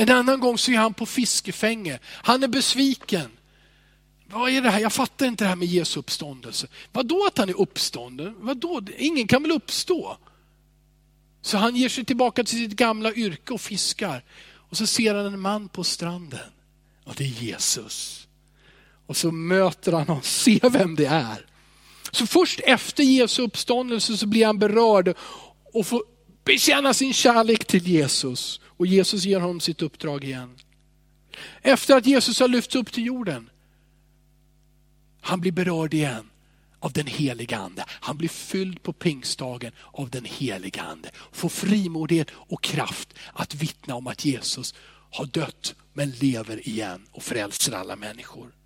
En 0.00 0.10
annan 0.10 0.40
gång 0.40 0.58
så 0.58 0.72
är 0.72 0.76
han 0.76 0.94
på 0.94 1.06
fiskefänge. 1.06 1.98
Han 2.04 2.42
är 2.42 2.48
besviken. 2.48 3.30
Vad 4.26 4.50
är 4.50 4.62
det 4.62 4.70
här? 4.70 4.80
Jag 4.80 4.92
fattar 4.92 5.26
inte 5.26 5.44
det 5.44 5.48
här 5.48 5.56
med 5.56 5.68
Jesu 5.68 6.00
uppståndelse. 6.00 6.66
Vadå 6.92 7.26
att 7.26 7.38
han 7.38 7.48
är 7.48 7.60
uppstånden? 7.60 8.34
Vadå? 8.38 8.82
Ingen 8.98 9.26
kan 9.26 9.42
väl 9.42 9.52
uppstå? 9.52 10.16
Så 11.42 11.58
han 11.58 11.76
ger 11.76 11.88
sig 11.88 12.04
tillbaka 12.04 12.44
till 12.44 12.58
sitt 12.58 12.76
gamla 12.76 13.12
yrke 13.12 13.52
och 13.52 13.60
fiskar. 13.60 14.24
Och 14.70 14.76
så 14.76 14.86
ser 14.86 15.14
han 15.14 15.26
en 15.26 15.40
man 15.40 15.68
på 15.68 15.84
stranden. 15.84 16.50
Och 17.04 17.14
det 17.14 17.24
är 17.24 17.42
Jesus. 17.42 18.28
Och 19.06 19.16
så 19.16 19.30
möter 19.30 19.92
han 19.92 20.06
honom, 20.06 20.22
ser 20.22 20.70
vem 20.70 20.94
det 20.94 21.06
är. 21.06 21.46
Så 22.10 22.26
först 22.26 22.60
efter 22.60 23.02
Jesu 23.02 23.42
uppståndelse 23.42 24.16
så 24.16 24.26
blir 24.26 24.46
han 24.46 24.58
berörd 24.58 25.14
och 25.72 25.86
får 25.86 26.02
bekänna 26.44 26.94
sin 26.94 27.12
kärlek 27.12 27.64
till 27.64 27.86
Jesus. 27.86 28.60
Och 28.78 28.86
Jesus 28.86 29.24
ger 29.24 29.40
honom 29.40 29.60
sitt 29.60 29.82
uppdrag 29.82 30.24
igen. 30.24 30.56
Efter 31.62 31.96
att 31.96 32.06
Jesus 32.06 32.40
har 32.40 32.48
lyfts 32.48 32.74
upp 32.74 32.92
till 32.92 33.06
jorden, 33.06 33.50
han 35.20 35.40
blir 35.40 35.52
berörd 35.52 35.94
igen 35.94 36.30
av 36.80 36.92
den 36.92 37.06
heliga 37.06 37.58
ande. 37.58 37.84
Han 37.88 38.16
blir 38.16 38.28
fylld 38.28 38.82
på 38.82 38.92
pingstdagen 38.92 39.72
av 39.92 40.10
den 40.10 40.24
heliga 40.24 40.82
ande. 40.82 41.10
Får 41.32 41.48
frimodighet 41.48 42.30
och 42.34 42.62
kraft 42.62 43.14
att 43.32 43.54
vittna 43.54 43.94
om 43.94 44.06
att 44.06 44.24
Jesus 44.24 44.74
har 45.10 45.26
dött 45.26 45.74
men 45.92 46.10
lever 46.10 46.68
igen 46.68 47.06
och 47.12 47.22
frälser 47.22 47.72
alla 47.72 47.96
människor. 47.96 48.57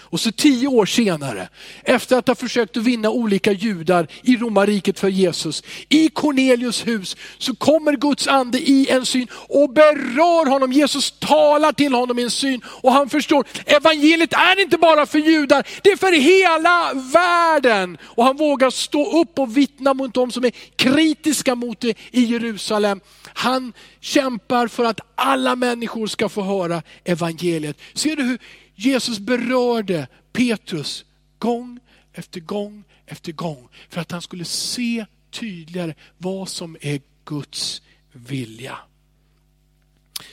Och 0.00 0.20
så 0.20 0.32
tio 0.32 0.68
år 0.68 0.86
senare, 0.86 1.48
efter 1.82 2.18
att 2.18 2.28
ha 2.28 2.34
försökt 2.34 2.76
att 2.76 2.82
vinna 2.82 3.10
olika 3.10 3.52
judar 3.52 4.06
i 4.22 4.36
romarriket 4.36 4.98
för 4.98 5.08
Jesus, 5.08 5.62
i 5.88 6.08
Cornelius 6.08 6.86
hus 6.86 7.16
så 7.38 7.54
kommer 7.54 7.92
Guds 7.92 8.28
ande 8.28 8.58
i 8.58 8.88
en 8.90 9.06
syn 9.06 9.28
och 9.32 9.70
berör 9.70 10.50
honom. 10.50 10.72
Jesus 10.72 11.10
talar 11.18 11.72
till 11.72 11.94
honom 11.94 12.18
i 12.18 12.22
en 12.22 12.30
syn 12.30 12.60
och 12.66 12.92
han 12.92 13.08
förstår, 13.08 13.46
evangeliet 13.66 14.32
är 14.32 14.60
inte 14.60 14.78
bara 14.78 15.06
för 15.06 15.18
judar, 15.18 15.66
det 15.82 15.90
är 15.90 15.96
för 15.96 16.12
hela 16.12 16.92
världen. 17.12 17.98
Och 18.02 18.24
han 18.24 18.36
vågar 18.36 18.70
stå 18.70 19.20
upp 19.20 19.38
och 19.38 19.56
vittna 19.56 19.94
mot 19.94 20.14
de 20.14 20.32
som 20.32 20.44
är 20.44 20.52
kritiska 20.76 21.54
mot 21.54 21.80
det 21.80 21.98
i 22.10 22.24
Jerusalem. 22.24 23.00
Han 23.34 23.72
kämpar 24.00 24.68
för 24.68 24.84
att 24.84 25.00
alla 25.14 25.56
människor 25.56 26.06
ska 26.06 26.28
få 26.28 26.42
höra 26.42 26.82
evangeliet. 27.04 27.78
Ser 27.94 28.16
du 28.16 28.22
hur 28.22 28.38
Jesus 28.80 29.18
berörde 29.18 30.08
Petrus 30.32 31.04
gång 31.38 31.80
efter 32.12 32.40
gång 32.40 32.84
efter 33.06 33.32
gång 33.32 33.68
för 33.88 34.00
att 34.00 34.10
han 34.10 34.22
skulle 34.22 34.44
se 34.44 35.06
tydligare 35.30 35.94
vad 36.18 36.48
som 36.48 36.76
är 36.80 37.00
Guds 37.24 37.82
vilja. 38.12 38.78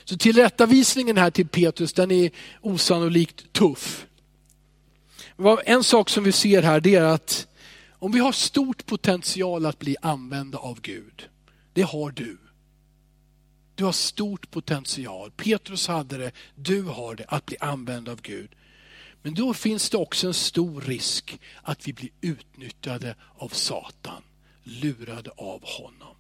Så 0.04 0.18
tillrättavisningen 0.18 1.18
här 1.18 1.32
till 1.32 1.48
Petrus 1.48 1.94
den 1.94 2.12
är 2.12 2.32
osannolikt 2.62 3.54
tuff. 3.54 4.06
En 5.66 5.84
sak 5.84 6.10
som 6.10 6.24
vi 6.24 6.32
ser 6.32 6.62
här 6.62 6.80
det 6.80 6.96
är 6.96 7.04
att 7.04 7.48
om 7.92 8.12
vi 8.12 8.20
har 8.20 8.32
stort 8.32 8.86
potential 8.86 9.66
att 9.66 9.80
bli 9.80 9.96
använda 10.02 10.58
av 10.58 10.82
Gud, 10.82 11.30
det 11.74 11.82
har 11.82 12.12
du. 12.12 12.38
Du 13.76 13.84
har 13.84 13.92
stort 13.92 14.52
potential. 14.52 15.32
Petrus 15.32 15.88
hade 15.88 16.18
det, 16.18 16.32
du 16.56 16.82
har 16.82 17.16
det, 17.16 17.26
att 17.28 17.46
bli 17.46 17.58
använd 17.60 18.10
av 18.10 18.22
Gud. 18.22 18.50
Men 19.22 19.34
då 19.34 19.54
finns 19.54 19.90
det 19.90 19.98
också 19.98 20.28
en 20.28 20.34
stor 20.34 20.82
risk 20.82 21.40
att 21.62 21.88
vi 21.88 21.94
blir 21.94 22.10
utnyttjade 22.22 23.16
av 23.38 23.50
Satan, 23.50 24.24
lurade 24.64 25.30
av 25.30 25.62
honom. 25.64 26.16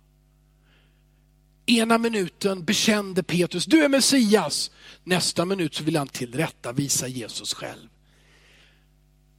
Ena 1.65 1.97
minuten 1.97 2.65
bekände 2.65 3.23
Petrus, 3.23 3.65
du 3.65 3.83
är 3.83 3.89
Messias. 3.89 4.71
Nästa 5.03 5.45
minut 5.45 5.75
så 5.75 5.83
vill 5.83 5.97
han 5.97 6.07
tillrättavisa 6.07 7.07
Jesus 7.07 7.53
själv. 7.53 7.89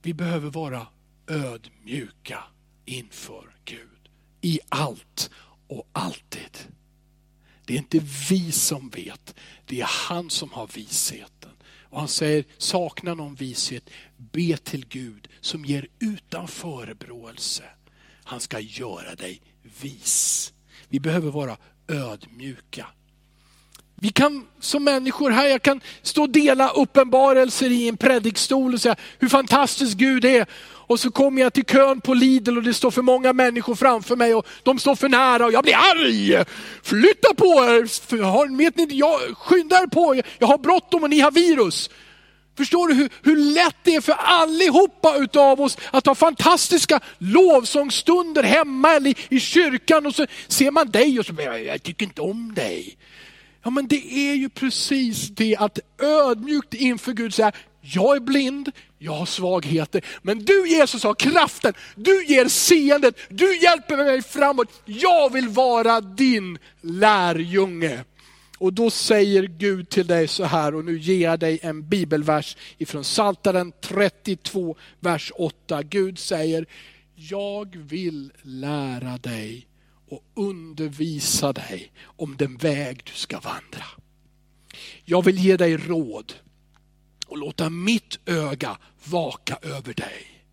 Vi 0.03 0.15
behöver 0.15 0.51
vara 0.51 0.87
ödmjuka 1.27 2.45
inför 2.85 3.57
Gud 3.65 4.09
i 4.41 4.61
allt 4.69 5.31
och 5.69 5.89
alltid. 5.93 6.59
Det 7.67 7.75
är 7.75 7.79
inte 7.79 8.01
vi 8.31 8.53
som 8.53 8.89
vet, 8.89 9.35
det 9.67 9.81
är 9.81 9.89
han 10.09 10.31
som 10.31 10.53
har 10.53 10.69
visheten. 10.75 11.51
Och 11.91 11.99
han 11.99 12.09
säger, 12.09 12.45
saknar 12.59 13.15
någon 13.15 13.35
vishet, 13.35 13.91
be 14.17 14.57
till 14.57 14.87
Gud 14.89 15.29
som 15.41 15.65
ger 15.65 15.87
utan 15.99 16.49
förebråelse. 16.49 17.63
Han 18.25 18.41
ska 18.41 18.61
göra 18.61 19.15
dig 19.15 19.41
vis. 19.81 20.53
Vi 20.89 21.01
behöver 21.01 21.31
vara 21.31 21.57
ödmjuka. 21.89 22.87
Vi 23.95 24.09
kan 24.09 24.47
som 24.61 24.85
människor 24.85 25.31
här, 25.31 25.49
jag 25.49 25.63
kan 25.63 25.81
stå 26.03 26.23
och 26.23 26.31
dela 26.31 26.69
uppenbarelser 26.69 27.71
i 27.71 27.89
en 27.89 27.97
predikstol 27.97 28.75
och 28.75 28.81
säga 28.81 28.97
hur 29.19 29.29
fantastisk 29.29 29.97
Gud 29.97 30.25
är. 30.25 30.47
Och 30.87 31.01
så 31.01 31.11
kommer 31.11 31.43
jag 31.43 31.53
till 31.53 31.65
kön 31.65 32.01
på 32.01 32.15
Lidl 32.15 32.57
och 32.57 32.63
det 32.63 32.75
står 32.75 32.91
för 32.91 33.03
många 33.03 33.33
människor 33.33 33.75
framför 33.75 34.17
mig 34.17 34.35
och 34.35 34.47
de 34.63 34.79
står 34.79 34.95
för 34.95 35.09
nära 35.09 35.47
och 35.47 35.53
jag 35.53 35.65
blir 35.65 35.75
arg. 35.75 36.45
Flytta 36.83 37.35
på 37.35 37.47
er, 37.47 38.57
vet 38.57 38.77
ni, 38.77 38.87
jag 38.91 39.21
skyndar 39.37 39.87
på, 39.87 40.23
jag 40.39 40.47
har 40.47 40.59
bråttom 40.59 41.03
och 41.03 41.11
ni 41.11 41.21
har 41.21 41.31
virus. 41.31 41.91
Förstår 42.57 42.89
du 42.89 42.95
hur, 42.95 43.11
hur 43.23 43.37
lätt 43.37 43.77
det 43.83 43.95
är 43.95 44.01
för 44.01 44.13
allihopa 44.13 45.17
utav 45.17 45.61
oss 45.61 45.79
att 45.91 46.07
ha 46.07 46.15
fantastiska 46.15 47.01
lovsångsstunder 47.19 48.43
hemma 48.43 48.95
eller 48.95 49.11
i, 49.11 49.17
i 49.29 49.41
kyrkan 49.41 50.07
och 50.07 50.15
så 50.15 50.27
ser 50.49 50.71
man 50.71 50.91
dig 50.91 51.19
och 51.19 51.27
så 51.27 51.33
jag, 51.39 51.65
jag 51.65 51.83
tycker 51.83 52.07
inte 52.07 52.21
om 52.21 52.55
dig. 52.55 52.97
Ja 53.63 53.71
men 53.71 53.89
det 53.89 54.13
är 54.13 54.35
ju 54.35 54.49
precis 54.49 55.29
det 55.29 55.57
att 55.57 55.79
ödmjukt 56.03 56.75
inför 56.75 57.13
Gud 57.13 57.35
säga, 57.35 57.53
jag 57.95 58.17
är 58.17 58.21
blind, 58.21 58.73
jag 58.99 59.13
har 59.13 59.27
svagheter, 59.27 60.05
men 60.23 60.39
du 60.39 60.69
Jesus 60.69 61.03
har 61.03 61.15
kraften, 61.15 61.75
du 61.95 62.25
ger 62.27 62.49
seendet, 62.49 63.17
du 63.29 63.59
hjälper 63.59 63.97
mig 63.97 64.23
framåt. 64.23 64.83
Jag 64.85 65.33
vill 65.33 65.49
vara 65.49 66.01
din 66.01 66.59
lärjunge. 66.81 68.05
Och 68.59 68.73
då 68.73 68.91
säger 68.91 69.43
Gud 69.43 69.89
till 69.89 70.07
dig 70.07 70.29
så 70.29 70.45
här, 70.45 70.75
och 70.75 70.85
nu 70.85 70.99
ger 70.99 71.29
jag 71.31 71.41
dig 71.41 71.59
en 71.63 71.89
bibelvers 71.89 72.57
ifrån 72.79 73.03
Psaltaren 73.03 73.73
32, 73.81 74.77
vers 75.01 75.33
8. 75.37 75.83
Gud 75.83 76.19
säger, 76.19 76.67
jag 77.15 77.77
vill 77.77 78.33
lära 78.43 79.19
dig 79.19 79.67
och 80.09 80.23
undervisa 80.35 81.53
dig 81.53 81.93
om 82.05 82.37
den 82.37 82.57
väg 82.57 83.03
du 83.05 83.13
ska 83.13 83.41
vandra. 83.41 83.85
Jag 85.05 85.25
vill 85.25 85.39
ge 85.39 85.57
dig 85.57 85.77
råd 85.77 86.33
och 87.27 87.39
låta 87.39 87.71
mitt 87.71 88.19
öga 88.27 88.79
vaka 89.05 89.59
över 89.63 89.95
dig. 89.95 90.45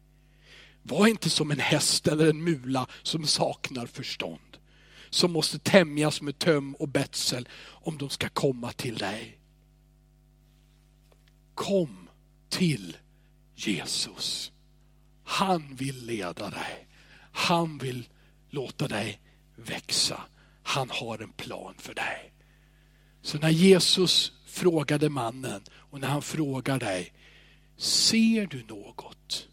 Var 0.83 1.07
inte 1.07 1.29
som 1.29 1.51
en 1.51 1.59
häst 1.59 2.07
eller 2.07 2.29
en 2.29 2.43
mula 2.43 2.87
som 3.03 3.27
saknar 3.27 3.85
förstånd, 3.85 4.57
som 5.09 5.31
måste 5.31 5.59
tämjas 5.59 6.21
med 6.21 6.39
töm 6.39 6.75
och 6.75 6.87
betsel 6.87 7.49
om 7.63 7.97
de 7.97 8.09
ska 8.09 8.29
komma 8.29 8.71
till 8.71 8.97
dig. 8.97 9.39
Kom 11.55 12.09
till 12.49 12.97
Jesus. 13.55 14.51
Han 15.23 15.75
vill 15.75 16.05
leda 16.05 16.49
dig. 16.49 16.87
Han 17.31 17.77
vill 17.77 18.09
låta 18.49 18.87
dig 18.87 19.21
växa. 19.55 20.21
Han 20.63 20.89
har 20.89 21.19
en 21.19 21.31
plan 21.31 21.75
för 21.77 21.93
dig. 21.93 22.33
Så 23.21 23.37
när 23.37 23.49
Jesus 23.49 24.31
frågade 24.45 25.09
mannen 25.09 25.61
och 25.93 25.99
när 25.99 26.07
han 26.07 26.21
frågar 26.21 26.79
dig, 26.79 27.13
ser 27.77 28.47
du 28.47 28.63
något? 28.63 29.47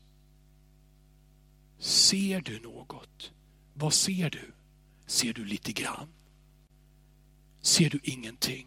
Ser 1.79 2.41
du 2.41 2.61
något? 2.61 3.33
Vad 3.75 3.95
ser 3.95 4.31
du? 4.31 4.53
Ser 5.07 5.33
du 5.33 5.45
lite 5.45 5.73
grann? 5.73 6.09
Ser 7.61 7.91
du 7.91 8.01
ingenting? 8.03 8.67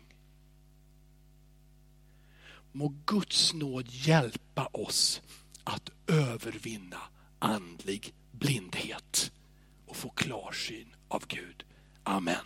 Må 2.72 2.94
Guds 3.06 3.54
nåd 3.54 3.88
hjälpa 3.90 4.66
oss 4.66 5.22
att 5.64 5.90
övervinna 6.08 7.02
andlig 7.40 8.14
blindhet 8.32 9.32
och 9.86 9.96
få 9.96 10.10
klarsyn 10.10 10.96
av 11.08 11.24
Gud. 11.28 11.66
Amen. 12.04 12.46